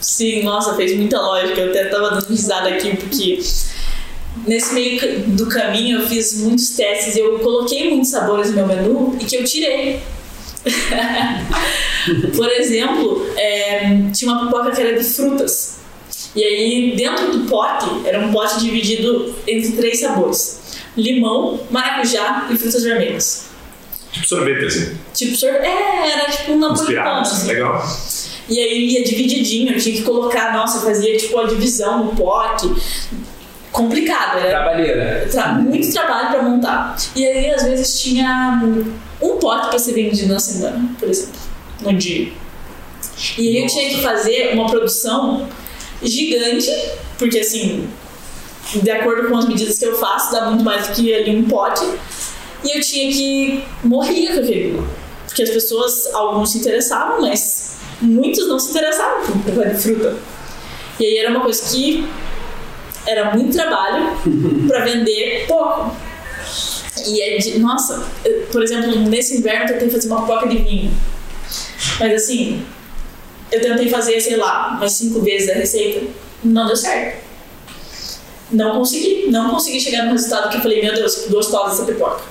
Sim, 0.00 0.42
nossa, 0.42 0.74
fez 0.74 0.96
muita 0.96 1.20
lógica. 1.20 1.60
Eu 1.60 1.70
até 1.70 1.84
tava 1.86 2.10
dando 2.10 2.26
risada 2.26 2.68
aqui, 2.70 2.96
porque 2.96 3.38
nesse 4.46 4.74
meio 4.74 5.20
do 5.28 5.46
caminho 5.46 6.00
eu 6.00 6.08
fiz 6.08 6.42
muitos 6.42 6.70
testes 6.70 7.16
eu 7.16 7.38
coloquei 7.38 7.90
muitos 7.90 8.10
sabores 8.10 8.50
no 8.50 8.56
meu 8.56 8.66
menu 8.66 9.16
e 9.20 9.24
que 9.24 9.36
eu 9.36 9.44
tirei. 9.44 10.02
Por 12.36 12.50
exemplo, 12.50 13.26
é, 13.36 14.10
tinha 14.12 14.30
uma 14.30 14.46
pipoca 14.46 14.70
que 14.70 14.80
era 14.80 14.98
de 14.98 15.04
frutas. 15.04 15.83
E 16.36 16.42
aí, 16.42 16.94
dentro 16.96 17.30
do 17.38 17.48
pote, 17.48 17.86
era 18.06 18.18
um 18.20 18.32
pote 18.32 18.58
dividido 18.60 19.34
entre 19.46 19.72
três 19.72 20.00
sabores: 20.00 20.60
limão, 20.96 21.60
maracujá 21.70 22.48
e 22.50 22.56
frutas 22.56 22.82
vermelhas. 22.82 23.46
Tipo 24.12 24.26
sorvete, 24.26 24.64
assim. 24.66 24.96
Tipo 25.14 25.36
sorvete. 25.36 25.64
É, 25.64 26.10
era 26.12 26.30
tipo 26.30 26.52
um 26.52 26.58
napolitano. 26.58 27.20
Assim. 27.20 27.46
Legal. 27.48 27.84
E 28.48 28.58
aí 28.60 28.88
ia 28.90 29.04
divididinho, 29.04 29.72
eu 29.72 29.80
tinha 29.80 29.96
que 29.96 30.02
colocar, 30.02 30.52
nossa, 30.52 30.80
fazia 30.84 31.16
tipo 31.16 31.38
a 31.38 31.46
divisão 31.46 32.04
no 32.04 32.14
pote. 32.14 32.68
Complicado, 33.72 34.38
era 34.38 34.50
Trabalheira. 34.50 35.28
tra- 35.30 35.54
muito 35.54 35.90
trabalho 35.92 36.28
pra 36.30 36.42
montar. 36.42 36.96
E 37.16 37.26
aí, 37.26 37.50
às 37.50 37.64
vezes, 37.64 38.00
tinha 38.00 38.62
um 39.20 39.36
pote 39.38 39.68
pra 39.68 39.78
ser 39.78 39.94
vendido 39.94 40.32
na 40.32 40.38
semana, 40.38 40.90
por 40.98 41.08
exemplo, 41.08 41.32
no 41.80 41.92
dia. 41.94 42.32
E 43.36 43.48
aí 43.48 43.62
eu 43.62 43.66
tinha 43.66 43.88
que 43.90 44.00
fazer 44.00 44.52
uma 44.54 44.66
produção 44.68 45.48
gigante, 46.04 46.70
porque 47.18 47.38
assim, 47.38 47.88
de 48.82 48.90
acordo 48.90 49.28
com 49.28 49.36
as 49.36 49.46
medidas 49.46 49.78
que 49.78 49.84
eu 49.84 49.96
faço, 49.98 50.32
dá 50.32 50.50
muito 50.50 50.64
mais 50.64 50.88
do 50.88 50.94
que 50.94 51.14
ali 51.14 51.36
um 51.36 51.44
pote. 51.48 51.84
E 52.64 52.76
eu 52.76 52.80
tinha 52.80 53.12
que 53.12 53.64
morrer 53.82 54.32
com 54.32 54.40
aquilo. 54.40 54.88
Porque 55.26 55.42
as 55.42 55.50
pessoas, 55.50 56.06
alguns 56.14 56.52
se 56.52 56.58
interessavam, 56.58 57.20
mas 57.20 57.76
muitos 58.00 58.48
não 58.48 58.58
se 58.58 58.70
interessavam 58.70 59.22
por 59.40 59.54
pé 59.54 59.70
de 59.70 59.82
fruta. 59.82 60.16
E 60.98 61.04
aí 61.04 61.18
era 61.18 61.30
uma 61.30 61.40
coisa 61.40 61.68
que 61.68 62.08
era 63.06 63.34
muito 63.34 63.52
trabalho 63.52 64.16
pra 64.66 64.84
vender 64.84 65.44
pouco. 65.46 65.94
E 67.06 67.20
é 67.20 67.36
de, 67.38 67.58
nossa, 67.58 68.06
eu, 68.24 68.46
por 68.52 68.62
exemplo, 68.62 68.96
nesse 69.00 69.38
inverno 69.38 69.64
eu 69.64 69.72
tentei 69.74 69.90
fazer 69.90 70.06
uma 70.08 70.22
pipoca 70.22 70.48
de 70.48 70.58
vinho. 70.58 70.92
Mas 71.98 72.22
assim, 72.22 72.64
eu 73.54 73.60
tentei 73.60 73.88
fazer, 73.88 74.20
sei 74.20 74.36
lá, 74.36 74.74
umas 74.76 74.92
cinco 74.92 75.20
vezes 75.20 75.48
a 75.50 75.54
receita. 75.54 76.06
Não 76.42 76.66
deu 76.66 76.76
certo. 76.76 77.24
Não 78.50 78.78
consegui. 78.78 79.26
Não 79.30 79.50
consegui 79.50 79.80
chegar 79.80 80.04
no 80.04 80.12
resultado 80.12 80.50
que 80.50 80.56
eu 80.56 80.60
falei, 80.60 80.82
meu 80.82 80.94
Deus, 80.94 81.14
que 81.16 81.30
gostosa 81.30 81.74
essa 81.74 81.84
pipoca. 81.84 82.22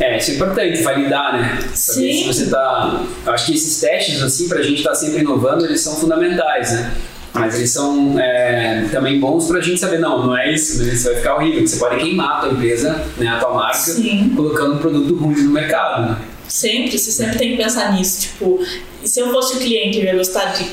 É, 0.00 0.16
isso 0.16 0.30
é 0.30 0.34
importante, 0.34 0.80
validar, 0.82 1.32
né? 1.32 1.58
Saber 1.74 2.12
Sim. 2.12 2.18
se 2.18 2.26
você 2.26 2.50
tá. 2.50 3.04
Eu 3.26 3.32
acho 3.32 3.46
que 3.46 3.54
esses 3.54 3.80
testes, 3.80 4.22
assim, 4.22 4.48
pra 4.48 4.62
gente 4.62 4.78
estar 4.78 4.94
sempre 4.94 5.20
inovando, 5.20 5.64
eles 5.64 5.80
são 5.80 5.96
fundamentais, 5.96 6.72
né? 6.72 6.94
Mas 7.34 7.56
eles 7.56 7.70
são 7.70 8.18
é, 8.18 8.86
também 8.90 9.20
bons 9.20 9.46
pra 9.46 9.60
gente 9.60 9.78
saber, 9.78 9.98
não, 9.98 10.26
não 10.26 10.36
é 10.36 10.52
isso, 10.52 10.82
né? 10.82 10.92
Isso 10.92 11.04
vai 11.04 11.16
ficar 11.16 11.34
horrível. 11.34 11.66
Você 11.66 11.76
pode 11.76 11.96
queimar 11.96 12.38
a 12.38 12.40
tua 12.40 12.52
empresa, 12.52 13.04
né, 13.16 13.28
a 13.28 13.38
tua 13.38 13.54
marca, 13.54 13.76
Sim. 13.76 14.32
colocando 14.34 14.74
um 14.74 14.78
produto 14.78 15.14
ruim 15.16 15.42
no 15.42 15.50
mercado, 15.50 16.10
né? 16.10 16.18
Sempre, 16.48 16.98
você 16.98 17.10
sempre 17.10 17.38
tem 17.38 17.50
que 17.50 17.62
pensar 17.62 17.92
nisso. 17.92 18.22
Tipo, 18.22 18.58
se 19.04 19.20
eu 19.20 19.30
fosse 19.30 19.56
o 19.56 19.60
cliente, 19.60 19.98
eu 19.98 20.04
ia 20.04 20.16
gostar 20.16 20.46
de, 20.46 20.66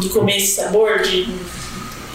de 0.00 0.08
comer 0.10 0.36
esse 0.36 0.56
sabor, 0.56 1.00
de. 1.00 1.26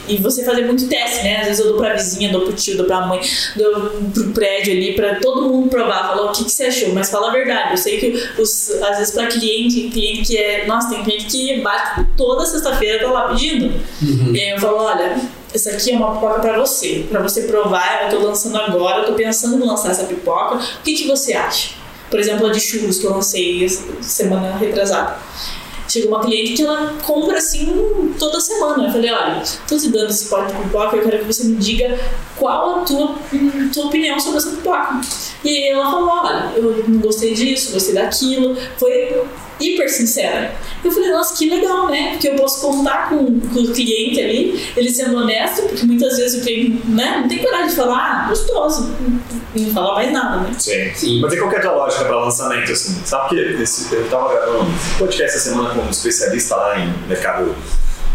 E 0.09 0.15
você 0.17 0.45
fazer 0.45 0.63
muito 0.65 0.87
teste, 0.87 1.23
né? 1.23 1.41
Às 1.41 1.47
vezes 1.47 1.59
eu 1.59 1.71
dou 1.73 1.81
pra 1.81 1.93
vizinha, 1.93 2.31
dou 2.31 2.43
pro 2.43 2.53
tio, 2.53 2.77
dou 2.77 2.85
pra 2.85 3.05
mãe, 3.05 3.19
dou 3.57 3.89
pro 4.13 4.31
prédio 4.31 4.71
ali, 4.71 4.93
pra 4.93 5.15
todo 5.15 5.49
mundo 5.49 5.69
provar, 5.69 6.07
falar 6.07 6.31
o 6.31 6.31
que, 6.31 6.45
que 6.45 6.51
você 6.51 6.63
achou, 6.63 6.93
mas 6.93 7.09
fala 7.09 7.27
a 7.27 7.31
verdade. 7.33 7.71
Eu 7.71 7.77
sei 7.77 7.99
que 7.99 8.41
os, 8.41 8.69
às 8.81 8.99
vezes 8.99 9.13
pra 9.13 9.27
cliente, 9.27 9.89
cliente 9.89 10.21
que 10.21 10.37
é. 10.37 10.65
Nossa, 10.65 10.89
tem 10.89 11.03
cliente 11.03 11.25
que 11.25 11.59
bate 11.59 12.05
toda 12.15 12.45
sexta-feira, 12.45 13.03
tá 13.03 13.11
lá 13.11 13.27
pedindo. 13.29 13.69
E 14.33 14.39
aí 14.39 14.51
eu 14.51 14.59
falo, 14.59 14.77
olha, 14.77 15.19
essa 15.53 15.71
aqui 15.71 15.91
é 15.91 15.95
uma 15.95 16.13
pipoca 16.13 16.39
pra 16.39 16.57
você. 16.57 17.05
Pra 17.09 17.21
você 17.21 17.41
provar, 17.41 18.03
eu 18.03 18.17
tô 18.17 18.25
lançando 18.25 18.55
agora, 18.57 18.99
eu 19.01 19.07
tô 19.07 19.13
pensando 19.13 19.61
em 19.61 19.67
lançar 19.67 19.91
essa 19.91 20.05
pipoca. 20.05 20.55
O 20.55 20.83
que, 20.83 20.93
que 20.93 21.07
você 21.07 21.33
acha? 21.33 21.76
Por 22.09 22.19
exemplo, 22.19 22.47
a 22.47 22.51
de 22.51 22.59
churros 22.59 22.99
que 22.99 23.05
eu 23.05 23.11
lancei 23.11 23.67
semana 24.01 24.55
retrasada. 24.57 25.17
Chegou 25.87 26.09
uma 26.09 26.21
cliente 26.21 26.53
que 26.53 26.63
ela 26.63 26.93
compra 27.05 27.37
assim 27.37 28.13
toda 28.19 28.41
semana. 28.41 28.87
Eu 28.87 28.91
falei, 28.91 29.11
olha, 29.11 29.43
tô 29.67 29.77
te 29.77 29.89
dando 29.89 30.09
esse 30.09 30.25
pote 30.25 30.53
de 30.53 30.63
pipoca, 30.63 30.97
eu 30.97 31.03
quero 31.03 31.19
que 31.19 31.33
você 31.33 31.45
me 31.45 31.55
diga 31.55 31.97
qual 32.35 32.79
a 32.79 32.81
tua, 32.81 33.15
hum, 33.33 33.69
tua 33.73 33.85
opinião 33.85 34.19
sobre 34.19 34.39
essa 34.39 34.49
pipoca. 34.49 35.01
E 35.43 35.69
ela 35.69 35.89
falou, 35.89 36.09
olha, 36.09 36.51
eu 36.55 36.83
não 36.87 36.99
gostei 36.99 37.33
disso, 37.33 37.71
gostei 37.71 37.93
daquilo. 37.93 38.57
Foi 38.77 39.23
hiper 39.59 39.89
sincera. 39.89 40.53
Eu 40.83 40.91
falei, 40.91 41.11
nossa, 41.11 41.35
que 41.37 41.49
legal, 41.49 41.89
né? 41.89 42.11
Porque 42.11 42.29
eu 42.29 42.35
posso 42.35 42.61
contar 42.61 43.09
com, 43.09 43.39
com 43.39 43.59
o 43.59 43.73
cliente 43.73 44.21
ali, 44.21 44.71
ele 44.75 44.89
sendo 44.89 45.17
honesto, 45.17 45.63
porque 45.63 45.85
muitas 45.85 46.17
vezes 46.17 46.41
o 46.41 46.43
cliente 46.43 46.81
né, 46.87 47.19
não 47.21 47.27
tem 47.27 47.39
coragem 47.39 47.67
de 47.67 47.75
falar, 47.75 48.25
ah, 48.25 48.29
gostoso, 48.29 48.91
não 49.55 49.73
fala 49.73 49.95
mais 49.95 50.11
nada, 50.11 50.37
né? 50.41 50.55
Sim. 50.57 50.91
Sim. 50.93 51.21
Mas 51.21 51.33
e 51.33 51.37
qual 51.37 51.51
é 51.51 51.57
a 51.57 51.61
tua 51.61 51.71
lógica 51.71 52.05
para 52.05 52.15
lançamento? 52.17 52.71
Assim? 52.71 53.01
Sabe 53.05 53.29
que 53.29 53.63
esse, 53.63 53.93
eu 53.93 54.03
estava 54.05 54.33
gravando 54.33 54.63
um 54.63 54.97
podcast 54.97 55.37
essa 55.37 55.49
semana 55.49 55.73
com 55.73 55.81
um 55.81 55.89
especialista 55.89 56.55
lá 56.55 56.79
em 56.79 56.93
mercado, 57.07 57.55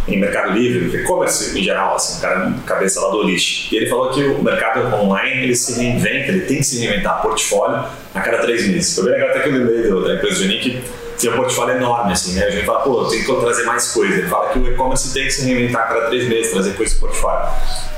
em 0.09 0.21
mercado 0.21 0.53
livre, 0.53 0.97
e-commerce 0.97 1.59
em 1.59 1.63
geral, 1.63 1.97
assim, 1.97 2.19
um 2.19 2.21
cara 2.21 2.55
cabeça 2.67 3.01
lá 3.01 3.11
do 3.11 3.19
Olist. 3.19 3.73
E 3.73 3.77
ele 3.77 3.87
falou 3.87 4.11
que 4.11 4.23
o 4.23 4.43
mercado 4.43 4.95
online 4.95 5.45
ele 5.45 5.55
se 5.55 5.81
reinventa, 5.81 6.31
ele 6.31 6.41
tem 6.43 6.59
que 6.59 6.65
se 6.65 6.79
reinventar 6.79 7.23
portfólio 7.23 7.85
a 8.15 8.21
cada 8.21 8.39
três 8.39 8.67
meses. 8.67 8.95
Foi 8.95 9.05
bem 9.05 9.15
legal 9.15 9.31
até 9.31 9.41
que 9.41 9.49
eu 9.49 9.53
lembrei 9.53 9.83
da 9.83 10.15
empresa 10.15 10.43
do 10.43 10.49
Nick 10.49 10.83
tem 11.23 11.33
um 11.33 11.37
portfólio 11.37 11.77
enorme, 11.77 12.13
assim, 12.13 12.35
né? 12.35 12.45
A 12.45 12.51
gente 12.51 12.67
fala, 12.67 12.81
pô, 12.81 13.05
tem 13.05 13.23
que 13.23 13.35
trazer 13.41 13.63
mais 13.65 13.93
coisa. 13.93 14.15
Ele 14.15 14.29
fala 14.29 14.51
que 14.51 14.59
o 14.59 14.67
e-commerce 14.67 15.15
tem 15.15 15.25
que 15.25 15.31
se 15.31 15.47
reinventar 15.47 15.89
cada 15.89 16.07
três 16.09 16.29
meses, 16.29 16.53
trazer 16.53 16.75
coisa 16.75 16.95
pro 16.97 17.09
portfólio. 17.09 17.49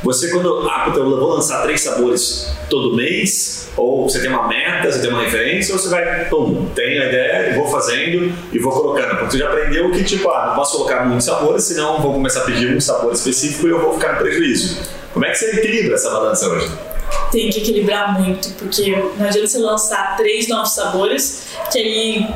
Você, 0.03 0.31
quando, 0.31 0.69
ah, 0.69 0.93
eu 0.95 1.05
vou 1.05 1.35
lançar 1.35 1.63
três 1.63 1.81
sabores 1.81 2.55
todo 2.69 2.95
mês, 2.95 3.71
ou 3.77 4.09
você 4.09 4.21
tem 4.21 4.29
uma 4.29 4.47
meta, 4.47 4.93
você 4.93 5.01
tem 5.01 5.11
uma 5.11 5.23
referência, 5.23 5.75
ou 5.75 5.81
você 5.81 5.89
vai, 5.89 6.27
pum, 6.27 6.67
tenho 6.75 7.03
a 7.03 7.07
ideia, 7.07 7.55
vou 7.55 7.67
fazendo 7.67 8.33
e 8.53 8.59
vou 8.59 8.73
colocando. 8.73 9.17
Porque 9.17 9.33
você 9.33 9.39
já 9.39 9.49
aprendeu 9.49 9.91
que, 9.91 10.05
tipo, 10.05 10.31
ah, 10.31 10.49
não 10.49 10.55
posso 10.57 10.77
colocar 10.77 11.07
muitos 11.07 11.25
sabores, 11.25 11.65
senão 11.65 12.01
vou 12.03 12.13
começar 12.13 12.41
a 12.41 12.45
pedir 12.45 12.77
um 12.77 12.81
sabor 12.81 13.13
específico 13.13 13.67
e 13.67 13.71
eu 13.71 13.81
vou 13.81 13.95
ficar 13.95 14.13
no 14.13 14.19
prejuízo. 14.19 14.83
Como 15.13 15.25
é 15.25 15.31
que 15.31 15.39
você 15.39 15.57
equilibra 15.57 15.95
essa 15.95 16.11
balança 16.11 16.49
hoje? 16.49 16.71
tem 17.31 17.51
que 17.51 17.59
equilibrar 17.59 18.19
muito, 18.21 18.51
porque 18.51 18.97
não 19.19 19.27
adianta 19.27 19.47
você 19.49 19.59
lançar 19.59 20.17
três 20.17 20.49
novos 20.49 20.73
sabores, 20.73 21.49
que 21.73 21.79
aí 21.79 22.29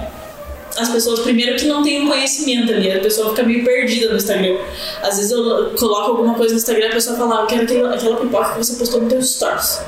as 0.81 0.89
pessoas, 0.89 1.21
primeiro, 1.21 1.57
que 1.57 1.67
não 1.67 1.83
tem 1.83 2.03
um 2.03 2.09
conhecimento 2.09 2.73
ali, 2.73 2.91
a 2.93 3.01
pessoa 3.01 3.31
fica 3.31 3.43
meio 3.43 3.65
perdida 3.65 4.11
no 4.11 4.17
Instagram. 4.17 4.57
Às 5.03 5.17
vezes 5.17 5.31
eu 5.33 5.71
coloco 5.79 6.11
alguma 6.13 6.35
coisa 6.35 6.55
no 6.55 6.59
Instagram 6.59 6.87
e 6.87 6.89
a 6.89 6.93
pessoa 6.93 7.17
fala, 7.17 7.39
"Ah, 7.39 7.43
eu 7.43 7.47
quero 7.47 7.63
aquela, 7.65 7.95
aquela 7.95 8.17
pipoca 8.17 8.53
que 8.53 8.59
você 8.59 8.75
postou 8.77 9.01
no 9.03 9.09
teu 9.09 9.23
stories. 9.23 9.81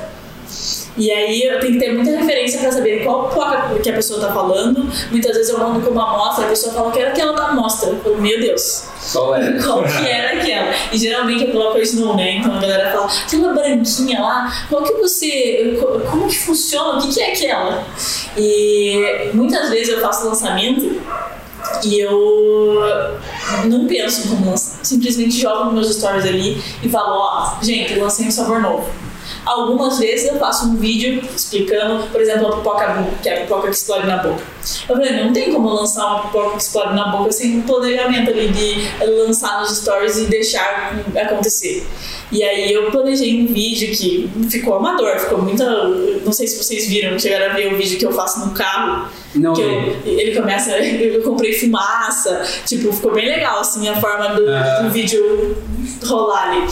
E 0.97 1.09
aí 1.09 1.43
eu 1.43 1.59
tenho 1.61 1.73
que 1.73 1.79
ter 1.79 1.93
muita 1.93 2.11
referência 2.17 2.59
pra 2.59 2.71
saber 2.71 3.03
qual 3.05 3.29
pipoca 3.29 3.79
que 3.81 3.89
a 3.89 3.93
pessoa 3.93 4.19
tá 4.19 4.33
falando. 4.33 4.85
Muitas 5.09 5.35
vezes 5.37 5.49
eu 5.49 5.57
mando 5.59 5.79
como 5.85 5.99
amostra, 6.01 6.45
a 6.45 6.49
pessoa 6.49 6.73
fala, 6.73 6.87
eu 6.87 6.91
quero 6.91 7.09
aquela 7.11 7.31
da 7.33 7.47
amostra. 7.47 7.89
Eu 7.91 7.99
falo, 8.01 8.17
meu 8.21 8.39
Deus, 8.41 8.83
Qual 9.13 9.33
é? 9.35 9.53
qual 9.63 9.83
que 9.83 10.07
era 10.07 10.37
aquela. 10.41 10.73
E 10.91 10.97
geralmente 10.97 11.45
eu 11.45 11.51
coloco 11.51 11.77
isso 11.77 11.99
no 12.01 12.15
né? 12.17 12.37
Então 12.37 12.53
a 12.55 12.59
galera 12.59 12.91
fala, 12.91 13.07
aquela 13.25 13.53
branquinha 13.53 14.19
lá, 14.21 14.65
qual 14.69 14.83
que 14.83 14.93
você. 14.95 15.77
co- 15.79 15.99
Como 16.11 16.27
que 16.27 16.37
funciona? 16.39 16.99
O 16.99 17.01
que, 17.01 17.13
que 17.13 17.21
é 17.21 17.31
aquela? 17.31 17.83
E 18.37 19.29
muitas 19.33 19.69
vezes 19.69 19.93
eu 19.93 20.01
faço 20.01 20.27
lançamento 20.27 21.01
e 21.85 21.99
eu 21.99 22.81
não 23.65 23.87
penso 23.87 24.27
como 24.27 24.49
lançar. 24.51 24.83
Simplesmente 24.83 25.39
jogo 25.39 25.65
nos 25.65 25.73
meus 25.73 25.95
stories 25.95 26.25
ali 26.25 26.61
e 26.83 26.89
falo, 26.89 27.13
ó, 27.17 27.53
gente, 27.63 27.93
eu 27.93 28.03
lancei 28.03 28.27
um 28.27 28.31
sabor 28.31 28.59
novo. 28.61 28.85
Algumas 29.45 29.97
vezes 29.99 30.27
eu 30.31 30.39
faço 30.39 30.65
um 30.67 30.75
vídeo 30.75 31.21
explicando, 31.35 32.07
por 32.09 32.21
exemplo, 32.21 32.47
a 32.47 32.57
pipoca 32.57 33.07
que 33.21 33.29
é 33.29 33.37
a 33.37 33.41
pipoca 33.41 33.67
que 33.69 33.75
explode 33.75 34.07
na 34.07 34.17
boca. 34.17 34.41
Eu 34.87 34.95
falei, 34.95 35.23
não 35.23 35.33
tem 35.33 35.51
como 35.51 35.69
lançar 35.69 36.05
uma 36.05 36.19
pipoca 36.23 36.57
que 36.57 36.61
explode 36.63 36.93
na 36.93 37.07
boca 37.07 37.31
sem 37.31 37.57
um 37.57 37.61
planejamento 37.63 38.29
ali 38.29 38.49
de 38.49 39.05
lançar 39.25 39.61
nos 39.61 39.77
stories 39.77 40.17
e 40.17 40.25
deixar 40.27 40.93
acontecer. 41.19 41.85
E 42.31 42.43
aí 42.43 42.71
eu 42.71 42.89
planejei 42.91 43.41
um 43.43 43.47
vídeo 43.47 43.89
que 43.95 44.29
ficou 44.49 44.75
amador, 44.75 45.19
ficou 45.19 45.41
muita. 45.41 45.65
Não 46.23 46.31
sei 46.31 46.47
se 46.47 46.63
vocês 46.63 46.87
viram, 46.87 47.17
chegaram 47.19 47.51
a 47.51 47.55
ver 47.55 47.73
o 47.73 47.77
vídeo 47.77 47.97
que 47.97 48.05
eu 48.05 48.11
faço 48.11 48.39
no 48.45 48.51
carro. 48.51 49.09
Não 49.35 49.53
que 49.53 49.61
eu, 49.61 49.97
ele 50.05 50.35
começa, 50.39 50.71
eu 50.79 51.21
comprei 51.23 51.53
fumaça, 51.53 52.41
tipo, 52.65 52.91
ficou 52.93 53.13
bem 53.13 53.27
legal 53.27 53.59
assim 53.59 53.87
a 53.89 53.99
forma 53.99 54.29
do, 54.35 54.49
Ah. 54.49 54.81
do 54.83 54.89
vídeo 54.91 55.57
rolar 56.05 56.51
ali. 56.51 56.67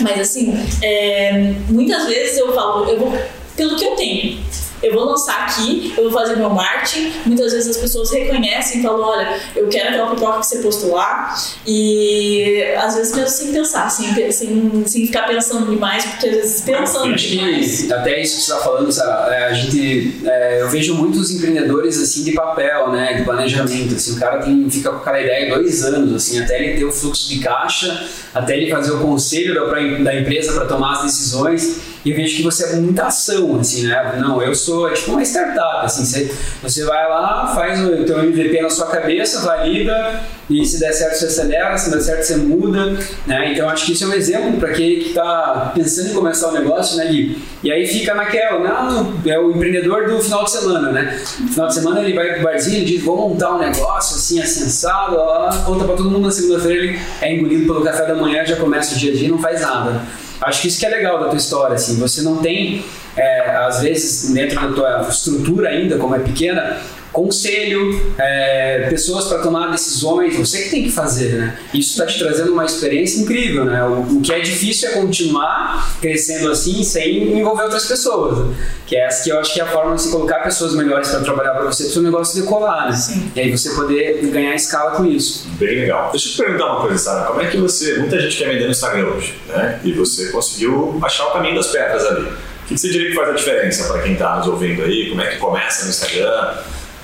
Mas 0.00 0.20
assim, 0.20 0.54
é, 0.82 1.54
muitas 1.68 2.06
vezes 2.06 2.38
eu 2.38 2.52
falo, 2.54 2.88
eu 2.88 2.98
vou, 2.98 3.12
pelo 3.56 3.76
que 3.76 3.84
eu 3.84 3.94
tenho, 3.94 4.42
eu 4.82 4.92
vou 4.94 5.04
lançar 5.04 5.44
aqui, 5.46 5.92
eu 5.96 6.04
vou 6.10 6.12
fazer 6.12 6.36
meu 6.36 6.50
marketing. 6.50 7.12
Muitas 7.26 7.52
vezes 7.52 7.76
as 7.76 7.82
pessoas 7.82 8.10
reconhecem 8.10 8.80
e 8.80 8.82
falam: 8.82 9.00
olha, 9.08 9.40
eu 9.56 9.68
quero 9.68 9.90
aquela 9.90 10.10
pipoca 10.14 10.40
que 10.40 10.46
você 10.46 10.58
postou 10.58 10.92
lá. 10.94 11.34
E 11.66 12.62
às 12.78 12.94
vezes 12.96 13.12
penso 13.14 13.36
sem 13.36 13.52
pensar, 13.52 13.88
sem, 13.90 14.32
sem, 14.32 14.84
sem 14.86 15.06
ficar 15.06 15.26
pensando 15.26 15.70
demais, 15.70 16.04
porque 16.04 16.26
às 16.28 16.34
vezes 16.36 16.60
pensando 16.62 17.12
Acho 17.14 17.28
demais. 17.28 17.82
que 17.82 17.92
até 17.92 18.20
isso 18.22 18.36
que 18.36 18.42
você 18.42 18.52
está 18.52 18.64
falando, 18.64 18.92
Sara, 18.92 19.34
é, 19.34 19.44
a 19.46 19.52
gente, 19.52 20.20
é, 20.24 20.62
eu 20.62 20.68
vejo 20.68 20.94
muitos 20.94 21.30
empreendedores 21.30 22.00
assim 22.00 22.24
de 22.24 22.32
papel, 22.32 22.90
né, 22.90 23.14
de 23.14 23.24
planejamento. 23.24 23.94
Assim, 23.94 24.16
o 24.16 24.20
cara 24.20 24.38
tem, 24.42 24.68
fica 24.70 24.90
com 24.90 24.96
aquela 24.96 25.20
ideia 25.20 25.54
dois 25.54 25.82
anos, 25.84 26.14
assim, 26.14 26.40
até 26.42 26.62
ele 26.62 26.78
ter 26.78 26.84
o 26.84 26.92
fluxo 26.92 27.28
de 27.28 27.38
caixa, 27.40 28.06
até 28.34 28.56
ele 28.56 28.70
fazer 28.70 28.92
o 28.92 29.00
conselho 29.00 29.54
da, 29.54 29.66
pra- 29.68 29.80
da 30.02 30.14
empresa 30.18 30.52
para 30.52 30.66
tomar 30.66 30.92
as 30.98 31.02
decisões. 31.04 31.91
E 32.04 32.10
eu 32.10 32.16
vejo 32.16 32.36
que 32.36 32.42
você 32.42 32.64
é 32.64 32.76
muita 32.76 33.04
ação, 33.04 33.58
assim, 33.60 33.86
né? 33.86 34.16
Não, 34.18 34.42
eu 34.42 34.54
sou 34.54 34.88
é 34.88 34.92
tipo 34.92 35.12
uma 35.12 35.22
startup, 35.22 35.86
assim, 35.86 36.04
você, 36.04 36.32
você 36.62 36.84
vai 36.84 37.08
lá, 37.08 37.52
faz 37.54 37.80
o 37.80 38.04
teu 38.04 38.18
MVP 38.24 38.60
na 38.60 38.68
sua 38.68 38.86
cabeça, 38.86 39.40
valida, 39.40 40.20
e 40.50 40.64
se 40.66 40.80
der 40.80 40.92
certo 40.92 41.18
você 41.18 41.26
acelera, 41.26 41.78
se 41.78 41.90
der 41.90 42.00
certo 42.00 42.22
você 42.24 42.36
muda, 42.36 42.98
né? 43.26 43.52
Então 43.52 43.68
acho 43.68 43.86
que 43.86 43.92
isso 43.92 44.04
é 44.04 44.06
um 44.08 44.14
exemplo 44.14 44.58
para 44.58 44.72
quem 44.72 44.98
que 44.98 45.08
está 45.10 45.72
pensando 45.74 46.10
em 46.10 46.14
começar 46.14 46.48
o 46.48 46.50
um 46.50 46.54
negócio, 46.54 46.96
né, 46.96 47.06
Gui? 47.06 47.38
E 47.62 47.70
aí 47.70 47.86
fica 47.86 48.14
naquela, 48.14 48.58
não, 48.58 49.14
é 49.24 49.38
o 49.38 49.52
empreendedor 49.52 50.08
do 50.08 50.20
final 50.20 50.44
de 50.44 50.50
semana, 50.50 50.90
né? 50.90 51.20
No 51.38 51.48
final 51.48 51.68
de 51.68 51.74
semana 51.74 52.00
ele 52.00 52.14
vai 52.14 52.34
pro 52.34 52.42
barzinho 52.42 52.82
e 52.82 52.84
diz, 52.84 53.02
vou 53.02 53.16
montar 53.16 53.54
um 53.54 53.58
negócio 53.58 54.16
assim, 54.16 54.40
assensado, 54.40 55.16
lá, 55.16 55.62
conta 55.64 55.84
para 55.84 55.94
todo 55.94 56.10
mundo 56.10 56.26
na 56.26 56.32
segunda-feira, 56.32 56.84
ele 56.84 56.98
é 57.20 57.34
engolido 57.34 57.66
pelo 57.66 57.84
café 57.84 58.06
da 58.06 58.16
manhã, 58.16 58.44
já 58.44 58.56
começa 58.56 58.96
o 58.96 58.98
dia 58.98 59.12
a 59.12 59.14
dia 59.14 59.28
e 59.28 59.30
não 59.30 59.38
faz 59.38 59.60
nada. 59.60 60.02
Acho 60.42 60.62
que 60.62 60.68
isso 60.68 60.80
que 60.80 60.86
é 60.86 60.88
legal 60.88 61.20
da 61.20 61.28
tua 61.28 61.36
história, 61.36 61.76
assim, 61.76 61.96
você 61.98 62.20
não 62.22 62.38
tem, 62.38 62.84
é, 63.16 63.50
às 63.56 63.80
vezes, 63.80 64.32
dentro 64.32 64.60
da 64.60 64.72
tua 64.72 65.08
estrutura 65.08 65.68
ainda, 65.68 65.96
como 65.98 66.16
é 66.16 66.18
pequena, 66.18 66.78
conselho, 67.12 68.14
é, 68.18 68.86
pessoas 68.88 69.26
para 69.26 69.38
tomar 69.38 69.70
decisões, 69.70 70.36
você 70.36 70.62
que 70.62 70.70
tem 70.70 70.82
que 70.84 70.90
fazer, 70.90 71.34
né? 71.34 71.58
Isso 71.74 71.90
está 71.92 72.06
te 72.06 72.18
trazendo 72.18 72.52
uma 72.52 72.64
experiência 72.64 73.20
incrível, 73.20 73.64
né? 73.64 73.84
O, 73.84 74.00
o, 74.00 74.20
que 74.22 74.32
é 74.32 74.40
difícil 74.40 74.88
é 74.88 74.92
continuar 74.92 75.98
crescendo 76.00 76.50
assim 76.50 76.82
sem 76.82 77.38
envolver 77.38 77.64
outras 77.64 77.86
pessoas, 77.86 78.54
que 78.86 78.96
é 78.96 79.06
essa 79.06 79.24
que 79.24 79.30
eu 79.30 79.38
acho 79.38 79.52
que 79.52 79.60
é 79.60 79.62
a 79.62 79.66
forma 79.66 79.94
de 79.94 80.02
se 80.02 80.10
colocar 80.10 80.40
pessoas 80.40 80.74
melhores 80.74 81.08
para 81.10 81.20
trabalhar 81.20 81.52
para 81.52 81.64
você, 81.64 81.84
para 81.84 81.90
o 81.90 81.92
seu 81.92 82.02
negócio 82.02 82.40
decolar, 82.40 82.90
né? 82.90 82.96
Sim. 82.96 83.30
E 83.36 83.40
aí 83.40 83.50
você 83.50 83.70
poder 83.74 84.26
ganhar 84.30 84.54
escala 84.54 84.92
com 84.92 85.04
isso. 85.04 85.46
Bem 85.58 85.80
legal. 85.80 86.10
Deixa 86.10 86.28
eu 86.28 86.32
te 86.32 86.38
perguntar 86.38 86.66
uma 86.66 86.80
coisa, 86.80 86.98
Sara, 86.98 87.26
como 87.26 87.42
é 87.42 87.46
que 87.46 87.58
você, 87.58 87.98
muita 87.98 88.18
gente 88.20 88.38
quer 88.38 88.48
vender 88.48 88.64
no 88.64 88.70
Instagram 88.70 89.08
hoje, 89.08 89.34
né? 89.48 89.80
E 89.84 89.92
você 89.92 90.30
conseguiu 90.30 90.98
achar 91.02 91.26
o 91.26 91.32
caminho 91.32 91.56
das 91.56 91.66
pedras 91.66 92.06
ali. 92.06 92.26
O 92.26 92.66
que 92.68 92.78
você 92.78 92.88
diria 92.88 93.10
que 93.10 93.16
faz 93.16 93.28
a 93.28 93.32
diferença 93.32 93.92
para 93.92 94.02
quem 94.02 94.14
está 94.14 94.36
nos 94.36 94.46
ouvindo 94.46 94.82
aí? 94.82 95.10
Como 95.10 95.20
é 95.20 95.26
que 95.26 95.36
começa 95.36 95.84
no 95.84 95.90
Instagram? 95.90 96.54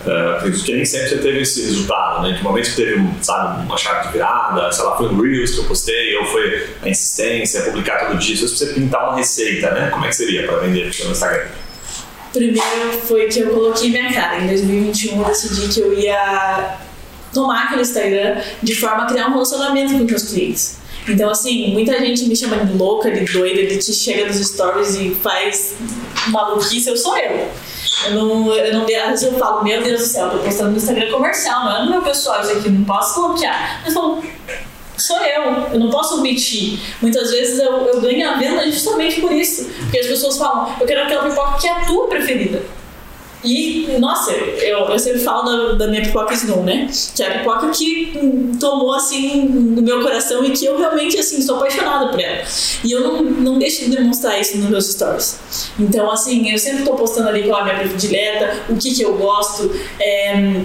Uh, 0.09 0.37
acredito 0.39 0.65
que 0.65 0.73
nem 0.73 0.87
sempre 0.87 1.11
você 1.11 1.19
teve 1.19 1.41
esse 1.43 1.61
resultado, 1.67 2.23
né? 2.23 2.35
Que 2.39 2.43
momento 2.43 2.71
que 2.71 2.77
teve, 2.77 3.07
sabe, 3.21 3.67
uma 3.67 3.77
chave 3.77 4.07
de 4.07 4.15
virada, 4.15 4.73
sei 4.73 4.85
lá, 4.87 4.97
foi 4.97 5.07
um 5.07 5.21
Reels 5.21 5.51
que 5.51 5.59
eu 5.59 5.65
postei, 5.65 6.17
ou 6.17 6.25
foi 6.25 6.67
a 6.83 6.89
insistência, 6.89 7.61
publicar 7.61 8.07
todo 8.07 8.17
dia, 8.17 8.35
se 8.35 8.49
você 8.49 8.73
pintar 8.73 9.07
uma 9.07 9.17
receita, 9.19 9.71
né? 9.73 9.91
Como 9.91 10.07
é 10.07 10.09
que 10.09 10.17
seria 10.17 10.47
para 10.47 10.61
vender 10.61 10.85
no 11.05 11.11
Instagram? 11.11 11.49
Primeiro 12.33 12.93
foi 13.07 13.27
que 13.27 13.41
eu 13.41 13.51
coloquei 13.51 13.91
minha 13.91 14.11
cara. 14.11 14.39
Em 14.39 14.47
2021 14.47 15.19
eu 15.19 15.25
decidi 15.27 15.75
que 15.75 15.81
eu 15.81 15.93
ia 15.93 16.79
tomar 17.35 17.65
aquele 17.65 17.83
Instagram 17.83 18.41
de 18.63 18.75
forma 18.77 19.05
a 19.05 19.07
criar 19.07 19.27
um 19.27 19.33
relacionamento 19.33 19.93
com 19.93 20.05
os 20.05 20.11
meus 20.11 20.23
clientes. 20.23 20.79
Então, 21.07 21.29
assim, 21.29 21.71
muita 21.73 21.99
gente 22.01 22.25
me 22.25 22.35
chama 22.35 22.65
de 22.65 22.73
louca, 22.73 23.11
de 23.11 23.31
doida, 23.31 23.67
de 23.67 23.79
te 23.79 23.93
chega 23.93 24.27
nos 24.27 24.37
stories 24.37 24.95
e 24.95 25.15
faz 25.23 25.75
maluquice, 26.29 26.89
eu 26.89 26.97
sou 26.97 27.17
eu. 27.19 27.51
Eu 28.07 28.13
não, 28.13 28.53
eu 28.55 28.75
não, 28.75 28.83
às 28.83 29.11
vezes 29.11 29.23
eu 29.25 29.39
falo, 29.39 29.65
meu 29.65 29.83
Deus 29.83 30.01
do 30.01 30.07
céu, 30.07 30.27
eu 30.27 30.39
tô 30.39 30.39
postando 30.39 30.71
no 30.71 30.77
Instagram 30.77 31.11
comercial, 31.11 31.65
não 31.65 31.77
é 31.77 31.85
no 31.85 31.91
meu 31.91 32.03
pessoal 32.03 32.41
isso 32.41 32.53
aqui, 32.53 32.69
não 32.69 32.85
posso 32.85 33.21
bloquear. 33.21 33.81
Mas 33.85 33.95
falo, 33.95 34.23
sou 34.97 35.19
eu, 35.19 35.43
eu 35.73 35.79
não 35.79 35.91
posso 35.91 36.19
omitir. 36.19 36.79
Muitas 37.01 37.31
vezes 37.31 37.59
eu, 37.59 37.73
eu 37.87 38.01
ganho 38.01 38.29
a 38.29 38.35
venda 38.37 38.71
justamente 38.71 39.21
por 39.21 39.33
isso. 39.33 39.65
Porque 39.81 39.99
as 39.99 40.07
pessoas 40.07 40.39
falam, 40.39 40.75
eu 40.81 40.87
quero 40.87 41.03
aquela 41.03 41.29
pipoca 41.29 41.59
que 41.59 41.69
é 41.69 41.73
a 41.73 41.87
tua 41.87 42.07
preferida. 42.09 42.63
E, 43.45 43.97
nossa, 43.99 44.33
eu, 44.33 44.81
eu 44.81 44.99
sempre 44.99 45.21
falo 45.21 45.45
da, 45.45 45.73
da 45.75 45.87
minha 45.89 46.03
pipoca 46.03 46.35
Snow, 46.35 46.65
né? 46.65 46.91
Que 47.15 47.23
é 47.23 47.29
a 47.29 47.39
pipoca 47.39 47.71
que 47.71 48.13
tomou, 48.59 48.93
assim, 48.95 49.45
no 49.49 49.83
meu 49.83 50.01
coração 50.03 50.45
e 50.45 50.51
que 50.51 50.65
eu 50.65 50.77
realmente, 50.79 51.19
assim, 51.19 51.41
sou 51.41 51.57
apaixonada 51.57 52.09
por 52.09 52.21
ela. 52.21 52.43
E 52.85 52.91
eu 52.91 53.01
não, 53.01 53.23
não 53.23 53.59
deixo 53.59 53.85
de 53.85 53.97
demonstrar 53.97 54.41
isso 54.41 54.59
nos 54.59 54.69
meus 54.69 54.87
stories. 54.87 55.39
Então, 55.79 56.11
assim, 56.11 56.51
eu 56.51 56.59
sempre 56.59 56.85
tô 56.85 56.95
postando 56.95 57.29
ali 57.29 57.45
qual 57.45 57.61
é 57.61 57.71
a 57.71 57.75
minha 57.75 57.89
predileta, 57.89 58.63
o 58.69 58.77
que 58.77 58.95
que 58.95 59.03
eu 59.03 59.17
gosto, 59.17 59.71
é 60.01 60.63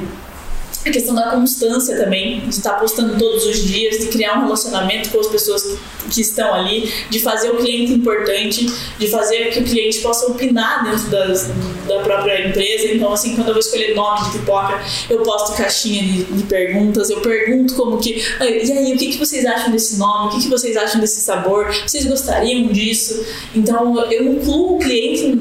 a 0.85 0.91
questão 0.91 1.15
da 1.15 1.31
constância 1.31 1.95
também, 1.95 2.41
de 2.41 2.49
estar 2.49 2.73
postando 2.73 3.17
todos 3.17 3.45
os 3.45 3.63
dias, 3.63 3.99
de 3.99 4.07
criar 4.07 4.39
um 4.39 4.43
relacionamento 4.43 5.09
com 5.09 5.19
as 5.19 5.27
pessoas 5.27 5.77
que, 6.09 6.21
estão 6.21 6.53
ali, 6.53 6.91
de 7.09 7.19
fazer 7.19 7.51
o 7.51 7.57
cliente 7.57 7.93
importante, 7.93 8.69
de 8.99 9.07
fazer 9.07 9.49
que 9.51 9.59
o 9.59 9.63
cliente 9.63 9.99
possa 9.99 10.27
opinar 10.27 10.83
dentro 10.83 11.09
das, 11.09 11.49
da 11.87 11.99
própria 11.99 12.47
empresa. 12.47 12.93
Então, 12.93 13.13
assim, 13.13 13.35
quando 13.35 13.47
eu 13.47 13.53
vou 13.53 13.61
escolher 13.61 13.95
nome 13.95 14.25
de 14.25 14.39
pipoca, 14.39 14.81
eu 15.09 15.19
posto 15.19 15.55
caixinha 15.55 16.03
de, 16.03 16.23
de 16.25 16.43
perguntas, 16.43 17.09
eu 17.09 17.21
pergunto 17.21 17.75
como 17.75 17.97
que, 17.97 18.21
e 18.39 18.43
aí, 18.43 18.93
o 18.93 18.97
que, 18.97 19.11
que 19.11 19.17
vocês 19.17 19.45
acham 19.45 19.71
desse 19.71 19.97
nome? 19.97 20.27
O 20.27 20.35
que, 20.35 20.43
que 20.43 20.49
vocês 20.49 20.75
acham 20.75 20.99
desse 20.99 21.21
sabor? 21.21 21.73
Vocês 21.87 22.05
gostariam 22.05 22.67
disso? 22.67 23.25
Então, 23.55 23.99
eu 24.11 24.33
incluo 24.33 24.75
o 24.75 24.79
cliente 24.79 25.37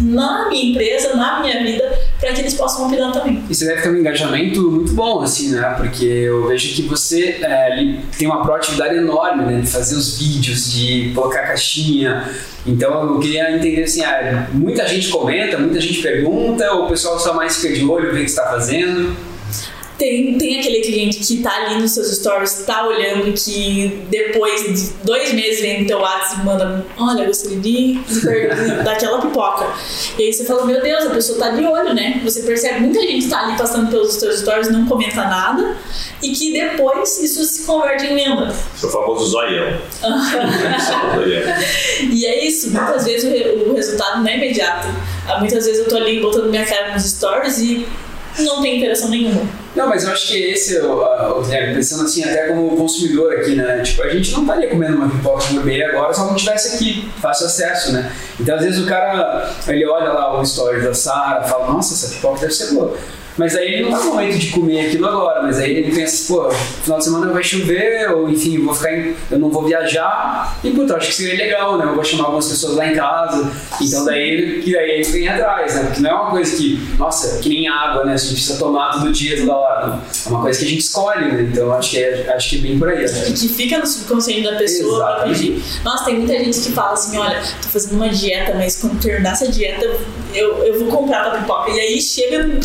na 0.00 0.48
minha 0.48 0.70
empresa, 0.70 1.14
na 1.14 1.40
minha 1.40 1.62
vida, 1.62 1.98
para 2.18 2.32
que 2.32 2.40
eles 2.40 2.54
possam 2.54 2.86
opinar 2.86 3.12
também. 3.12 3.44
E 3.48 3.54
você 3.54 3.66
deve 3.66 3.82
ter 3.82 3.90
um 3.90 3.96
engajamento 3.96 4.70
muito 4.70 4.92
bom, 4.92 5.20
assim, 5.22 5.52
né? 5.52 5.74
Porque 5.76 6.04
eu 6.04 6.46
vejo 6.46 6.74
que 6.74 6.82
você 6.82 7.38
é, 7.42 7.96
tem 8.18 8.26
uma 8.26 8.42
proatividade 8.42 8.96
enorme, 8.96 9.44
né? 9.44 9.60
De 9.60 9.66
fazer 9.66 9.94
os 9.96 10.18
vídeos, 10.18 10.72
de 10.72 11.12
colocar 11.14 11.42
caixinha. 11.42 12.28
Então 12.66 13.14
eu 13.14 13.20
queria 13.20 13.54
entender 13.54 13.84
assim, 13.84 14.02
ah, 14.02 14.48
muita 14.52 14.86
gente 14.88 15.08
comenta, 15.08 15.58
muita 15.58 15.80
gente 15.80 16.00
pergunta, 16.00 16.72
ou 16.72 16.86
o 16.86 16.88
pessoal 16.88 17.18
só 17.18 17.34
mais 17.34 17.56
fica 17.56 17.74
de 17.74 17.84
olho, 17.84 18.12
vê 18.12 18.20
o 18.20 18.24
que 18.24 18.30
está 18.30 18.44
fazendo? 18.44 19.33
Tem, 20.04 20.36
tem 20.36 20.60
aquele 20.60 20.82
cliente 20.82 21.20
que 21.20 21.42
tá 21.42 21.50
ali 21.50 21.80
nos 21.80 21.92
seus 21.92 22.16
stories, 22.16 22.64
tá 22.66 22.86
olhando, 22.86 23.32
que 23.32 24.02
depois 24.10 24.62
de 24.62 24.92
dois 25.02 25.32
meses 25.32 25.62
vem 25.62 25.80
no 25.80 25.86
teu 25.86 25.98
WhatsApp 25.98 26.42
e 26.42 26.44
manda: 26.44 26.84
Olha, 26.98 27.24
gostaria 27.24 27.58
de, 27.58 27.98
daquela 28.84 29.22
pipoca. 29.22 29.66
E 30.18 30.24
aí 30.24 30.30
você 30.30 30.44
fala: 30.44 30.66
Meu 30.66 30.82
Deus, 30.82 31.06
a 31.06 31.10
pessoa 31.10 31.38
tá 31.38 31.48
de 31.52 31.64
olho, 31.64 31.94
né? 31.94 32.20
Você 32.22 32.42
percebe 32.42 32.80
muita 32.80 33.00
gente 33.00 33.30
tá 33.30 33.46
ali 33.46 33.56
passando 33.56 33.90
pelos 33.90 34.18
teus 34.18 34.40
stories, 34.40 34.70
não 34.70 34.84
comenta 34.84 35.24
nada, 35.24 35.74
e 36.22 36.32
que 36.32 36.52
depois 36.52 37.18
isso 37.22 37.42
se 37.42 37.62
converte 37.62 38.04
em 38.04 38.14
venda. 38.14 38.54
Seu 38.76 38.90
famoso 38.90 39.24
zoião. 39.24 39.78
e 42.12 42.26
é 42.26 42.44
isso, 42.44 42.72
muitas 42.72 43.06
vezes 43.06 43.24
o, 43.24 43.28
o 43.70 43.74
resultado 43.74 44.20
não 44.20 44.28
é 44.28 44.36
imediato. 44.36 44.86
Muitas 45.38 45.64
vezes 45.64 45.80
eu 45.80 45.88
tô 45.88 45.96
ali 45.96 46.20
botando 46.20 46.50
minha 46.50 46.66
cara 46.66 46.92
nos 46.92 47.04
stories 47.04 47.58
e 47.60 47.86
não 48.38 48.62
tem 48.62 48.78
interação 48.78 49.08
nenhuma. 49.08 49.42
Não, 49.74 49.88
mas 49.88 50.04
eu 50.04 50.12
acho 50.12 50.28
que 50.28 50.38
esse, 50.38 50.78
é, 51.50 51.74
pensando 51.74 52.04
assim, 52.04 52.22
até 52.22 52.48
como 52.48 52.76
consumidor 52.76 53.32
aqui, 53.34 53.54
né? 53.56 53.82
Tipo, 53.82 54.02
a 54.02 54.08
gente 54.08 54.32
não 54.32 54.42
estaria 54.42 54.68
comendo 54.68 54.96
uma 54.96 55.08
pipoca 55.08 55.44
gourmet 55.52 55.82
agora 55.82 56.12
se 56.12 56.20
ela 56.20 56.28
não 56.30 56.36
tivesse 56.36 56.76
aqui, 56.76 57.08
fácil 57.20 57.46
acesso, 57.46 57.92
né? 57.92 58.12
Então, 58.38 58.54
às 58.56 58.62
vezes, 58.64 58.84
o 58.84 58.86
cara, 58.86 59.52
ele 59.66 59.84
olha 59.86 60.12
lá 60.12 60.38
o 60.38 60.42
story 60.42 60.80
da 60.80 60.94
Sara, 60.94 61.42
fala, 61.42 61.72
nossa, 61.72 61.94
essa 61.94 62.14
pipoca 62.14 62.40
deve 62.40 62.52
ser 62.52 62.72
boa. 62.74 62.96
Mas 63.36 63.56
aí 63.56 63.74
ele 63.74 63.82
não 63.82 63.90
tá 63.90 64.04
no 64.04 64.14
momento 64.14 64.38
de 64.38 64.50
comer 64.50 64.86
aquilo 64.86 65.06
agora, 65.06 65.42
mas 65.42 65.58
aí 65.58 65.78
ele 65.78 65.94
pensa, 65.94 66.32
pô, 66.32 66.50
final 66.50 66.98
de 66.98 67.04
semana 67.04 67.32
vai 67.32 67.42
chover, 67.42 68.10
ou 68.12 68.28
enfim, 68.28 68.56
eu 68.56 68.64
vou 68.64 68.74
ficar 68.74 68.96
em, 68.96 69.14
eu 69.30 69.38
não 69.38 69.50
vou 69.50 69.64
viajar, 69.64 70.58
e 70.62 70.70
puta, 70.70 70.96
acho 70.96 71.08
que 71.08 71.14
seria 71.14 71.36
legal, 71.36 71.76
né? 71.76 71.84
Eu 71.84 71.94
vou 71.94 72.04
chamar 72.04 72.24
algumas 72.24 72.48
pessoas 72.48 72.76
lá 72.76 72.86
em 72.86 72.94
casa. 72.94 73.50
Então 73.80 74.04
daí 74.04 74.20
ele, 74.20 74.62
que 74.62 74.72
daí 74.72 74.90
ele 74.90 75.04
vem 75.04 75.28
atrás, 75.28 75.74
né? 75.74 75.84
Porque 75.84 76.00
não 76.00 76.10
é 76.10 76.14
uma 76.14 76.30
coisa 76.30 76.56
que, 76.56 76.80
nossa, 76.96 77.38
que 77.38 77.48
nem 77.48 77.68
água, 77.68 78.04
né? 78.04 78.14
A 78.14 78.16
gente 78.16 78.34
precisa 78.34 78.58
tomar 78.58 78.92
todo 78.92 79.12
dia, 79.12 79.36
toda 79.36 79.54
hora. 79.54 79.86
Não. 79.86 79.94
É 79.94 80.28
uma 80.28 80.40
coisa 80.40 80.58
que 80.58 80.64
a 80.64 80.68
gente 80.68 80.80
escolhe, 80.80 81.32
né? 81.32 81.48
Então 81.50 81.72
acho 81.72 81.90
que 81.90 81.98
é, 81.98 82.32
acho 82.34 82.50
que 82.50 82.56
é 82.56 82.60
bem 82.60 82.78
por 82.78 82.88
aí. 82.88 83.04
Né? 83.04 83.24
Que 83.26 83.48
fica 83.48 83.78
no 83.78 83.86
subconsciente 83.86 84.42
da 84.44 84.56
pessoa 84.56 84.96
Exatamente. 84.96 85.46
pra 85.46 85.54
pedir. 85.54 85.82
Nossa, 85.84 86.04
tem 86.04 86.18
muita 86.18 86.38
gente 86.38 86.60
que 86.60 86.72
fala 86.72 86.92
assim, 86.92 87.18
olha, 87.18 87.42
tô 87.62 87.68
fazendo 87.68 87.96
uma 87.96 88.08
dieta, 88.08 88.54
mas 88.54 88.80
quando 88.80 89.00
terminar 89.00 89.32
essa 89.32 89.48
dieta, 89.48 89.84
eu, 90.32 90.64
eu 90.64 90.78
vou 90.78 90.88
comprar 90.88 91.26
a 91.26 91.38
pipoca. 91.38 91.70
E 91.70 91.80
aí 91.80 92.00
chega 92.00 92.58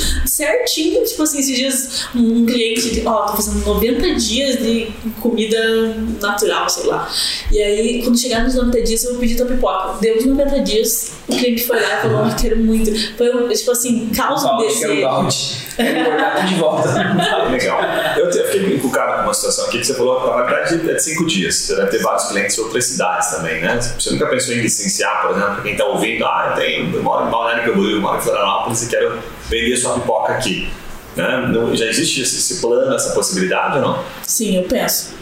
certinho, 0.59 1.03
tipo 1.03 1.23
assim, 1.23 1.39
esses 1.39 1.55
dias 1.55 2.07
um 2.15 2.45
cliente, 2.45 3.03
ó, 3.05 3.23
oh, 3.23 3.25
tô 3.27 3.37
fazendo 3.37 3.65
90 3.65 4.15
dias 4.15 4.59
de 4.59 4.91
comida 5.19 5.95
natural, 6.21 6.69
sei 6.69 6.85
lá. 6.85 7.09
E 7.51 7.61
aí, 7.61 8.03
quando 8.03 8.17
chegar 8.17 8.43
nos 8.43 8.55
90 8.55 8.81
dias, 8.83 9.03
eu 9.03 9.11
vou 9.11 9.19
pedir 9.19 9.35
tua 9.35 9.45
pipoca. 9.45 9.97
Deu 10.01 10.17
os 10.17 10.25
90 10.25 10.59
dias, 10.61 11.11
o 11.27 11.35
cliente 11.35 11.63
foi 11.65 11.79
lá 11.79 11.99
e 11.99 12.01
falou, 12.01 12.27
oh, 12.27 12.41
quero 12.41 12.57
muito. 12.57 12.91
Foi, 13.17 13.55
tipo 13.55 13.71
assim, 13.71 14.09
causa 14.15 14.47
balde. 14.47 14.79
Quero 14.79 16.47
de 16.47 16.55
volta. 16.55 16.89
Legal. 17.51 17.79
Eu, 18.17 18.31
fiquei 18.31 18.75
encucado 18.75 19.17
com 19.17 19.23
uma 19.23 19.33
situação 19.33 19.65
aqui 19.65 19.79
que 19.79 19.85
você 19.85 19.93
falou, 19.93 20.35
na 20.35 20.43
verdade, 20.43 20.89
é 20.89 20.93
de 20.93 21.03
5 21.03 21.25
dias. 21.25 21.55
Você 21.55 21.75
deve 21.75 21.91
ter 21.91 21.99
vários 21.99 22.25
clientes 22.25 22.55
de 22.55 22.61
outras 22.61 22.85
cidades 22.85 23.29
também, 23.29 23.61
né? 23.61 23.79
Você 23.97 24.11
nunca 24.11 24.27
pensou 24.27 24.53
em 24.53 24.61
licenciar, 24.61 25.21
por 25.21 25.31
exemplo, 25.35 25.61
quem 25.63 25.75
tá 25.75 25.85
ouvindo, 25.85 26.25
ah, 26.25 26.49
eu 26.51 26.61
tenho, 26.61 26.95
eu 26.95 27.03
moro 27.03 27.27
em 27.27 27.31
Balneário 27.31 27.65
Camboriú, 27.65 27.97
eu 27.97 28.01
moro 28.01 28.17
em 28.17 28.21
Florianópolis 28.21 28.83
e 28.83 28.89
quero 28.89 29.19
vender 29.49 29.77
sua 29.77 29.95
pipoca 29.95 30.33
aqui. 30.33 30.69
Né? 31.15 31.49
Não, 31.51 31.75
já 31.75 31.85
existe 31.85 32.21
esse, 32.21 32.37
esse, 32.37 32.61
plano, 32.61 32.93
essa 32.93 33.13
possibilidade 33.13 33.77
ou 33.77 33.81
não? 33.81 34.05
Sim, 34.23 34.57
eu 34.57 34.63
penso. 34.63 35.13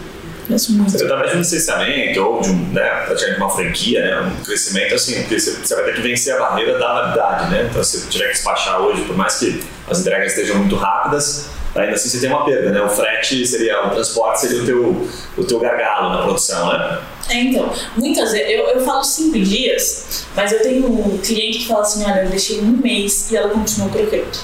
Penso 0.47 0.71
muito. 0.73 0.95
Através 0.95 1.31
de 1.31 1.37
um 1.37 1.39
licenciamento 1.39 2.21
ou 2.21 2.41
de, 2.41 2.49
um, 2.49 2.71
né, 2.71 3.03
praticamente 3.05 3.39
uma 3.39 3.49
franquia, 3.49 4.01
né, 4.01 4.21
um 4.21 4.43
crescimento 4.43 4.95
assim, 4.95 5.21
porque 5.21 5.39
você, 5.39 5.51
você 5.51 5.75
vai 5.75 5.85
ter 5.85 5.95
que 5.95 6.01
vencer 6.01 6.35
a 6.35 6.39
barreira 6.39 6.79
da 6.79 6.87
validade, 6.87 7.51
né? 7.51 7.67
Então, 7.69 7.83
se 7.83 7.99
você 7.99 8.09
tiver 8.09 8.27
que 8.27 8.33
despachar 8.33 8.79
hoje, 8.79 9.01
por 9.01 9.17
mais 9.17 9.35
que 9.39 9.61
as 9.89 9.99
entregas 9.99 10.31
estejam 10.31 10.57
muito 10.57 10.77
rápidas, 10.77 11.49
ainda 11.75 11.93
assim 11.93 12.07
você 12.07 12.19
tem 12.19 12.29
uma 12.29 12.45
perda, 12.45 12.71
né? 12.71 12.81
O 12.81 12.89
frete 12.89 13.45
seria, 13.45 13.87
o 13.87 13.89
transporte 13.89 14.41
seria 14.41 14.61
o 14.61 14.65
teu, 14.65 15.09
o 15.35 15.43
teu 15.43 15.59
gargalo 15.59 16.11
na 16.15 16.21
produção, 16.23 16.71
né? 16.71 16.99
É, 17.29 17.41
então, 17.41 17.71
muitas 17.97 18.31
vezes, 18.31 18.49
eu, 18.49 18.67
eu 18.67 18.85
falo 18.85 19.03
cinco 19.03 19.37
dias, 19.39 20.25
mas 20.35 20.51
eu 20.51 20.61
tenho 20.61 20.87
um 20.87 21.17
cliente 21.17 21.59
que 21.59 21.67
fala 21.67 21.81
assim, 21.81 22.03
olha, 22.05 22.23
eu 22.23 22.29
deixei 22.29 22.61
um 22.61 22.71
mês 22.71 23.29
e 23.31 23.37
ela 23.37 23.49
continuou 23.49 23.89
crocante. 23.91 24.39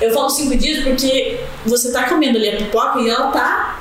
Eu 0.00 0.12
falo 0.12 0.30
cinco 0.30 0.56
dias 0.56 0.84
porque 0.84 1.40
você 1.64 1.90
tá 1.90 2.08
comendo 2.08 2.38
ali 2.38 2.50
a 2.50 2.56
pipoca 2.56 3.00
e 3.00 3.08
ela 3.08 3.30
tá 3.30 3.80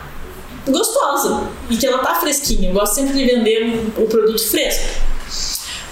gostosa 0.67 1.47
e 1.69 1.77
que 1.77 1.86
ela 1.86 1.99
tá 1.99 2.15
fresquinha. 2.15 2.69
Eu 2.69 2.73
gosto 2.73 2.95
sempre 2.95 3.13
de 3.13 3.25
vender 3.25 3.91
o 3.97 4.07
produto 4.07 4.49
fresco. 4.49 5.01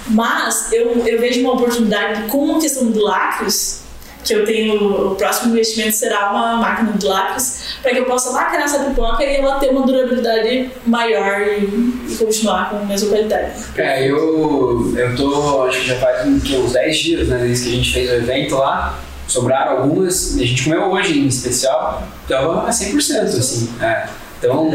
Mas 0.08 0.72
eu, 0.72 1.06
eu 1.06 1.20
vejo 1.20 1.42
uma 1.42 1.54
oportunidade 1.54 2.28
com 2.28 2.56
a 2.56 2.60
questão 2.60 2.90
do 2.90 3.00
lacres, 3.02 3.81
que 4.24 4.34
eu 4.34 4.46
tenho, 4.46 5.12
o 5.12 5.16
próximo 5.16 5.52
investimento 5.52 5.96
será 5.96 6.32
uma 6.32 6.58
máquina 6.58 6.94
de 6.94 7.06
lacres, 7.06 7.76
para 7.82 7.92
que 7.92 8.00
eu 8.00 8.06
possa 8.06 8.32
lacrar 8.32 8.64
essa 8.64 8.80
pipoca 8.80 9.24
e 9.24 9.38
ela 9.38 9.60
ter 9.60 9.70
uma 9.70 9.86
durabilidade 9.86 10.72
maior 10.86 11.42
e, 11.42 11.64
e 12.10 12.16
continuar 12.18 12.70
com 12.70 12.78
a 12.78 12.86
mesma 12.86 13.10
qualidade. 13.10 13.52
É, 13.78 14.08
eu, 14.08 14.94
eu 14.96 15.16
tô, 15.16 15.64
acho 15.64 15.82
que 15.82 15.88
já 15.88 15.96
faz 15.96 16.28
uns 16.28 16.72
10 16.74 16.98
dias, 16.98 17.28
né, 17.28 17.40
desde 17.42 17.64
que 17.64 17.70
a 17.70 17.76
gente 17.76 17.94
fez 17.94 18.10
o 18.10 18.14
evento 18.14 18.56
lá, 18.56 19.00
sobraram 19.28 19.78
algumas, 19.78 20.38
a 20.38 20.46
gente 20.46 20.64
comeu 20.64 20.84
hoje 20.92 21.20
em 21.20 21.28
especial, 21.28 22.04
então 22.26 22.68
é 22.68 22.72
100%, 22.72 23.22
assim, 23.22 23.70
é. 23.82 24.08
Então, 24.42 24.72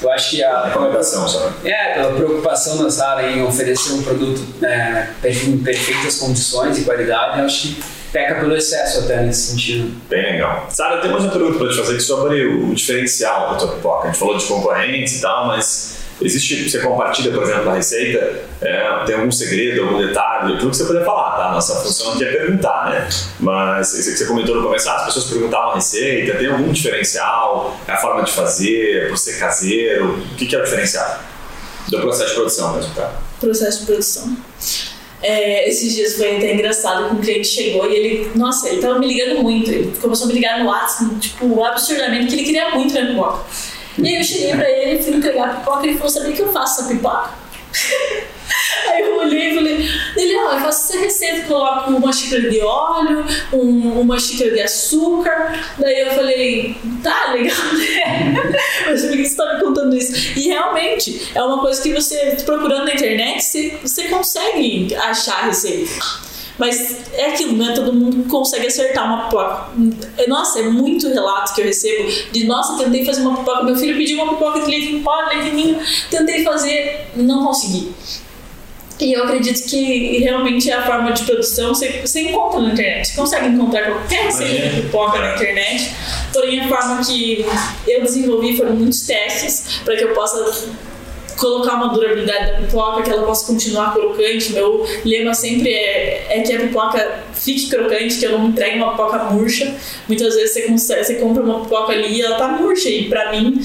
eu 0.00 0.10
acho 0.12 0.30
que 0.30 0.42
a. 0.42 0.64
Recomendação, 0.64 1.28
sabe? 1.28 1.68
É, 1.68 1.92
pela 1.92 2.14
preocupação 2.14 2.82
da 2.82 2.90
Sara 2.90 3.30
em 3.30 3.42
oferecer 3.42 3.92
um 3.92 4.02
produto 4.02 4.42
é, 4.64 5.08
em 5.22 5.58
perfeitas 5.58 6.16
condições 6.16 6.78
e 6.78 6.84
qualidade, 6.84 7.38
eu 7.38 7.44
acho 7.44 7.68
que 7.68 7.82
peca 8.12 8.40
pelo 8.40 8.56
excesso 8.56 9.00
até 9.00 9.22
nesse 9.22 9.52
sentido. 9.52 9.92
Bem 10.08 10.32
legal. 10.32 10.66
Sara, 10.70 11.00
tem 11.00 11.10
mais 11.10 11.24
uma 11.24 11.32
pergunta 11.32 11.58
para 11.58 11.68
te 11.68 11.76
fazer 11.76 11.92
aqui 11.94 12.02
sobre 12.02 12.46
o 12.46 12.74
diferencial 12.74 13.52
da 13.52 13.56
tua 13.56 13.68
pipoca. 13.68 14.04
A 14.04 14.06
gente 14.10 14.18
falou 14.18 14.36
de 14.36 14.44
concorrentes 14.44 15.18
e 15.18 15.22
tal, 15.22 15.46
mas 15.46 16.00
Existe, 16.22 16.68
você 16.68 16.80
compartilha, 16.80 17.32
por 17.32 17.42
exemplo, 17.42 17.70
a 17.70 17.74
receita, 17.74 18.42
é, 18.60 19.04
tem 19.06 19.14
algum 19.14 19.32
segredo, 19.32 19.84
algum 19.84 20.06
detalhe, 20.06 20.58
tudo 20.58 20.70
que 20.70 20.76
você 20.76 20.84
puder 20.84 21.02
falar, 21.02 21.36
tá? 21.36 21.50
Nossa 21.52 21.76
função 21.76 22.12
aqui 22.12 22.24
é 22.24 22.32
perguntar, 22.32 22.90
né? 22.90 23.08
Mas 23.38 23.94
isso 23.94 24.10
que 24.10 24.18
você 24.18 24.26
comentou 24.26 24.56
no 24.56 24.62
começo, 24.62 24.88
ah, 24.90 24.96
as 24.96 25.04
pessoas 25.06 25.24
perguntavam 25.26 25.70
a 25.70 25.74
receita, 25.76 26.36
tem 26.36 26.48
algum 26.48 26.70
diferencial, 26.72 27.74
é 27.88 27.92
a 27.92 27.96
forma 27.96 28.22
de 28.22 28.32
fazer, 28.32 29.08
por 29.08 29.16
ser 29.16 29.38
caseiro, 29.38 30.10
o 30.10 30.34
que, 30.36 30.44
que 30.44 30.54
é 30.54 30.58
o 30.58 30.64
diferencial? 30.64 31.20
Do 31.88 32.00
processo 32.00 32.28
de 32.28 32.34
produção 32.34 32.74
mesmo, 32.74 32.94
tá? 32.94 33.12
Processo 33.40 33.80
de 33.80 33.86
produção. 33.86 34.36
É, 35.22 35.68
esses 35.68 35.94
dias 35.94 36.16
foi 36.16 36.38
até 36.38 36.54
engraçado 36.54 37.08
que 37.08 37.14
um 37.14 37.20
cliente 37.20 37.48
chegou 37.48 37.90
e 37.90 37.94
ele, 37.94 38.30
nossa, 38.34 38.68
ele 38.68 38.80
tava 38.80 38.98
me 38.98 39.06
ligando 39.06 39.42
muito. 39.42 39.70
Ele 39.70 39.96
começou 40.00 40.24
a 40.24 40.28
me 40.28 40.34
ligar 40.34 40.58
no 40.60 40.66
WhatsApp, 40.66 41.14
tipo, 41.16 41.62
absurdamente, 41.62 42.28
que 42.28 42.34
ele 42.34 42.44
queria 42.44 42.70
muito 42.70 42.92
minha 42.92 43.06
pipoca. 43.06 43.44
E 43.98 44.08
aí 44.08 44.16
eu 44.16 44.24
cheguei 44.24 44.50
pra 44.52 44.70
ele, 44.70 45.02
fui 45.02 45.14
entregar 45.14 45.50
a 45.50 45.54
pipoca 45.54 45.84
e 45.84 45.90
ele 45.90 45.98
falou: 45.98 46.10
Sabia 46.10 46.32
que 46.32 46.40
eu 46.40 46.52
faço 46.52 46.80
essa 46.80 46.88
pipoca? 46.88 47.30
Aí 48.90 49.02
eu 49.02 49.18
olhei 49.18 49.50
e 49.50 49.54
falei, 49.54 49.88
ele, 50.16 50.34
ah, 50.34 50.54
eu 50.54 50.60
faço 50.60 50.92
essa 50.92 50.98
receita, 50.98 51.46
coloco 51.46 51.90
uma 51.90 52.12
xícara 52.12 52.50
de 52.50 52.60
óleo, 52.60 53.24
um, 53.52 54.00
uma 54.00 54.18
xícara 54.18 54.50
de 54.50 54.60
açúcar. 54.60 55.58
Daí 55.78 56.00
eu 56.00 56.10
falei, 56.10 56.76
tá, 57.02 57.32
legal, 57.32 57.56
né? 57.74 58.34
Mas 58.86 59.02
por 59.02 59.16
que 59.16 59.24
você 59.24 59.36
tá 59.36 59.54
me 59.54 59.60
contando 59.60 59.96
isso? 59.96 60.38
E 60.38 60.48
realmente, 60.48 61.30
é 61.34 61.42
uma 61.42 61.60
coisa 61.60 61.80
que 61.80 61.92
você, 61.92 62.36
procurando 62.44 62.84
na 62.84 62.94
internet, 62.94 63.42
você, 63.42 63.78
você 63.82 64.08
consegue 64.08 64.94
achar 64.94 65.44
a 65.44 65.46
receita. 65.46 65.90
Mas 66.60 67.10
é 67.14 67.30
aquilo, 67.30 67.56
né? 67.56 67.72
Todo 67.74 67.90
mundo 67.90 68.28
consegue 68.28 68.66
acertar 68.66 69.06
uma 69.06 69.24
pipoca. 69.24 69.70
Nossa, 70.28 70.60
é 70.60 70.64
muito 70.64 71.08
relato 71.08 71.54
que 71.54 71.62
eu 71.62 71.64
recebo 71.64 72.06
de 72.30 72.44
nossa, 72.44 72.76
tentei 72.76 73.02
fazer 73.02 73.22
uma 73.22 73.38
pipoca, 73.38 73.62
meu 73.62 73.76
filho 73.76 73.96
pediu 73.96 74.22
uma 74.22 74.34
pipoca 74.34 74.60
de 74.60 74.70
leite 74.70 74.92
em 74.92 75.02
pó, 75.02 75.16
leite 75.28 75.48
em 75.48 75.54
ninho, 75.54 75.78
tentei 76.10 76.44
fazer, 76.44 77.08
não 77.16 77.46
consegui. 77.46 77.90
E 79.00 79.12
eu 79.12 79.24
acredito 79.24 79.68
que 79.68 80.18
realmente 80.18 80.70
é 80.70 80.74
a 80.74 80.82
forma 80.84 81.12
de 81.12 81.24
produção 81.24 81.68
você, 81.68 82.00
você 82.00 82.20
encontra 82.22 82.60
na 82.60 82.72
internet. 82.72 83.08
Você 83.08 83.16
consegue 83.16 83.46
encontrar 83.46 83.90
qualquer 83.90 84.24
receita 84.24 84.68
de 84.68 84.82
pipoca 84.82 85.18
na 85.18 85.34
internet. 85.34 85.90
Porém, 86.32 86.60
a 86.60 86.68
forma 86.68 87.02
que 87.04 87.46
eu 87.86 88.02
desenvolvi 88.02 88.56
foram 88.56 88.74
muitos 88.74 89.06
testes 89.06 89.80
para 89.84 89.96
que 89.96 90.04
eu 90.04 90.12
possa 90.12 90.68
colocar 91.40 91.74
uma 91.76 91.88
durabilidade 91.88 92.52
da 92.52 92.58
pipoca, 92.58 93.02
que 93.02 93.10
ela 93.10 93.24
possa 93.24 93.46
continuar 93.46 93.94
crocante. 93.94 94.52
Meu 94.52 94.86
lema 95.04 95.32
sempre 95.32 95.70
é, 95.72 96.26
é 96.28 96.42
que 96.42 96.52
a 96.52 96.60
pipoca 96.60 97.24
fique 97.32 97.70
crocante, 97.70 98.18
que 98.18 98.26
eu 98.26 98.38
não 98.38 98.48
entregue 98.48 98.76
uma 98.76 98.90
pipoca 98.90 99.18
murcha. 99.24 99.74
Muitas 100.06 100.34
vezes 100.34 100.52
você, 100.52 100.62
consegue, 100.62 101.04
você 101.04 101.14
compra 101.14 101.42
uma 101.42 101.60
pipoca 101.60 101.92
ali 101.92 102.18
e 102.18 102.22
ela 102.22 102.36
tá 102.36 102.48
murcha. 102.48 102.90
E 102.90 103.08
pra 103.08 103.32
mim, 103.32 103.58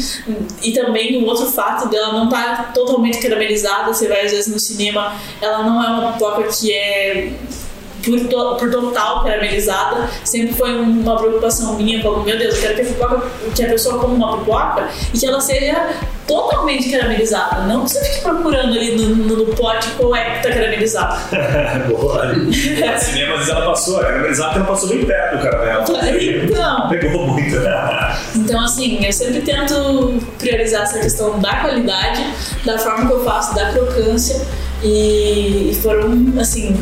e 0.63 0.71
também 0.71 1.21
o 1.21 1.25
outro 1.25 1.47
fato 1.47 1.89
dela 1.89 2.13
não 2.13 2.29
tá 2.29 2.71
totalmente 2.73 3.19
caramelizada, 3.19 3.93
você 3.93 4.07
vai 4.07 4.25
às 4.25 4.31
vezes 4.31 4.47
no 4.47 4.59
cinema, 4.59 5.13
ela 5.41 5.63
não 5.63 5.83
é 5.83 5.87
uma 5.87 6.13
pipoca 6.13 6.43
que 6.43 6.71
é 6.71 7.33
por, 8.05 8.57
por 8.57 8.71
total 8.71 9.23
caramelizada, 9.23 10.09
sempre 10.23 10.53
foi 10.53 10.75
uma 10.75 11.17
preocupação 11.17 11.73
minha, 11.75 12.01
falando, 12.01 12.23
meu 12.23 12.37
Deus, 12.37 12.55
eu 12.55 12.61
quero 12.61 12.75
que 12.75 12.81
a, 12.81 12.85
pipoca, 12.85 13.31
que 13.55 13.65
a 13.65 13.69
pessoa 13.69 13.99
coma 13.99 14.13
uma 14.13 14.37
pipoca 14.37 14.89
e 15.13 15.17
que 15.17 15.25
ela 15.25 15.41
seja 15.41 15.89
totalmente 16.27 16.89
caramelizada. 16.89 17.63
Não 17.63 17.83
que 17.83 17.91
você 17.91 18.03
fique 18.03 18.21
procurando 18.21 18.73
ali 18.73 18.95
no, 18.95 19.15
no, 19.15 19.35
no 19.37 19.55
pote 19.55 19.89
qual 19.91 20.15
é 20.15 20.35
que 20.35 20.47
tá 20.47 20.53
caramelizado. 20.53 21.19
Boa. 21.89 22.33
Cinema, 22.99 23.33
às 23.33 23.39
vezes 23.39 23.49
ela 23.49 23.65
passou, 23.65 23.99
a 23.99 24.05
caramelizada 24.05 24.55
ela 24.55 24.65
passou 24.65 24.89
bem 24.89 25.05
perto 25.05 25.37
do 25.37 25.43
caramelo. 25.43 25.83
Então. 26.45 26.89
Pegou 26.89 27.27
muito. 27.27 27.55
então, 28.35 28.63
assim, 28.63 29.05
eu 29.05 29.13
sempre 29.13 29.41
tento 29.41 30.19
priorizar 30.39 30.83
essa 30.83 30.99
questão 30.99 31.39
da 31.39 31.55
qualidade, 31.57 32.25
da 32.65 32.77
forma 32.77 33.07
que 33.07 33.13
eu 33.13 33.23
faço, 33.23 33.55
da 33.55 33.71
crocância. 33.71 34.45
E 34.83 35.77
foram, 35.81 36.33
assim, 36.39 36.75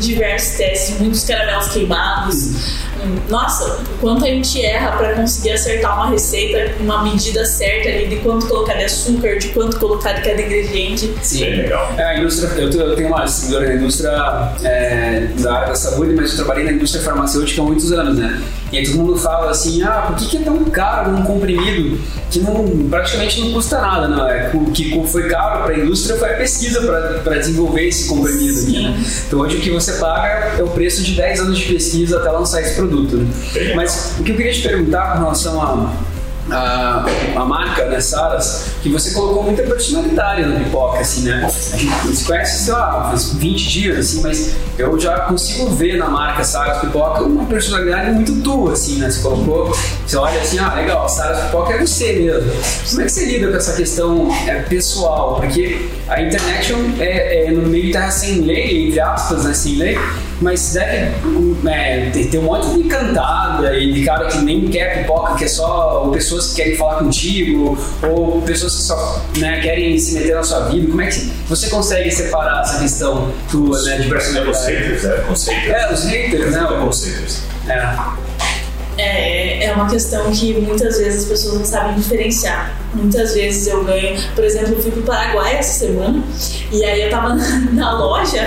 diversos 0.00 0.56
testes, 0.56 0.98
muitos 0.98 1.24
caramelos 1.24 1.68
queimados. 1.68 2.80
Nossa, 3.28 3.82
quanto 4.00 4.24
a 4.24 4.28
gente 4.28 4.62
erra 4.62 4.96
para 4.96 5.14
conseguir 5.14 5.52
acertar 5.52 5.94
uma 5.96 6.10
receita, 6.10 6.74
uma 6.80 7.02
medida 7.02 7.44
certa 7.46 7.88
ali 7.88 8.08
de 8.08 8.16
quanto 8.16 8.46
colocar 8.46 8.74
de 8.74 8.84
açúcar, 8.84 9.38
de 9.38 9.48
quanto 9.48 9.78
colocar 9.78 10.12
de 10.12 10.22
cada 10.22 10.42
ingrediente. 10.42 11.14
Sim, 11.22 11.40
Bem 11.40 11.56
legal. 11.62 11.94
É, 11.96 12.04
a 12.04 12.18
indústria, 12.18 12.48
eu, 12.60 12.94
tenho 12.94 13.08
uma 13.08 13.24
distribuidora 13.24 13.68
na 13.68 13.74
indústria 13.74 14.52
é, 14.62 15.28
da 15.38 15.54
área 15.54 15.68
da 15.68 15.74
saúde, 15.74 16.14
mas 16.14 16.30
eu 16.30 16.36
trabalhei 16.36 16.64
na 16.64 16.72
indústria 16.72 17.02
farmacêutica 17.02 17.62
há 17.62 17.64
muitos 17.64 17.90
anos, 17.92 18.18
né? 18.18 18.42
E 18.72 18.78
aí 18.78 18.86
todo 18.86 18.98
mundo 18.98 19.16
fala 19.16 19.50
assim, 19.50 19.82
ah, 19.82 20.04
por 20.06 20.16
que, 20.16 20.26
que 20.26 20.36
é 20.36 20.40
tão 20.40 20.64
caro 20.66 21.10
um 21.10 21.22
comprimido 21.22 21.98
que 22.30 22.38
não, 22.38 22.88
praticamente 22.88 23.40
não 23.40 23.52
custa 23.52 23.80
nada, 23.80 24.06
não? 24.06 24.28
É, 24.28 24.50
o 24.54 24.70
que 24.70 25.02
foi 25.06 25.28
caro 25.28 25.64
para 25.64 25.74
a 25.74 25.78
indústria 25.78 26.16
foi 26.16 26.34
a 26.34 26.36
pesquisa 26.36 26.80
para 27.24 27.38
desenvolver 27.38 27.88
esse 27.88 28.08
comprimido 28.08 28.60
aqui, 28.60 28.82
né? 28.82 29.04
Então 29.26 29.40
hoje 29.40 29.56
o 29.56 29.60
que 29.60 29.70
você 29.70 29.94
paga 29.94 30.54
é 30.58 30.62
o 30.62 30.68
preço 30.68 31.02
de 31.02 31.14
10 31.14 31.40
anos 31.40 31.58
de 31.58 31.64
pesquisa 31.72 32.18
até 32.18 32.30
lançar 32.30 32.60
esse 32.60 32.74
produto. 32.74 33.16
Né? 33.16 33.26
Mas 33.74 34.14
o 34.18 34.22
que 34.22 34.30
eu 34.30 34.36
queria 34.36 34.52
te 34.52 34.62
perguntar 34.62 35.12
com 35.12 35.18
relação 35.18 35.60
a 35.60 35.92
a, 36.50 37.04
a 37.36 37.44
marca, 37.44 37.86
né, 37.86 38.00
Saras, 38.00 38.66
que 38.82 38.88
você 38.88 39.12
colocou 39.12 39.44
muita 39.44 39.62
personalidade 39.62 40.44
na 40.44 40.58
pipoca, 40.60 40.98
assim, 41.00 41.22
né? 41.22 41.44
A 41.44 41.76
gente 41.76 42.16
se 42.16 42.24
conhece, 42.24 42.64
sei 42.64 42.72
lá, 42.72 43.08
faz 43.10 43.32
20 43.34 43.68
dias, 43.68 43.98
assim, 43.98 44.22
mas 44.22 44.54
eu 44.78 44.98
já 44.98 45.20
consigo 45.20 45.70
ver 45.70 45.98
na 45.98 46.08
marca 46.08 46.42
Saras 46.44 46.78
Pipoca 46.78 47.22
uma 47.22 47.44
personalidade 47.46 48.12
muito 48.12 48.40
tua, 48.42 48.72
assim, 48.72 48.98
né? 48.98 49.10
Você 49.10 49.20
colocou, 49.20 49.76
você 50.06 50.16
olha 50.16 50.40
assim, 50.40 50.58
ah, 50.58 50.74
legal, 50.74 51.08
Saras 51.08 51.44
Pipoca 51.44 51.74
é 51.74 51.86
você 51.86 52.12
mesmo. 52.14 52.52
Como 52.88 53.00
é 53.00 53.04
que 53.04 53.10
você 53.10 53.24
lida 53.26 53.48
com 53.48 53.56
essa 53.56 53.74
questão 53.74 54.28
é, 54.46 54.60
pessoal? 54.62 55.36
Porque 55.36 55.88
a 56.08 56.20
internet 56.20 56.74
é, 56.98 57.46
é 57.46 57.50
no 57.50 57.68
meio 57.68 57.92
terra 57.92 58.10
sem 58.10 58.40
lei, 58.40 58.88
entre 58.88 59.00
aspas, 59.00 59.44
né, 59.44 59.54
sem 59.54 59.76
lei, 59.76 59.98
mas 60.40 60.72
deve 60.72 61.12
é, 61.68 62.10
ter, 62.10 62.38
um 62.38 62.42
monte 62.42 62.82
de 62.82 62.88
cantada 62.88 63.76
e 63.76 63.92
de 63.92 64.04
cara 64.04 64.26
que 64.26 64.38
nem 64.38 64.68
quer 64.68 64.98
pipoca, 64.98 65.34
que 65.34 65.44
é 65.44 65.48
só 65.48 66.08
pessoas 66.12 66.50
que 66.50 66.56
querem 66.56 66.76
falar 66.76 66.96
contigo, 66.96 67.78
ou 68.02 68.40
pessoas 68.42 68.76
que 68.76 68.82
só 68.82 69.22
né, 69.38 69.60
querem 69.60 69.98
se 69.98 70.14
meter 70.14 70.34
na 70.34 70.42
sua 70.42 70.68
vida. 70.68 70.88
Como 70.88 71.02
é 71.02 71.06
que 71.06 71.30
você 71.48 71.68
consegue 71.68 72.10
separar 72.10 72.62
essa 72.62 72.78
questão 72.78 73.32
tua 73.50 73.82
né, 73.82 73.98
de 73.98 74.08
personalidade? 74.08 74.50
Os 74.50 74.66
haters? 74.66 75.26
Conceitos. 75.26 75.68
É, 75.68 75.92
os 75.92 76.04
haters, 76.04 76.52
né? 76.52 76.66
Conceitos. 76.80 77.38
É. 77.68 78.29
É, 79.00 79.64
é 79.64 79.72
uma 79.72 79.88
questão 79.88 80.30
que 80.30 80.52
muitas 80.54 80.98
vezes 80.98 81.22
as 81.22 81.28
pessoas 81.28 81.54
não 81.54 81.64
sabem 81.64 81.94
diferenciar. 81.94 82.76
Muitas 82.92 83.34
vezes 83.34 83.66
eu 83.66 83.84
ganho, 83.84 84.20
por 84.34 84.44
exemplo, 84.44 84.74
eu 84.74 84.82
fui 84.82 84.90
pro 84.90 85.02
Paraguai 85.02 85.56
essa 85.56 85.86
semana 85.86 86.22
e 86.72 86.84
aí 86.84 87.02
eu 87.02 87.10
tava 87.10 87.34
na 87.72 87.98
loja 87.98 88.42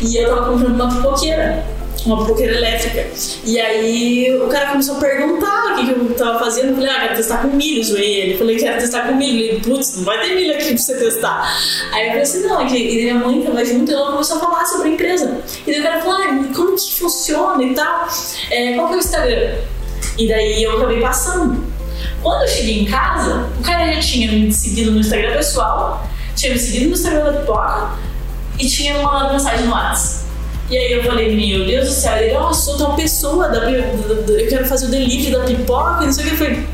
e 0.00 0.16
eu 0.16 0.28
tava 0.28 0.52
comprando 0.52 0.74
uma 0.74 0.94
pipoqueira 0.94 1.64
uma 2.06 2.18
pipoqueira 2.22 2.54
elétrica. 2.54 3.06
E 3.44 3.58
aí 3.60 4.40
o 4.40 4.46
cara 4.48 4.70
começou 4.70 4.96
a 4.96 5.00
perguntar 5.00 5.72
o 5.72 5.74
que, 5.76 5.86
que 5.86 5.90
eu 5.92 6.14
tava 6.14 6.38
fazendo. 6.38 6.68
Eu 6.68 6.74
falei, 6.76 6.90
ah, 6.90 7.00
quero 7.00 7.16
testar 7.16 7.38
com 7.38 7.48
milho, 7.48 7.84
zoei 7.84 8.20
ele. 8.20 8.38
Falei, 8.38 8.56
quero 8.56 8.78
testar 8.78 9.06
com 9.06 9.14
milho. 9.14 9.40
Ele, 9.40 9.60
putz, 9.60 9.96
não 9.96 10.04
vai 10.04 10.20
ter 10.20 10.34
milho 10.34 10.54
aqui 10.54 10.68
pra 10.68 10.76
você 10.76 10.96
testar. 10.96 11.58
Aí 11.92 12.04
eu 12.04 12.08
falei 12.08 12.22
assim, 12.22 12.46
não, 12.46 12.60
é 12.60 12.66
que 12.66 12.76
e 12.76 13.02
minha 13.02 13.14
mãe 13.14 13.42
tava 13.42 13.64
junto 13.64 13.90
e 13.90 13.94
ela 13.94 14.12
começou 14.12 14.36
a 14.36 14.40
falar 14.40 14.66
sobre 14.66 14.88
a 14.88 14.92
empresa. 14.92 15.40
E 15.66 15.70
daí 15.70 15.80
o 15.80 15.82
cara 15.82 16.00
falou, 16.00 16.16
ah, 16.16 16.44
como 16.54 16.76
que 16.76 16.94
funciona 16.94 17.62
e 17.62 17.74
tal? 17.74 18.08
É, 18.50 18.74
qual 18.74 18.88
que 18.88 18.94
é 18.94 18.96
o 18.96 19.00
Instagram? 19.00 19.54
E 20.18 20.28
daí 20.28 20.62
eu 20.62 20.76
acabei 20.76 21.00
passando. 21.00 21.64
Quando 22.22 22.42
eu 22.42 22.48
cheguei 22.48 22.80
em 22.82 22.84
casa, 22.84 23.48
o 23.58 23.62
cara 23.62 23.92
já 23.92 24.00
tinha 24.00 24.30
me 24.32 24.52
seguido 24.52 24.90
no 24.92 25.00
Instagram 25.00 25.32
pessoal 25.36 26.04
tinha 26.34 26.52
me 26.52 26.58
seguido 26.58 26.86
no 26.86 26.92
Instagram 26.92 27.24
da 27.24 27.32
pipoca 27.40 27.90
e 28.60 28.68
tinha 28.68 29.02
mandado 29.02 29.32
mensagem 29.32 29.66
no 29.66 29.72
WhatsApp. 29.72 30.24
E 30.70 30.76
aí 30.76 30.92
eu 30.92 31.02
falei, 31.02 31.34
meu 31.34 31.66
Deus 31.66 31.88
do 31.88 31.92
céu, 31.94 32.16
ele, 32.16 32.32
ó, 32.34 32.52
sou 32.52 32.76
tal 32.78 32.94
pessoa, 32.94 33.48
da, 33.48 33.58
da- 33.60 33.70
da- 33.70 34.32
eu 34.32 34.48
quero 34.48 34.64
fazer 34.66 34.86
o 34.86 34.90
delivery 34.90 35.32
da 35.32 35.40
pipoca, 35.44 36.04
não 36.04 36.12
sei 36.12 36.24
o 36.24 36.26
que. 36.28 36.34
Eu 36.34 36.38
falei, 36.38 36.66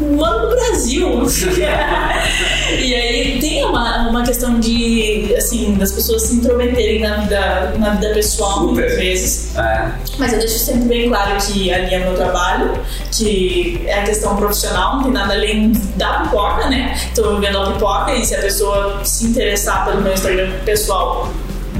mano 0.00 0.48
do 0.48 0.56
Brasil. 0.56 1.26
e 2.80 2.94
aí 2.94 3.38
tem 3.40 3.64
uma, 3.64 4.08
uma 4.08 4.22
questão 4.22 4.58
de, 4.58 5.34
assim, 5.36 5.74
das 5.74 5.92
pessoas 5.92 6.22
se 6.22 6.36
intrometerem 6.36 7.00
na 7.00 7.18
vida, 7.18 7.74
na 7.78 7.90
vida 7.90 8.14
pessoal 8.14 8.60
Super. 8.60 8.72
muitas 8.72 8.96
vezes. 8.96 9.56
É. 9.56 9.90
Mas 10.18 10.32
eu 10.32 10.38
deixo 10.38 10.58
sempre 10.58 10.88
bem 10.88 11.08
claro 11.08 11.36
que 11.38 11.72
ali 11.72 11.94
é 11.94 11.98
meu 11.98 12.14
trabalho, 12.14 12.80
que 13.12 13.82
é 13.86 14.00
a 14.00 14.02
questão 14.04 14.36
profissional, 14.36 14.96
não 14.96 15.04
tem 15.04 15.12
nada 15.12 15.34
além 15.34 15.72
da 15.96 16.20
pipoca, 16.20 16.68
né? 16.68 16.98
Então 17.12 17.24
eu 17.24 17.40
vendo 17.40 17.58
a 17.58 17.72
pipoca 17.72 18.14
e 18.14 18.24
se 18.24 18.34
a 18.34 18.40
pessoa 18.40 19.00
se 19.04 19.26
interessar 19.26 19.84
pelo 19.84 20.00
meu 20.00 20.12
Instagram 20.12 20.50
pessoal, 20.64 21.32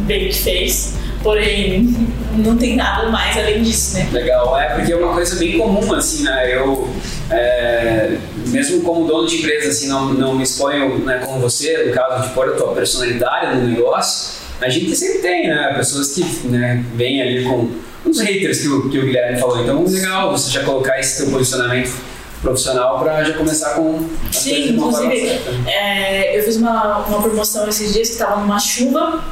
bem 0.07 0.29
que 0.29 0.35
fez. 0.35 0.95
Porém, 1.29 1.95
não 2.39 2.57
tem 2.57 2.75
nada 2.75 3.11
mais 3.11 3.37
além 3.37 3.63
disso, 3.63 3.99
né? 3.99 4.09
Legal, 4.11 4.59
é 4.59 4.71
porque 4.71 4.95
é 4.95 4.97
uma 4.97 5.13
coisa 5.13 5.37
bem 5.37 5.59
comum, 5.59 5.93
assim, 5.93 6.23
né? 6.23 6.57
Eu, 6.57 6.89
é, 7.31 8.17
mesmo 8.47 8.81
como 8.81 9.07
dono 9.07 9.29
de 9.29 9.37
empresa, 9.37 9.69
assim, 9.69 9.89
não, 9.89 10.15
não 10.15 10.35
me 10.35 10.43
exponho 10.43 11.01
né, 11.01 11.21
como 11.23 11.39
você, 11.39 11.85
no 11.85 11.93
caso 11.93 12.27
de 12.27 12.35
pôr 12.35 12.49
a 12.49 12.53
tua 12.53 12.73
personalidade 12.73 13.59
no 13.59 13.69
negócio, 13.69 14.41
a 14.59 14.71
gente 14.71 14.97
sempre 14.97 15.19
tem, 15.19 15.49
né? 15.49 15.75
Pessoas 15.77 16.15
que 16.15 16.25
né, 16.47 16.83
vêm 16.95 17.21
ali 17.21 17.45
com 17.45 17.73
uns 18.07 18.21
haters 18.21 18.63
que 18.63 18.69
o, 18.69 18.89
que 18.89 18.99
o 18.99 19.03
Guilherme 19.03 19.39
falou. 19.39 19.63
Então, 19.63 19.85
legal 19.85 20.33
você 20.33 20.51
já 20.51 20.65
colocar 20.65 20.99
esse 20.99 21.23
teu 21.23 21.31
posicionamento 21.31 21.95
profissional 22.41 22.99
para 23.01 23.25
já 23.25 23.35
começar 23.35 23.75
com 23.75 24.09
as 24.31 24.37
Sim, 24.37 24.71
inclusive, 24.71 25.41
é, 25.67 26.39
eu 26.39 26.43
fiz 26.43 26.57
uma, 26.57 26.99
uma 26.99 27.21
promoção 27.21 27.69
esses 27.69 27.93
dias 27.93 28.11
que 28.11 28.17
tava 28.17 28.41
numa 28.41 28.59
chuva, 28.59 29.23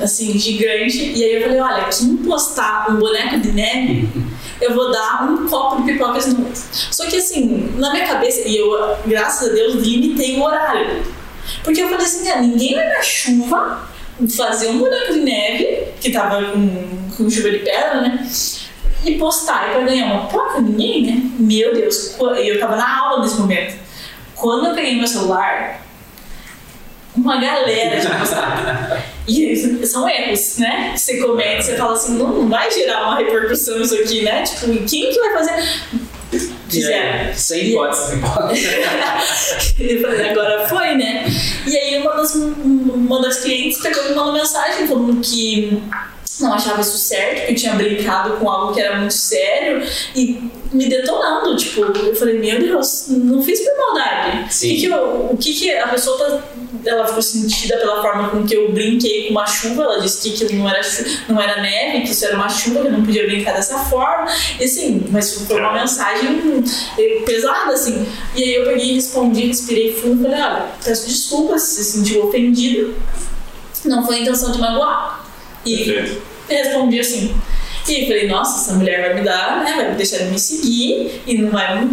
assim, 0.00 0.38
gigante, 0.38 1.12
e 1.12 1.24
aí 1.24 1.34
eu 1.36 1.42
falei, 1.42 1.60
olha, 1.60 1.84
quem 1.84 2.16
postar 2.18 2.90
um 2.90 2.96
boneco 2.96 3.40
de 3.40 3.52
neve, 3.52 4.08
eu 4.60 4.74
vou 4.74 4.92
dar 4.92 5.24
um 5.24 5.48
copo 5.48 5.82
de 5.82 5.92
pipocas 5.92 6.26
no. 6.28 6.50
Só 6.54 7.06
que 7.06 7.16
assim, 7.16 7.74
na 7.76 7.90
minha 7.92 8.06
cabeça, 8.06 8.46
e 8.46 8.56
eu, 8.56 8.96
graças 9.06 9.48
a 9.48 9.52
Deus, 9.52 9.74
limitei 9.74 10.38
o 10.38 10.42
horário. 10.42 11.02
Porque 11.64 11.82
eu 11.82 11.88
falei 11.88 12.06
assim, 12.06 12.24
cara, 12.24 12.42
ninguém 12.42 12.74
vai 12.74 12.88
na 12.88 13.02
chuva 13.02 13.88
fazer 14.36 14.68
um 14.68 14.78
boneco 14.78 15.12
de 15.12 15.20
neve, 15.20 15.88
que 16.00 16.10
tava 16.12 16.52
com, 16.52 17.08
com 17.16 17.30
chuva 17.30 17.50
de 17.50 17.58
pedra, 17.58 18.02
né? 18.02 18.28
E 19.04 19.18
postar 19.18 19.70
e 19.70 19.72
pra 19.72 19.80
ganhar 19.80 20.06
uma 20.06 20.26
pipoca, 20.26 20.60
ninguém, 20.60 21.06
né? 21.06 21.22
Meu 21.38 21.74
Deus, 21.74 22.16
eu 22.20 22.60
tava 22.60 22.76
na 22.76 22.98
aula 23.00 23.22
nesse 23.22 23.40
momento. 23.40 23.74
Quando 24.36 24.68
eu 24.68 24.74
peguei 24.74 24.96
meu 24.96 25.08
celular, 25.08 25.82
uma 27.16 27.40
galera 27.40 28.00
tinha 28.00 28.18
postado. 28.18 29.02
E 29.26 29.86
são 29.86 30.08
erros, 30.08 30.58
né? 30.58 30.94
Você 30.96 31.18
comenta, 31.18 31.62
você 31.62 31.76
fala 31.76 31.92
assim, 31.92 32.18
não, 32.18 32.28
não 32.28 32.48
vai 32.48 32.70
gerar 32.70 33.02
uma 33.08 33.18
repercussão 33.18 33.80
isso 33.80 33.94
aqui, 33.94 34.22
né? 34.22 34.42
Tipo, 34.42 34.66
quem 34.84 35.12
que 35.12 35.20
vai 35.20 35.32
fazer? 35.32 35.62
Fizeram. 36.68 37.34
Sem 37.34 37.68
hipótese 37.68 38.14
agora 40.30 40.66
foi, 40.66 40.94
né? 40.96 41.24
E 41.66 41.76
aí 41.76 41.98
uma 42.00 42.16
das, 42.16 42.34
uma 42.34 43.20
das 43.20 43.40
clientes 43.40 43.78
pegou 43.80 44.06
e 44.06 44.08
me 44.08 44.14
mandou 44.14 44.32
mensagem 44.32 44.86
falando 44.86 45.20
que 45.20 45.82
não 46.42 46.54
achava 46.54 46.80
isso 46.80 46.98
certo, 46.98 47.46
que 47.46 47.52
eu 47.52 47.56
tinha 47.56 47.74
brincado 47.74 48.32
com 48.36 48.48
algo 48.50 48.72
que 48.74 48.80
era 48.80 48.98
muito 48.98 49.14
sério 49.14 49.82
e 50.14 50.50
me 50.72 50.88
detonando, 50.88 51.54
tipo, 51.56 51.82
eu 51.82 52.14
falei, 52.16 52.38
meu 52.38 52.58
Deus, 52.58 53.04
não 53.08 53.42
fiz 53.42 53.60
por 53.60 53.76
maldade. 53.76 54.46
O 54.48 54.52
Sim. 54.52 54.68
que 54.70 54.80
que, 54.80 54.86
eu- 54.86 55.28
o 55.30 55.36
que 55.36 55.52
que 55.52 55.70
a 55.70 55.88
pessoa 55.88 56.16
tá, 56.18 56.42
ela 56.86 57.06
ficou 57.06 57.20
sentida 57.22 57.76
pela 57.76 58.00
forma 58.00 58.30
com 58.30 58.44
que 58.46 58.54
eu 58.56 58.72
brinquei 58.72 59.24
com 59.26 59.32
uma 59.32 59.46
chuva, 59.46 59.82
ela 59.82 60.00
disse 60.00 60.30
que 60.30 60.44
aquilo 60.44 60.58
não 60.60 60.68
era, 60.70 60.80
não 61.28 61.40
era 61.40 61.60
neve, 61.60 62.00
que 62.00 62.10
isso 62.12 62.24
era 62.24 62.34
uma 62.36 62.48
chuva, 62.48 62.80
que 62.80 62.86
eu 62.86 62.92
não 62.92 63.04
podia 63.04 63.26
brincar 63.26 63.52
dessa 63.52 63.78
forma, 63.80 64.26
e 64.58 64.64
assim, 64.64 65.04
mas 65.10 65.34
foi 65.46 65.60
uma 65.60 65.74
mensagem 65.74 66.42
eh, 66.98 67.22
pesada, 67.26 67.74
assim. 67.74 68.06
E 68.34 68.42
aí 68.42 68.54
eu 68.54 68.64
peguei, 68.64 68.94
respondi, 68.94 69.46
respirei 69.46 69.92
fundo 69.94 70.22
falei, 70.22 70.40
olha, 70.40 70.66
peço 70.82 71.06
desculpas 71.06 71.62
se 71.62 71.84
se 71.84 71.98
sentiu 71.98 72.26
ofendido, 72.28 72.94
não 73.84 74.04
foi 74.06 74.16
a 74.16 74.18
intenção 74.20 74.50
de 74.52 74.58
magoar. 74.58 75.24
E 75.66 75.76
Perfeito. 75.84 76.22
Respondi 76.54 77.00
assim. 77.00 77.34
E 77.88 78.06
falei, 78.06 78.28
nossa, 78.28 78.60
essa 78.60 78.78
mulher 78.78 79.00
vai 79.00 79.14
me 79.14 79.22
dar, 79.22 79.64
né? 79.64 79.72
Vai 79.74 79.90
me 79.90 79.96
deixar 79.96 80.18
de 80.18 80.24
me 80.26 80.38
seguir 80.38 81.22
e 81.26 81.38
não 81.38 81.50
vai. 81.50 81.88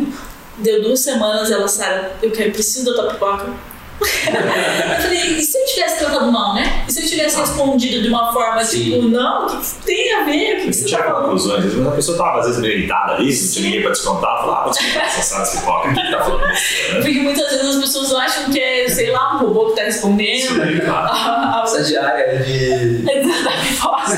Deu 0.58 0.84
duas 0.84 1.00
semanas, 1.00 1.50
ela, 1.50 1.68
Sara, 1.68 2.12
eu 2.22 2.32
quero, 2.32 2.52
preciso 2.52 2.86
da 2.86 3.02
tua 3.02 3.14
pipoca. 3.14 3.54
Eu 4.02 5.02
falei, 5.02 5.20
e 5.38 5.42
se 5.42 5.58
eu 5.58 5.66
tivesse 5.66 6.00
tratado 6.00 6.32
mal, 6.32 6.56
né? 6.56 6.86
E 6.88 6.92
se 6.92 7.04
eu 7.04 7.08
tivesse 7.08 7.40
respondido 7.40 8.02
de 8.02 8.08
uma 8.10 8.34
forma 8.34 8.64
Sim. 8.64 8.84
tipo, 8.84 9.08
não, 9.08 9.46
o 9.46 9.50
que, 9.50 9.86
tem 9.86 10.14
a 10.14 10.24
ver? 10.24 10.54
O 10.54 10.60
que, 10.62 10.66
que 10.68 10.74
você 10.74 10.86
Tinha 10.86 11.04
tá 11.04 11.12
conclusões, 11.12 11.66
às 11.66 11.74
vezes 11.74 11.88
a 11.88 11.92
pessoa 11.92 12.18
tava 12.18 12.40
às 12.40 12.46
vezes 12.48 12.62
meio 12.62 12.78
irritada 12.80 13.14
ali, 13.14 13.26
não 13.26 13.52
tinha 13.52 13.66
ninguém 13.66 13.82
pra 13.82 13.92
descontar, 13.92 14.40
falava, 14.42 14.60
ah, 14.60 14.64
vou 14.64 14.74
descontar 14.74 15.06
essa 15.06 15.22
sala 15.22 15.46
de 15.46 15.52
pipoca, 15.52 15.90
o 15.90 15.94
que 15.94 16.02
que 16.02 16.12
tá 16.12 16.24
falando 16.24 16.40
né? 16.50 16.56
Porque 17.02 17.20
muitas 17.20 17.50
vezes 17.52 17.76
as 17.76 17.82
pessoas 17.82 18.14
acham 18.14 18.52
que 18.52 18.60
é, 18.60 18.90
sei 18.90 19.12
lá, 19.12 19.36
um 19.36 19.48
robô 19.48 19.68
que 19.68 19.76
tá 19.76 19.84
respondendo. 19.84 20.48
Sim, 20.48 20.80
claro. 20.80 21.10
A, 21.30 21.62
a, 21.62 21.64
Estagiária 21.66 22.40
de. 22.40 23.04
da 23.04 23.52
pipoca. 23.52 24.12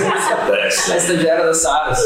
A 0.64 0.68
estagiária 0.68 1.46
da 1.46 1.54
Saras. 1.54 2.00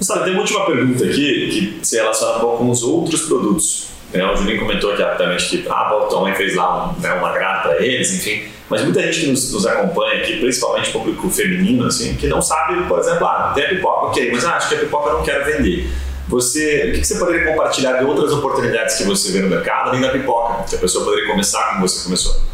Sabe, 0.00 0.24
tem 0.24 0.32
uma 0.32 0.42
última 0.42 0.66
pergunta 0.66 1.04
aqui 1.04 1.78
que 1.80 1.86
se 1.86 1.96
relaciona 1.96 2.36
um 2.36 2.40
pouco 2.40 2.58
com 2.58 2.70
os 2.70 2.82
outros 2.82 3.22
produtos. 3.22 3.89
Né? 4.12 4.24
O 4.24 4.36
Julinho 4.36 4.58
comentou 4.58 4.92
aqui 4.92 5.02
rapidamente 5.02 5.48
que 5.48 5.68
ah, 5.68 6.06
tua 6.08 6.20
mãe 6.20 6.34
fez 6.34 6.56
lá 6.56 6.88
um, 6.88 7.00
né, 7.00 7.14
um 7.14 7.24
agrado 7.24 7.62
para 7.62 7.84
eles, 7.84 8.12
enfim. 8.12 8.48
Mas 8.68 8.82
muita 8.82 9.02
gente 9.02 9.20
que 9.20 9.26
nos, 9.26 9.52
nos 9.52 9.66
acompanha 9.66 10.20
aqui, 10.20 10.38
principalmente 10.38 10.90
público 10.90 11.28
feminino, 11.28 11.86
assim, 11.86 12.14
que 12.14 12.26
não 12.26 12.40
sabe, 12.40 12.82
por 12.84 12.98
exemplo, 12.98 13.26
ah, 13.26 13.52
tem 13.54 13.64
a 13.64 13.68
pipoca, 13.68 14.06
ok, 14.06 14.30
mas 14.32 14.44
ah, 14.44 14.56
acho 14.56 14.68
que 14.68 14.74
a 14.76 14.78
pipoca 14.78 15.10
eu 15.10 15.12
não 15.18 15.22
quero 15.22 15.44
vender. 15.44 15.90
Você, 16.28 16.90
o 16.90 16.92
que 16.92 17.00
que 17.00 17.06
você 17.06 17.18
poderia 17.18 17.44
compartilhar 17.44 17.94
de 17.94 18.04
outras 18.04 18.32
oportunidades 18.32 18.96
que 18.96 19.02
você 19.02 19.32
vê 19.32 19.40
no 19.40 19.48
mercado, 19.48 19.88
além 19.88 20.00
da 20.00 20.10
pipoca? 20.10 20.62
Que 20.68 20.76
a 20.76 20.78
pessoa 20.78 21.04
poderia 21.04 21.28
começar 21.28 21.70
como 21.70 21.88
você 21.88 22.04
começou? 22.04 22.49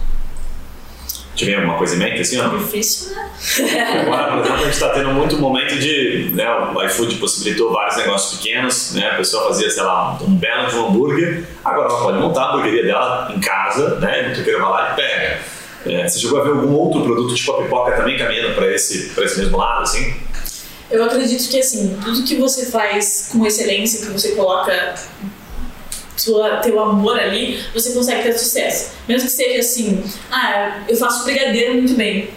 Tiver 1.36 1.56
alguma 1.56 1.76
coisa 1.76 1.94
em 1.94 1.98
mente, 1.98 2.22
assim, 2.22 2.38
não? 2.38 2.56
Difícil, 2.56 3.14
né? 3.14 3.30
Agora, 4.00 4.32
por 4.32 4.38
exemplo, 4.40 4.54
a 4.54 4.64
gente 4.64 4.72
está 4.72 4.88
tendo 4.88 5.10
muito 5.10 5.36
momento 5.36 5.78
de. 5.78 6.30
Né, 6.32 6.48
o 6.50 6.82
iFood 6.82 7.16
possibilitou 7.16 7.72
vários 7.72 7.96
negócios 7.98 8.38
pequenos, 8.38 8.94
né, 8.94 9.10
a 9.10 9.16
pessoa 9.16 9.48
fazia, 9.48 9.68
sei 9.68 9.82
lá, 9.82 10.18
um 10.22 10.34
belo 10.34 10.68
de 10.68 10.76
um 10.76 10.86
hambúrguer, 10.86 11.44
agora 11.62 11.90
ela 11.90 12.00
pode 12.00 12.18
montar 12.18 12.40
a 12.40 12.48
hamburgueria 12.52 12.84
dela 12.84 13.32
em 13.36 13.38
casa, 13.38 13.96
né, 14.00 14.24
e 14.24 14.28
motoqueiro 14.30 14.60
vai 14.60 14.70
lá 14.70 14.92
e 14.92 14.96
pega. 14.96 15.38
É, 15.84 16.08
você 16.08 16.18
chegou 16.18 16.40
a 16.40 16.42
ver 16.42 16.50
algum 16.50 16.72
outro 16.72 17.02
produto, 17.02 17.34
tipo 17.34 17.52
a 17.52 17.62
pipoca, 17.62 17.92
também 17.92 18.16
caminhando 18.16 18.54
para 18.54 18.74
esse, 18.74 19.10
pra 19.10 19.24
esse 19.24 19.38
mesmo 19.38 19.58
lado, 19.58 19.82
assim? 19.82 20.14
Eu 20.90 21.04
acredito 21.04 21.48
que 21.48 21.58
assim, 21.58 21.98
tudo 22.02 22.22
que 22.22 22.36
você 22.36 22.66
faz 22.66 23.28
com 23.30 23.44
excelência, 23.44 24.06
que 24.06 24.12
você 24.12 24.32
coloca 24.32 24.94
sua, 26.16 26.56
teu 26.56 26.80
amor 26.80 27.18
ali, 27.18 27.60
você 27.74 27.92
consegue 27.92 28.22
ter 28.22 28.38
sucesso. 28.38 28.92
Mesmo 29.08 29.28
que 29.28 29.34
seja 29.34 29.60
assim, 29.60 30.02
ah, 30.30 30.82
eu 30.88 30.96
faço 30.96 31.24
brigadeiro 31.24 31.74
muito 31.74 31.94
bem. 31.94 32.30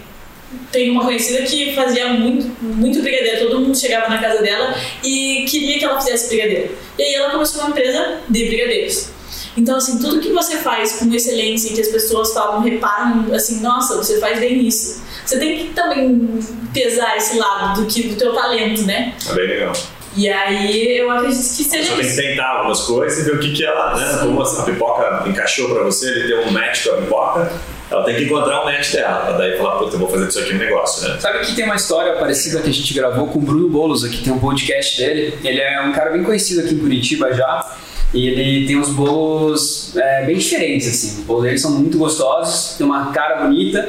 Tem 0.71 0.89
uma 0.89 1.03
conhecida 1.03 1.43
que 1.43 1.75
fazia 1.75 2.07
muito, 2.13 2.47
muito 2.63 3.01
brigadeiro, 3.01 3.47
todo 3.47 3.61
mundo 3.61 3.77
chegava 3.77 4.09
na 4.09 4.19
casa 4.19 4.41
dela 4.41 4.75
e 5.03 5.45
queria 5.47 5.77
que 5.77 5.85
ela 5.85 5.99
fizesse 6.01 6.27
brigadeiro. 6.29 6.75
E 6.97 7.03
aí 7.03 7.13
ela 7.13 7.31
começou 7.31 7.61
uma 7.61 7.69
empresa 7.69 8.17
de 8.27 8.45
brigadeiros. 8.45 9.09
Então, 9.55 9.75
assim, 9.75 9.99
tudo 9.99 10.19
que 10.19 10.31
você 10.31 10.57
faz 10.57 10.93
com 10.93 11.13
excelência 11.13 11.69
e 11.69 11.73
que 11.73 11.81
as 11.81 11.89
pessoas 11.89 12.33
falam, 12.33 12.61
reparam, 12.61 13.33
assim, 13.33 13.61
nossa, 13.61 13.97
você 13.97 14.19
faz 14.19 14.39
bem 14.39 14.65
isso. 14.65 15.01
Você 15.25 15.37
tem 15.37 15.57
que 15.57 15.73
também 15.73 16.39
pesar 16.73 17.17
esse 17.17 17.37
lado 17.37 17.81
do, 17.81 17.87
que, 17.87 18.03
do 18.03 18.15
teu 18.15 18.33
talento, 18.33 18.83
né? 18.83 19.15
É 19.29 19.33
bem 19.33 19.47
legal. 19.47 19.73
E 20.17 20.27
aí 20.27 20.97
eu 20.97 21.11
acredito 21.11 21.37
que 21.37 21.43
Você 21.43 21.63
seja 21.63 21.89
tem 21.89 21.99
que 21.99 22.05
isso. 22.07 22.15
tentar 22.17 22.47
algumas 22.47 22.81
coisas 22.81 23.19
e 23.19 23.29
ver 23.29 23.35
o 23.35 23.39
que, 23.39 23.53
que 23.53 23.63
ela, 23.63 23.95
né, 23.95 24.17
como 24.21 24.41
a 24.41 24.63
pipoca 24.63 25.23
encaixou 25.27 25.69
para 25.69 25.83
você, 25.83 26.09
ele 26.09 26.27
deu 26.27 26.41
um 26.47 26.51
match 26.51 26.85
com 26.87 26.95
a 26.95 26.97
pipoca, 26.97 27.51
ela 27.91 28.03
tem 28.03 28.15
que 28.15 28.23
encontrar 28.23 28.61
um 28.61 28.65
match 28.65 28.91
dela, 28.91 29.25
pra 29.25 29.37
daí 29.37 29.57
falar, 29.57 29.77
puta, 29.77 29.95
eu 29.95 29.99
vou 29.99 30.09
fazer 30.09 30.27
disso 30.27 30.39
aqui 30.39 30.53
um 30.53 30.57
negócio, 30.57 31.07
né? 31.07 31.17
Sabe 31.19 31.39
que 31.39 31.55
tem 31.55 31.65
uma 31.65 31.75
história 31.75 32.13
parecida 32.13 32.59
que 32.61 32.69
a 32.69 32.73
gente 32.73 32.93
gravou 32.93 33.27
com 33.27 33.39
o 33.39 33.41
Bruno 33.41 33.69
Boulos 33.69 34.03
aqui, 34.03 34.17
tem 34.23 34.33
um 34.33 34.39
podcast 34.39 34.97
dele. 34.97 35.37
Ele 35.43 35.59
é 35.59 35.81
um 35.81 35.91
cara 35.91 36.09
bem 36.11 36.23
conhecido 36.23 36.61
aqui 36.61 36.73
em 36.73 36.79
Curitiba 36.79 37.33
já. 37.33 37.75
E 38.11 38.27
ele 38.27 38.65
tem 38.65 38.75
uns 38.75 38.89
bolos 38.89 39.95
é, 39.95 40.25
bem 40.25 40.35
diferentes, 40.37 40.87
assim. 40.87 41.19
Os 41.19 41.25
bolos 41.25 41.43
dele 41.43 41.59
são 41.59 41.71
muito 41.71 41.95
gostosos, 41.99 42.75
tem 42.77 42.85
uma 42.85 43.11
cara 43.11 43.43
bonita 43.43 43.87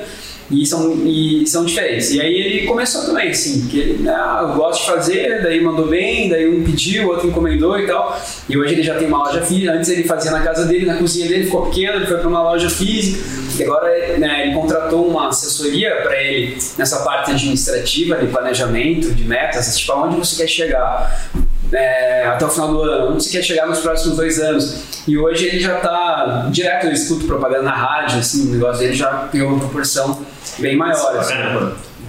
e 0.51 0.67
são, 0.67 1.07
e 1.07 1.47
são 1.47 1.65
diferentes. 1.65 2.11
E 2.11 2.21
aí 2.21 2.35
ele 2.35 2.67
começou 2.67 3.05
também, 3.05 3.31
assim, 3.31 3.69
que 3.69 3.79
ele, 3.79 4.09
ah, 4.09 4.41
eu 4.43 4.57
gosto 4.57 4.81
de 4.81 4.87
fazer, 4.91 5.43
daí 5.43 5.63
mandou 5.63 5.87
bem, 5.87 6.29
daí 6.29 6.49
um 6.49 6.65
pediu, 6.65 7.09
outro 7.09 7.29
encomendou 7.29 7.79
e 7.79 7.87
tal. 7.87 8.21
E 8.49 8.59
hoje 8.59 8.75
ele 8.75 8.83
já 8.83 8.97
tem 8.97 9.07
uma 9.07 9.19
loja 9.19 9.43
física. 9.43 9.73
Antes 9.73 9.89
ele 9.89 10.05
fazia 10.05 10.31
na 10.33 10.41
casa 10.41 10.67
dele, 10.67 10.87
na 10.87 10.97
cozinha 10.97 11.29
dele, 11.29 11.45
ficou 11.45 11.67
pequeno, 11.67 11.97
ele 11.97 12.07
foi 12.07 12.19
para 12.19 12.29
uma 12.29 12.43
loja 12.43 12.69
física. 12.69 13.21
E 13.59 13.65
agora 13.65 14.19
né, 14.19 14.47
ele 14.47 14.55
contratou 14.55 15.07
uma 15.07 15.29
assessoria 15.29 15.97
para 16.03 16.21
ele 16.21 16.59
nessa 16.77 17.05
parte 17.05 17.31
administrativa, 17.31 18.17
de 18.17 18.27
planejamento, 18.27 19.13
de 19.13 19.25
metas, 19.25 19.79
tipo, 19.79 19.93
aonde 19.93 20.17
você 20.17 20.43
quer 20.43 20.49
chegar. 20.49 21.31
é, 21.73 22.27
até 22.27 22.45
o 22.45 22.49
final 22.49 22.69
do 22.69 22.83
ano, 22.83 23.13
onde 23.13 23.23
você 23.23 23.31
quer 23.31 23.45
chegar 23.45 23.67
nos 23.67 23.79
próximos 23.79 24.17
dois 24.17 24.41
anos. 24.41 24.83
E 25.07 25.17
hoje 25.17 25.47
ele 25.47 25.61
já 25.61 25.77
está 25.77 26.49
direto, 26.51 26.87
eu 26.87 26.93
escuto 26.93 27.27
propaganda 27.27 27.63
na 27.63 27.75
rádio, 27.75 28.19
assim, 28.19 28.49
o 28.49 28.53
negócio 28.53 28.81
dele 28.81 28.95
já 28.95 29.29
tem 29.31 29.43
uma 29.43 29.59
proporção 29.59 30.27
bem 30.61 30.77
maior. 30.77 31.19
Assim, 31.19 31.35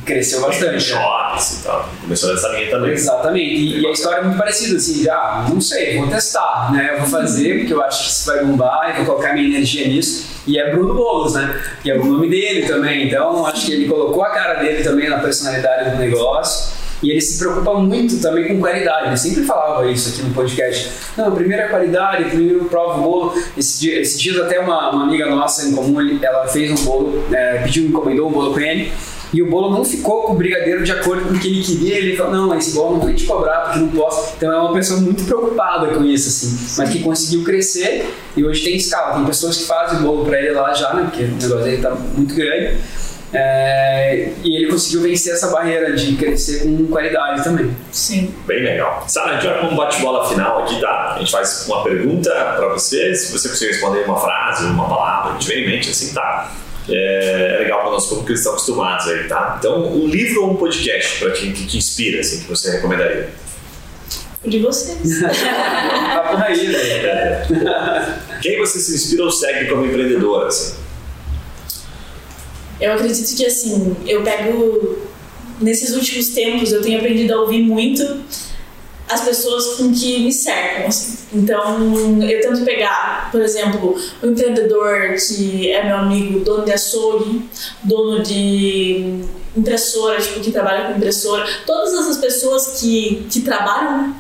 cresceu 0.06 0.42
bastante. 0.42 0.74
Né? 0.74 0.80
Shops 0.80 1.60
e 1.60 1.64
tal. 1.64 1.90
Começou 2.02 2.34
nessa 2.34 2.48
linha 2.50 2.70
também. 2.70 2.92
Exatamente. 2.92 3.54
E, 3.54 3.82
e, 3.82 3.88
a 3.88 3.92
história 3.92 4.18
é 4.18 4.24
muito 4.24 4.38
parecida, 4.38 4.78
assim, 4.78 5.04
já, 5.04 5.46
não 5.50 5.62
sei, 5.62 5.98
vou 5.98 6.08
testar, 6.08 6.72
né? 6.72 6.92
Eu 6.94 7.00
vou 7.00 7.08
fazer, 7.08 7.60
porque 7.60 7.74
eu 7.74 7.84
acho 7.84 8.04
que 8.04 8.10
isso 8.10 8.26
vai 8.26 8.44
bombar 8.44 8.92
e 8.92 8.98
vou 8.98 9.06
colocar 9.06 9.34
minha 9.34 9.48
energia 9.48 9.88
nisso. 9.88 10.30
E 10.48 10.60
é 10.60 10.72
Bruno 10.72 10.96
Boulos, 10.96 11.34
né? 11.34 11.62
E 11.86 11.92
é 11.92 11.96
o 11.96 12.04
nome 12.04 12.30
dele 12.30 12.68
também. 12.68 13.08
Então, 13.08 13.46
acho 13.46 13.66
que 13.66 13.74
ele 13.74 13.88
colocou 13.88 14.24
a 14.24 14.32
cara 14.32 14.56
dele 14.56 14.84
também 14.84 15.10
na 15.10 15.20
personalidade 15.20 15.92
do 15.92 15.98
negócio. 15.98 16.81
E 17.02 17.10
ele 17.10 17.22
se 17.22 17.40
preocupa 17.40 17.74
muito 17.76 18.20
também 18.20 18.48
com 18.48 18.60
qualidade. 18.60 19.08
Ele 19.08 19.18
sempre 19.18 19.44
falava 19.44 19.90
isso 19.90 20.10
aqui 20.10 20.22
no 20.22 20.34
podcast. 20.34 20.92
Não, 21.18 21.32
primeiro 21.32 21.64
é 21.64 21.68
qualidade, 21.68 22.26
primeiro 22.26 22.66
prova 22.66 23.00
o 23.00 23.04
bolo. 23.04 23.44
Esses 23.58 23.80
dias, 23.80 24.08
esse 24.08 24.20
dias 24.20 24.38
até 24.38 24.60
uma, 24.60 24.92
uma, 24.92 25.04
amiga 25.06 25.28
nossa 25.28 25.68
em 25.68 25.72
comum, 25.74 26.00
ela 26.22 26.48
fez 26.48 26.72
um 26.72 26.86
bolo, 26.86 27.26
é, 27.32 27.64
pediu, 27.64 27.88
encomendou 27.88 28.30
um 28.30 28.32
bolo 28.32 28.54
com 28.54 28.60
ele. 28.60 28.92
E 29.34 29.42
o 29.42 29.50
bolo 29.50 29.72
não 29.72 29.86
ficou 29.86 30.24
com 30.24 30.34
o 30.34 30.36
brigadeiro 30.36 30.84
de 30.84 30.92
acordo 30.92 31.26
com 31.26 31.34
o 31.34 31.40
que 31.40 31.48
ele 31.48 31.64
queria. 31.64 31.98
Ele 31.98 32.18
falou: 32.18 32.34
Não, 32.34 32.58
esse 32.58 32.74
bolo 32.74 32.98
não 32.98 33.00
vou 33.00 33.14
te 33.14 33.26
cobrar 33.26 33.62
porque 33.62 33.80
não 33.80 33.88
posso. 33.88 34.34
Então 34.36 34.52
é 34.52 34.60
uma 34.60 34.74
pessoa 34.74 35.00
muito 35.00 35.24
preocupada 35.24 35.88
com 35.88 36.04
isso, 36.04 36.28
assim. 36.28 36.76
Mas 36.78 36.90
que 36.90 37.00
conseguiu 37.00 37.44
crescer 37.44 38.14
e 38.36 38.44
hoje 38.44 38.64
tem 38.64 38.76
escala. 38.76 39.16
Tem 39.16 39.26
pessoas 39.26 39.58
que 39.58 39.64
fazem 39.64 40.02
bolo 40.02 40.26
para 40.26 40.40
ele 40.40 40.52
lá 40.52 40.74
já, 40.74 40.94
né? 40.94 41.04
Porque 41.04 41.24
o 41.24 41.28
negócio 41.28 41.64
dele 41.64 41.82
tá 41.82 41.92
muito 41.92 42.36
grande. 42.36 42.78
É, 43.34 44.30
e 44.44 44.58
ele 44.58 44.68
conseguiu 44.68 45.02
vencer 45.02 45.34
essa 45.34 45.48
barreira 45.48 45.94
de 45.94 46.16
crescer 46.16 46.64
com 46.64 46.88
qualidade 46.88 47.44
também. 47.44 47.76
Sim. 47.92 48.34
Bem 48.46 48.62
legal. 48.62 49.06
Sara, 49.08 49.32
a 49.32 49.34
gente 49.36 49.46
vai 49.46 49.60
para 49.60 49.70
um 49.70 49.76
bate-bola 49.76 50.28
final 50.28 50.64
aqui, 50.64 50.82
tá? 50.82 51.14
A 51.16 51.20
gente 51.20 51.32
faz 51.32 51.66
uma 51.68 51.84
pergunta 51.84 52.30
para 52.30 52.68
você. 52.70 53.16
Se 53.16 53.32
você 53.32 53.48
conseguir 53.48 53.72
responder 53.72 54.04
uma 54.04 54.20
frase, 54.20 54.66
uma 54.66 54.88
palavra, 54.88 55.34
que 55.34 55.40
tiver 55.40 55.62
em 55.62 55.66
mente, 55.70 55.90
assim, 55.90 56.14
tá? 56.14 56.52
É, 56.90 57.56
é 57.56 57.60
legal 57.60 57.82
para 57.82 57.92
nós 57.92 58.06
como 58.08 58.24
que 58.24 58.32
eles 58.32 58.42
estão 58.42 58.54
acostumados 58.54 59.08
aí, 59.08 59.28
tá? 59.28 59.56
Então, 59.60 59.94
um 59.94 60.08
livro 60.08 60.44
ou 60.44 60.52
um 60.52 60.56
podcast 60.58 61.20
para 61.20 61.32
ti 61.32 61.52
que 61.52 61.66
te 61.66 61.78
inspira, 61.78 62.20
assim, 62.20 62.42
que 62.42 62.50
você 62.50 62.72
recomendaria? 62.72 63.30
O 64.44 64.50
de 64.50 64.60
vocês. 64.60 65.22
Papo 65.22 66.36
raiz, 66.36 66.68
né? 66.68 67.46
Quem 68.42 68.58
você 68.60 68.80
se 68.80 68.96
inspira 68.96 69.24
ou 69.24 69.32
segue 69.32 69.70
como 69.70 69.86
empreendedora, 69.86 70.48
assim? 70.48 70.81
Eu 72.82 72.94
acredito 72.94 73.36
que, 73.36 73.46
assim, 73.46 73.96
eu 74.06 74.24
pego... 74.24 75.12
Nesses 75.62 75.96
últimos 75.96 76.30
tempos, 76.30 76.72
eu 76.72 76.82
tenho 76.82 76.98
aprendido 76.98 77.36
a 77.36 77.42
ouvir 77.42 77.62
muito 77.62 78.04
as 79.08 79.22
pessoas 79.22 79.76
com 79.76 79.94
que 79.94 80.20
me 80.24 80.32
cercam. 80.32 80.88
Assim. 80.88 81.20
Então, 81.34 82.22
eu 82.24 82.42
tento 82.42 82.64
pegar, 82.64 83.30
por 83.32 83.42
exemplo, 83.42 83.96
um 84.24 84.32
empreendedor 84.32 85.16
que 85.16 85.70
é 85.70 85.86
meu 85.86 85.98
amigo, 85.98 86.40
dono 86.40 86.66
de 86.66 86.72
açougue, 86.72 87.46
dono 87.84 88.24
de 88.24 89.22
impressora, 89.56 90.22
tipo, 90.22 90.40
que 90.40 90.52
trabalha 90.52 90.86
com 90.86 90.98
impressora, 90.98 91.46
todas 91.66 91.94
essas 91.94 92.18
pessoas 92.18 92.80
que, 92.80 93.28
que 93.30 93.42
trabalham, 93.42 94.16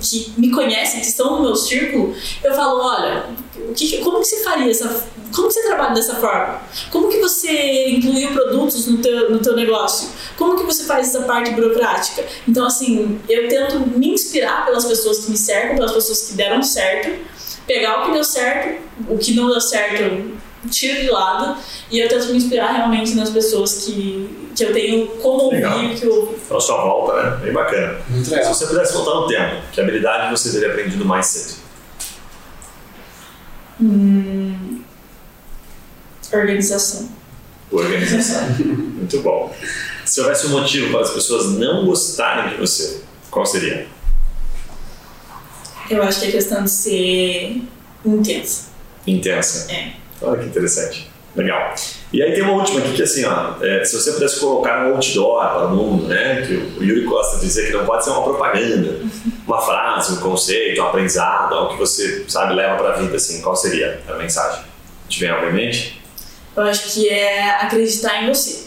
que 0.00 0.32
me 0.36 0.50
conhecem, 0.50 1.00
que 1.00 1.06
estão 1.06 1.36
no 1.36 1.42
meu 1.42 1.54
círculo, 1.54 2.14
eu 2.42 2.52
falo, 2.52 2.80
olha, 2.80 3.26
o 3.68 3.72
que, 3.72 3.98
como 3.98 4.20
que 4.20 4.26
você 4.26 4.42
faria 4.42 4.70
essa, 4.70 5.06
como 5.34 5.48
que 5.48 5.54
você 5.54 5.62
trabalha 5.62 5.94
dessa 5.94 6.16
forma? 6.16 6.60
Como 6.90 7.08
que 7.08 7.18
você 7.18 7.90
incluiu 7.90 8.32
produtos 8.32 8.86
no 8.86 8.98
teu, 8.98 9.30
no 9.30 9.38
teu 9.38 9.56
negócio? 9.56 10.10
Como 10.36 10.56
que 10.56 10.64
você 10.64 10.84
faz 10.84 11.08
essa 11.08 11.24
parte 11.24 11.50
burocrática? 11.52 12.24
Então, 12.46 12.66
assim, 12.66 13.20
eu 13.28 13.48
tento 13.48 13.78
me 13.98 14.10
inspirar 14.10 14.64
pelas 14.64 14.84
pessoas 14.84 15.24
que 15.24 15.30
me 15.30 15.36
cercam, 15.36 15.76
pelas 15.76 15.92
pessoas 15.92 16.28
que 16.28 16.34
deram 16.34 16.62
certo, 16.62 17.18
pegar 17.66 18.02
o 18.02 18.06
que 18.06 18.12
deu 18.12 18.24
certo, 18.24 18.80
o 19.08 19.18
que 19.18 19.34
não 19.34 19.50
deu 19.50 19.60
certo, 19.60 20.32
tiro 20.70 21.00
de 21.00 21.10
lado 21.10 21.56
e 21.90 21.98
eu 21.98 22.08
tento 22.08 22.26
me 22.26 22.36
inspirar 22.36 22.72
realmente 22.72 23.14
nas 23.14 23.30
pessoas 23.30 23.84
que, 23.84 24.50
que 24.54 24.64
eu 24.64 24.72
tenho 24.72 25.06
como 25.08 25.44
ouvir 25.44 25.98
que 25.98 26.06
eu 26.06 26.38
Então, 26.44 26.60
sua 26.60 26.82
volta, 26.82 27.22
né? 27.22 27.36
Bem 27.42 27.52
bacana. 27.52 27.98
Muito 28.08 28.30
legal. 28.30 28.52
Se 28.52 28.60
você 28.60 28.66
pudesse 28.66 28.92
voltar 28.92 29.14
no 29.14 29.26
tempo, 29.26 29.62
que 29.72 29.80
habilidade 29.80 30.30
você 30.30 30.52
teria 30.52 30.68
aprendido 30.68 31.04
mais 31.04 31.26
cedo? 31.26 31.62
Hum, 33.80 34.71
organização. 36.38 37.08
Organização. 37.70 38.48
Muito 38.58 39.20
bom. 39.20 39.54
Se 40.04 40.20
houvesse 40.20 40.46
um 40.46 40.50
motivo 40.50 40.90
para 40.90 41.00
as 41.00 41.10
pessoas 41.10 41.52
não 41.52 41.86
gostarem 41.86 42.50
de 42.50 42.56
você, 42.56 43.00
qual 43.30 43.46
seria? 43.46 43.86
Eu 45.90 46.02
acho 46.02 46.20
que 46.20 46.26
é 46.26 46.30
questão 46.32 46.64
de 46.64 46.70
ser 46.70 47.62
intensa. 48.04 48.66
Intensa. 49.06 49.72
É. 49.72 49.92
Olha 50.20 50.40
que 50.40 50.46
interessante. 50.46 51.10
Legal. 51.34 51.74
E 52.12 52.22
aí 52.22 52.32
tem 52.34 52.42
uma 52.42 52.52
última 52.52 52.80
aqui 52.80 52.92
que 52.92 53.02
assim, 53.02 53.24
ó, 53.24 53.54
é, 53.62 53.82
se 53.84 53.94
você 53.94 54.12
pudesse 54.12 54.38
colocar 54.38 54.86
um 54.86 54.94
outdoor 54.94 55.38
para 55.38 55.66
o 55.66 55.74
mundo, 55.74 56.06
né, 56.06 56.42
que 56.42 56.54
o 56.54 56.84
Yuri 56.84 57.04
gosta 57.04 57.38
de 57.38 57.46
dizer 57.46 57.68
que 57.68 57.72
não 57.72 57.86
pode 57.86 58.04
ser 58.04 58.10
uma 58.10 58.22
propaganda, 58.22 59.00
uma 59.46 59.60
frase, 59.62 60.12
um 60.12 60.16
conceito, 60.16 60.82
um 60.82 60.86
aprendizado, 60.86 61.54
algo 61.54 61.72
que 61.72 61.78
você, 61.78 62.24
sabe, 62.28 62.54
leva 62.54 62.76
para 62.76 62.94
a 62.94 62.96
vida, 62.98 63.16
assim, 63.16 63.40
qual 63.40 63.56
seria 63.56 64.02
a 64.08 64.14
mensagem? 64.14 64.62
Te 65.08 65.20
vem 65.20 65.30
algo 65.30 65.46
em 65.46 65.54
mente? 65.54 66.01
Eu 66.56 66.62
acho 66.64 66.92
que 66.92 67.08
é 67.08 67.50
acreditar 67.62 68.22
em 68.22 68.28
você. 68.28 68.64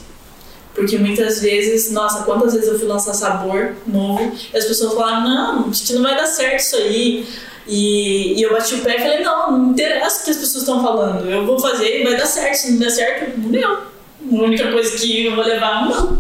Porque 0.74 0.98
muitas 0.98 1.42
vezes, 1.42 1.92
nossa, 1.92 2.24
quantas 2.24 2.54
vezes 2.54 2.68
eu 2.68 2.78
fui 2.78 2.88
lançar 2.88 3.14
sabor 3.14 3.74
novo 3.88 4.36
e 4.54 4.58
as 4.58 4.66
pessoas 4.66 4.94
falaram, 4.94 5.22
não, 5.22 5.72
que 5.72 5.94
não 5.94 6.04
vai 6.04 6.16
dar 6.16 6.26
certo 6.26 6.60
isso 6.60 6.76
aí. 6.76 7.26
E, 7.68 8.38
e, 8.38 8.44
eu 8.44 8.52
bati 8.52 8.76
o 8.76 8.82
pé 8.82 8.98
e 8.98 9.00
falei, 9.00 9.24
não, 9.24 9.52
não 9.52 9.72
interessa 9.72 10.22
o 10.22 10.26
que 10.26 10.32
as 10.32 10.38
pessoas 10.38 10.64
estão 10.64 10.84
falando, 10.84 11.28
eu 11.28 11.46
vou 11.46 11.58
fazer 11.58 12.02
e 12.02 12.04
vai 12.04 12.16
dar 12.16 12.28
certo, 12.28 12.56
se 12.56 12.72
não 12.74 12.80
der 12.80 12.92
certo, 12.92 13.40
não 13.40 13.50
deu. 13.50 13.72
A 13.72 14.44
única 14.44 14.72
coisa 14.72 14.96
que 14.98 15.26
eu 15.26 15.36
vou 15.36 15.44
levar, 15.44 15.88
não. 15.88 16.20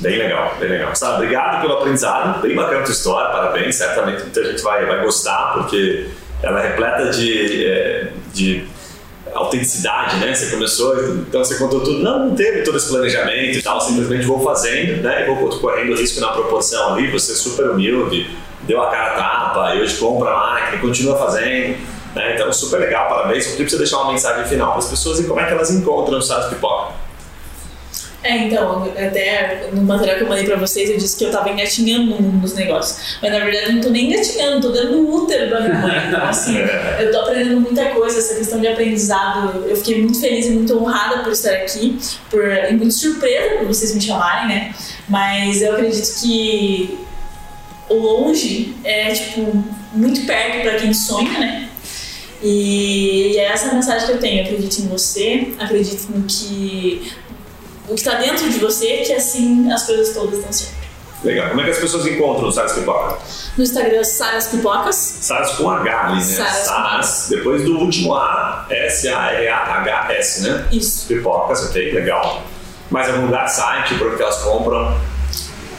Bem 0.00 0.18
legal, 0.18 0.54
bem 0.60 0.68
legal. 0.68 0.94
Sabe, 0.94 1.24
obrigado 1.24 1.62
pelo 1.62 1.78
aprendizado, 1.78 2.42
bem 2.42 2.54
bacana 2.54 2.80
a 2.80 2.82
tua 2.84 2.92
história, 2.92 3.30
parabéns, 3.30 3.74
certamente 3.74 4.22
muita 4.22 4.44
gente 4.44 4.62
vai, 4.62 4.86
vai 4.86 5.02
gostar, 5.02 5.54
porque 5.54 6.08
ela 6.42 6.62
é 6.62 6.68
repleta 6.68 7.10
de, 7.10 7.66
é, 7.66 8.12
de 8.32 8.64
autenticidade, 9.34 10.16
né? 10.16 10.34
Você 10.34 10.50
começou, 10.50 10.94
então 11.20 11.42
você 11.44 11.56
contou 11.56 11.80
tudo, 11.80 11.98
não, 11.98 12.28
não 12.28 12.34
teve 12.34 12.62
todo 12.62 12.76
esse 12.76 12.88
planejamento 12.88 13.58
e 13.58 13.62
tal, 13.62 13.80
simplesmente 13.80 14.26
vou 14.26 14.42
fazendo, 14.42 15.02
né? 15.02 15.22
E 15.22 15.34
vou 15.34 15.48
correndo 15.58 15.94
risco 15.94 16.20
na 16.20 16.28
proporção 16.28 16.94
ali, 16.94 17.10
você 17.10 17.32
é 17.32 17.34
super 17.34 17.70
humilde, 17.70 18.30
deu 18.62 18.82
a 18.82 18.90
cara 18.90 19.12
a 19.12 19.16
tapa 19.16 19.74
e 19.74 19.82
hoje 19.82 19.96
compra 19.96 20.30
a 20.30 20.36
máquina 20.36 20.76
e 20.76 20.80
continua 20.80 21.16
fazendo. 21.16 21.76
Né? 22.14 22.34
Então, 22.34 22.52
super 22.52 22.80
legal, 22.80 23.08
parabéns. 23.08 23.46
Eu 23.46 23.56
pra 23.56 23.68
você 23.68 23.78
deixar 23.78 23.98
uma 23.98 24.12
mensagem 24.12 24.44
final 24.44 24.70
para 24.70 24.78
as 24.78 24.88
pessoas 24.88 25.20
e 25.20 25.24
como 25.24 25.40
é 25.40 25.46
que 25.46 25.52
elas 25.52 25.70
encontram 25.70 26.18
o 26.18 26.22
Sato 26.22 26.48
Pipoca. 26.48 26.94
É, 28.22 28.36
então, 28.36 28.82
até 28.84 29.70
no 29.72 29.82
material 29.82 30.16
que 30.16 30.24
eu 30.24 30.28
mandei 30.28 30.44
pra 30.44 30.56
vocês, 30.56 30.90
eu 30.90 30.98
disse 30.98 31.16
que 31.16 31.24
eu 31.24 31.30
tava 31.30 31.50
engatinhando 31.50 32.20
nos 32.20 32.52
negócios. 32.52 33.16
Mas 33.22 33.30
na 33.30 33.38
verdade 33.38 33.66
eu 33.66 33.72
não 33.74 33.80
tô 33.80 33.90
nem 33.90 34.10
engatinhando, 34.10 34.60
tô 34.60 34.72
dando 34.72 34.96
no 34.96 35.14
útero 35.14 35.48
da 35.48 35.60
minha 35.60 35.74
mãe. 35.74 36.08
Então, 36.08 36.24
assim, 36.24 36.56
eu 36.98 37.12
tô 37.12 37.20
aprendendo 37.20 37.60
muita 37.60 37.86
coisa, 37.90 38.18
essa 38.18 38.34
questão 38.34 38.60
de 38.60 38.66
aprendizado. 38.66 39.64
Eu 39.68 39.76
fiquei 39.76 40.02
muito 40.02 40.20
feliz 40.20 40.46
e 40.46 40.50
muito 40.50 40.76
honrada 40.76 41.22
por 41.22 41.32
estar 41.32 41.52
aqui, 41.52 41.96
por, 42.28 42.44
e 42.44 42.72
muito 42.72 42.92
surpresa 42.92 43.58
por 43.58 43.68
vocês 43.68 43.94
me 43.94 44.00
chamarem, 44.00 44.48
né? 44.48 44.74
Mas 45.08 45.62
eu 45.62 45.74
acredito 45.74 46.20
que 46.20 46.98
o 47.88 47.94
longe 47.94 48.74
é, 48.82 49.12
tipo, 49.12 49.64
muito 49.92 50.26
perto 50.26 50.62
para 50.62 50.74
quem 50.78 50.92
sonha, 50.92 51.38
né? 51.38 51.68
E, 52.42 53.32
e 53.32 53.38
é 53.38 53.44
essa 53.44 53.70
a 53.70 53.74
mensagem 53.74 54.06
que 54.06 54.12
eu 54.12 54.18
tenho. 54.18 54.42
Acredite 54.42 54.82
em 54.82 54.88
você, 54.88 55.52
acredite 55.58 56.06
no 56.10 56.24
que 56.24 57.12
o 57.88 57.94
que 57.94 58.00
está 58.00 58.14
dentro 58.14 58.48
de 58.48 58.58
você, 58.58 58.98
que 58.98 59.12
assim 59.12 59.70
as 59.72 59.84
coisas 59.84 60.14
todas 60.14 60.42
dão 60.42 60.52
certo. 60.52 60.78
Legal. 61.24 61.48
Como 61.48 61.60
é 61.60 61.64
que 61.64 61.70
as 61.70 61.78
pessoas 61.78 62.06
encontram 62.06 62.48
o 62.48 62.52
Saras 62.52 62.72
Pipoca? 62.72 63.18
No 63.56 63.64
Instagram, 63.64 64.04
Saras 64.04 64.46
Pipocas. 64.46 64.94
Saras 64.94 65.50
com 65.52 65.68
H 65.68 66.06
ali, 66.06 66.14
né? 66.14 66.20
Saras, 66.20 66.56
Saras 66.58 67.26
depois 67.28 67.64
do 67.64 67.76
último 67.78 68.14
A, 68.14 68.66
S-A-R-A-H-S, 68.70 70.42
né? 70.42 70.68
Isso. 70.70 71.06
Pipocas, 71.08 71.66
ok, 71.66 71.92
legal. 71.92 72.42
Mais 72.90 73.08
algum 73.08 73.26
lugar, 73.26 73.48
site, 73.48 73.94
por 73.96 74.16
que 74.16 74.22
elas 74.22 74.36
compram? 74.42 74.96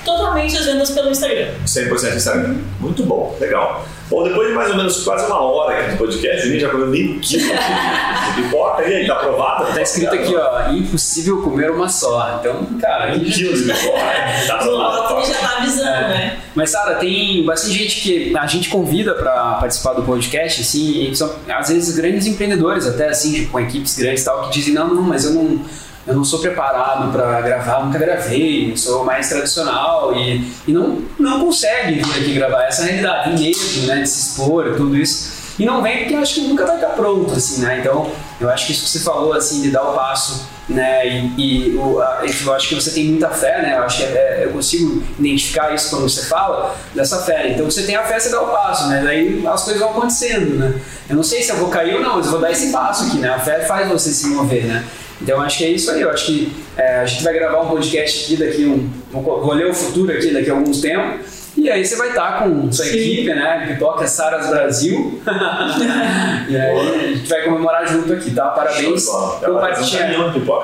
Totalmente 0.04 0.58
as 0.58 0.66
vendas 0.66 0.92
pelo 0.92 1.10
Instagram. 1.10 1.50
100% 1.66 2.16
Instagram. 2.16 2.56
Muito 2.80 3.04
bom, 3.04 3.36
legal. 3.40 3.86
Bom, 4.10 4.24
depois 4.24 4.48
de 4.48 4.56
mais 4.56 4.72
ou 4.72 4.78
menos 4.78 5.04
quase 5.04 5.28
uma 5.28 5.40
hora 5.40 5.78
aqui 5.78 5.92
do 5.92 5.98
podcast, 5.98 6.42
a 6.42 6.52
gente 6.52 6.60
já 6.60 6.70
comeu 6.70 6.88
meio 6.88 7.20
quilo 7.20 7.44
de 7.44 8.42
pipoca. 8.42 8.84
E 8.84 8.96
aí, 8.96 9.08
tá 9.08 9.14
aprovado? 9.14 9.72
Tá 9.72 9.82
escrito 9.82 10.16
aqui, 10.16 10.36
ó, 10.36 10.72
impossível 10.72 11.44
comer 11.44 11.70
uma 11.70 11.88
só. 11.88 12.40
Então, 12.40 12.66
cara... 12.82 13.14
Um 13.14 13.20
quilo 13.20 13.54
de 13.54 13.72
pipoca. 13.72 14.00
Tá 14.48 14.56
aprovado. 14.56 15.16
O 15.16 15.26
já 15.26 15.34
tá 15.36 15.58
avisando, 15.58 15.88
é. 15.88 16.08
né? 16.08 16.40
Mas, 16.56 16.72
Sara, 16.72 16.96
tem 16.96 17.46
bastante 17.46 17.78
gente 17.78 18.02
que 18.02 18.36
a 18.36 18.48
gente 18.48 18.70
convida 18.70 19.14
para 19.14 19.56
participar 19.56 19.94
do 19.94 20.02
podcast, 20.02 20.62
assim, 20.62 21.12
e 21.12 21.16
são, 21.16 21.32
às 21.48 21.70
vezes, 21.70 21.96
grandes 21.96 22.26
empreendedores 22.26 22.88
até, 22.88 23.10
assim, 23.10 23.46
com 23.46 23.60
equipes 23.60 23.96
grandes 23.96 24.24
e 24.24 24.26
tal, 24.26 24.50
que 24.50 24.52
dizem, 24.58 24.74
não, 24.74 24.88
não, 24.88 25.04
mas 25.04 25.26
eu 25.26 25.32
não 25.32 25.64
eu 26.08 26.16
não 26.16 26.24
sou 26.24 26.40
preparado 26.40 27.12
para 27.12 27.42
gravar, 27.42 27.86
nunca 27.86 28.00
gravei, 28.00 28.76
sou 28.76 29.04
mais 29.04 29.30
tradicional 29.30 30.16
e, 30.16 30.44
e 30.68 30.72
não, 30.72 31.02
não 31.20 31.46
consegue 31.46 32.02
vir 32.02 32.22
aqui 32.22 32.34
gravar. 32.34 32.64
Essa 32.64 32.84
realidade, 32.84 33.36
tem 33.36 33.48
medo 33.48 33.88
né, 33.88 34.02
de 34.02 34.10
se 34.10 34.30
expor 34.30 34.76
tudo 34.76 34.96
isso. 34.98 35.40
E 35.60 35.66
não 35.66 35.84
vem 35.84 36.00
porque 36.00 36.16
eu 36.16 36.20
acho 36.20 36.36
que 36.36 36.42
nunca 36.42 36.66
vai 36.66 36.76
estar 36.76 36.92
pronto, 36.92 37.34
assim, 37.34 37.62
né? 37.62 37.80
Então, 37.80 38.10
eu 38.40 38.50
acho 38.50 38.66
que 38.66 38.72
isso 38.72 38.86
que 38.86 38.92
você 38.92 39.00
falou, 39.00 39.34
assim, 39.34 39.62
de 39.62 39.70
dar 39.70 39.84
o 39.84 39.94
passo, 39.94 40.48
né? 40.70 41.06
E, 41.06 41.34
e 41.38 41.76
o, 41.76 42.02
a, 42.02 42.22
eu 42.24 42.54
acho 42.54 42.70
que 42.70 42.76
você 42.76 42.92
tem 42.92 43.08
muita 43.08 43.30
fé, 43.30 43.62
né? 43.62 43.76
Eu 43.78 43.84
acho 43.84 43.98
que 43.98 44.04
é, 44.04 44.46
eu 44.46 44.52
consigo 44.52 45.04
identificar 45.20 45.76
isso 45.76 45.90
quando 45.90 46.10
você 46.10 46.28
fala, 46.28 46.78
dessa 46.96 47.24
fé. 47.24 47.52
Então, 47.52 47.70
você 47.70 47.84
tem 47.84 47.98
a 47.98 48.04
fé, 48.04 48.18
você 48.18 48.30
dá 48.30 48.42
o 48.42 48.48
passo, 48.48 48.88
né? 48.88 49.02
Daí 49.04 49.46
as 49.46 49.64
coisas 49.66 49.82
vão 49.82 49.92
acontecendo, 49.92 50.56
né? 50.56 50.80
Eu 51.10 51.18
não 51.18 51.24
sei 51.24 51.44
se 51.44 51.52
eu 51.52 51.58
vou 51.58 51.68
cair 51.68 51.96
ou 51.96 52.02
não, 52.02 52.16
mas 52.16 52.28
eu 52.28 52.32
vou 52.32 52.40
dar 52.40 52.52
esse 52.52 52.72
passo 52.72 53.08
aqui, 53.08 53.18
né? 53.18 53.28
A 53.28 53.40
fé 53.40 53.60
faz 53.66 53.90
você 53.90 54.12
se 54.12 54.28
mover, 54.28 54.64
né? 54.64 54.86
Então 55.22 55.42
acho 55.42 55.58
que 55.58 55.66
é 55.66 55.70
isso 55.70 55.92
aí. 55.92 56.02
Eu 56.02 56.10
acho 56.10 56.26
que 56.26 56.52
é, 56.78 57.00
a 57.00 57.06
gente 57.06 57.24
vai 57.24 57.34
gravar 57.34 57.62
um 57.62 57.70
podcast 57.70 58.26
aqui 58.26 58.38
daqui 58.38 58.66
um. 58.66 58.90
Vou 59.12 59.54
ler 59.54 59.68
o 59.68 59.74
futuro 59.74 60.12
aqui 60.12 60.32
daqui 60.32 60.50
a 60.50 60.54
alguns 60.54 60.82
tempos. 60.82 61.40
E 61.58 61.70
aí 61.70 61.84
você 61.84 61.96
vai 61.98 62.10
estar 62.10 62.44
com 62.44 62.72
sua 62.72 62.86
Sim. 62.86 62.98
equipe, 62.98 63.34
né? 63.34 63.66
Pipoca 63.68 64.08
Saras 64.08 64.48
Brasil. 64.48 65.22
e 66.48 66.56
aí 66.56 66.80
a 66.80 67.08
gente 67.14 67.28
vai 67.28 67.44
comemorar 67.44 67.88
junto 67.88 68.14
aqui, 68.14 68.32
tá? 68.32 68.50
Parabéns. 68.50 69.06
Compartilha. 69.06 70.08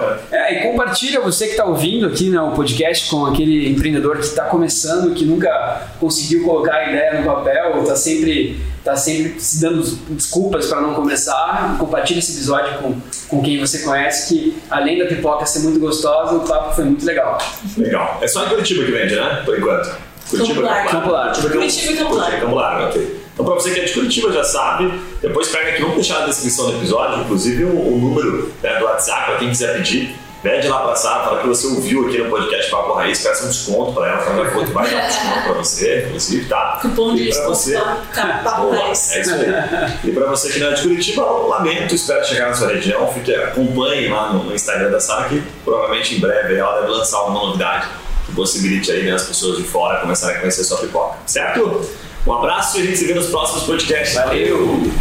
né? 0.10 0.20
É, 0.32 0.54
e 0.54 0.72
compartilha 0.72 1.20
você 1.20 1.46
que 1.46 1.52
está 1.52 1.66
ouvindo 1.66 2.08
aqui 2.08 2.30
né, 2.30 2.40
o 2.40 2.52
podcast 2.52 3.10
com 3.10 3.26
aquele 3.26 3.70
empreendedor 3.70 4.18
que 4.18 4.26
está 4.26 4.46
começando, 4.46 5.14
que 5.14 5.26
nunca 5.26 5.90
conseguiu 6.00 6.46
colocar 6.46 6.76
a 6.76 6.90
ideia 6.90 7.20
no 7.20 7.26
papel, 7.26 7.82
está 7.82 7.96
sempre, 7.96 8.60
tá 8.86 8.96
sempre 8.96 9.40
se 9.40 9.60
dando 9.60 9.82
desculpas 10.12 10.68
para 10.68 10.80
não 10.80 10.94
começar. 10.94 11.76
Compartilha 11.80 12.20
esse 12.20 12.34
episódio 12.34 12.78
com, 12.78 13.02
com 13.28 13.42
quem 13.42 13.60
você 13.60 13.80
conhece, 13.80 14.32
que 14.32 14.58
além 14.70 15.00
da 15.00 15.06
pipoca 15.06 15.44
ser 15.48 15.60
muito 15.60 15.80
gostosa, 15.80 16.36
o 16.36 16.42
papo 16.42 16.76
foi 16.76 16.86
muito 16.86 17.04
legal. 17.04 17.40
Legal. 17.76 18.20
É 18.22 18.28
só 18.28 18.46
em 18.46 18.50
Curitiba 18.50 18.86
que 18.86 18.92
vende, 18.92 19.16
né? 19.16 19.42
Por 19.44 19.58
enquanto. 19.58 19.92
Curitiba 20.30 20.62
Campo 20.90 21.10
Largo. 21.10 21.42
Curitiba 21.50 21.92
e 21.92 21.98
Campo 21.98 22.14
Largo. 22.14 22.42
Campo 22.42 22.56
Largo, 22.56 22.90
ok. 22.90 23.26
Então, 23.34 23.46
para 23.46 23.56
você 23.56 23.72
que 23.72 23.80
é 23.80 23.84
de 23.84 23.94
Curitiba 23.94 24.32
já 24.32 24.44
sabe, 24.44 24.94
depois 25.22 25.50
pega 25.50 25.72
aqui, 25.72 25.82
vamos 25.82 25.96
deixar 25.96 26.20
na 26.20 26.28
descrição 26.28 26.72
do 26.72 26.78
episódio, 26.78 27.22
inclusive 27.22 27.66
o, 27.66 27.94
o 27.94 27.98
número 27.98 28.54
né, 28.64 28.80
do 28.80 28.86
WhatsApp 28.86 29.26
para 29.26 29.36
quem 29.40 29.50
quiser 29.50 29.76
pedir. 29.76 30.16
Pede 30.46 30.68
lá 30.68 30.84
pra 30.84 30.96
Sara, 30.96 31.24
fala 31.24 31.42
que 31.42 31.48
você 31.48 31.66
ouviu 31.66 32.08
aqui 32.08 32.20
no 32.20 32.30
podcast 32.30 32.70
Papo 32.70 32.94
Raiz, 32.94 33.20
peça 33.24 33.46
um 33.46 33.48
desconto 33.48 33.94
pra 33.94 34.10
ela, 34.10 34.20
fala 34.20 34.48
que 34.48 34.72
vai 34.72 34.92
dar 34.92 35.08
desconto 35.08 35.42
pra 35.42 35.54
você, 35.54 36.06
inclusive, 36.06 36.46
tá? 36.46 36.78
Cupom 36.84 37.16
de 37.16 37.26
desconto 37.26 37.56
você... 37.56 37.82
Papo 38.44 38.70
Raiz. 38.70 39.12
É 39.14 39.22
isso 39.22 39.34
aí. 39.34 39.48
E 40.04 40.12
pra 40.12 40.28
você 40.28 40.50
que 40.52 40.60
não 40.60 40.68
é 40.68 40.74
de 40.76 40.84
Curitiba, 40.84 41.24
lamento, 41.24 41.96
espero 41.96 42.24
chegar 42.24 42.50
na 42.50 42.54
sua 42.54 42.68
região, 42.68 43.12
fique, 43.12 43.34
acompanhe 43.34 44.08
lá 44.08 44.34
no, 44.34 44.44
no 44.44 44.54
Instagram 44.54 44.92
da 44.92 45.00
Sara, 45.00 45.30
que 45.30 45.42
provavelmente 45.64 46.14
em 46.14 46.20
breve 46.20 46.56
ela 46.56 46.80
deve 46.80 46.92
lançar 46.92 47.24
uma 47.24 47.44
novidade 47.44 47.88
que 48.28 48.36
possibilite 48.36 48.92
aí 48.92 49.02
né, 49.02 49.14
as 49.14 49.24
pessoas 49.24 49.58
de 49.58 49.64
fora 49.64 50.00
começarem 50.02 50.38
a 50.38 50.40
conhecer 50.42 50.64
sua 50.64 50.78
pipoca, 50.78 51.18
certo? 51.26 51.90
Um 52.28 52.34
abraço 52.34 52.78
e 52.78 52.84
a 52.84 52.86
gente 52.86 52.98
se 52.98 53.06
vê 53.08 53.16
nos 53.16 53.32
próximos 53.32 53.64
podcasts. 53.64 54.14
Valeu. 54.14 54.92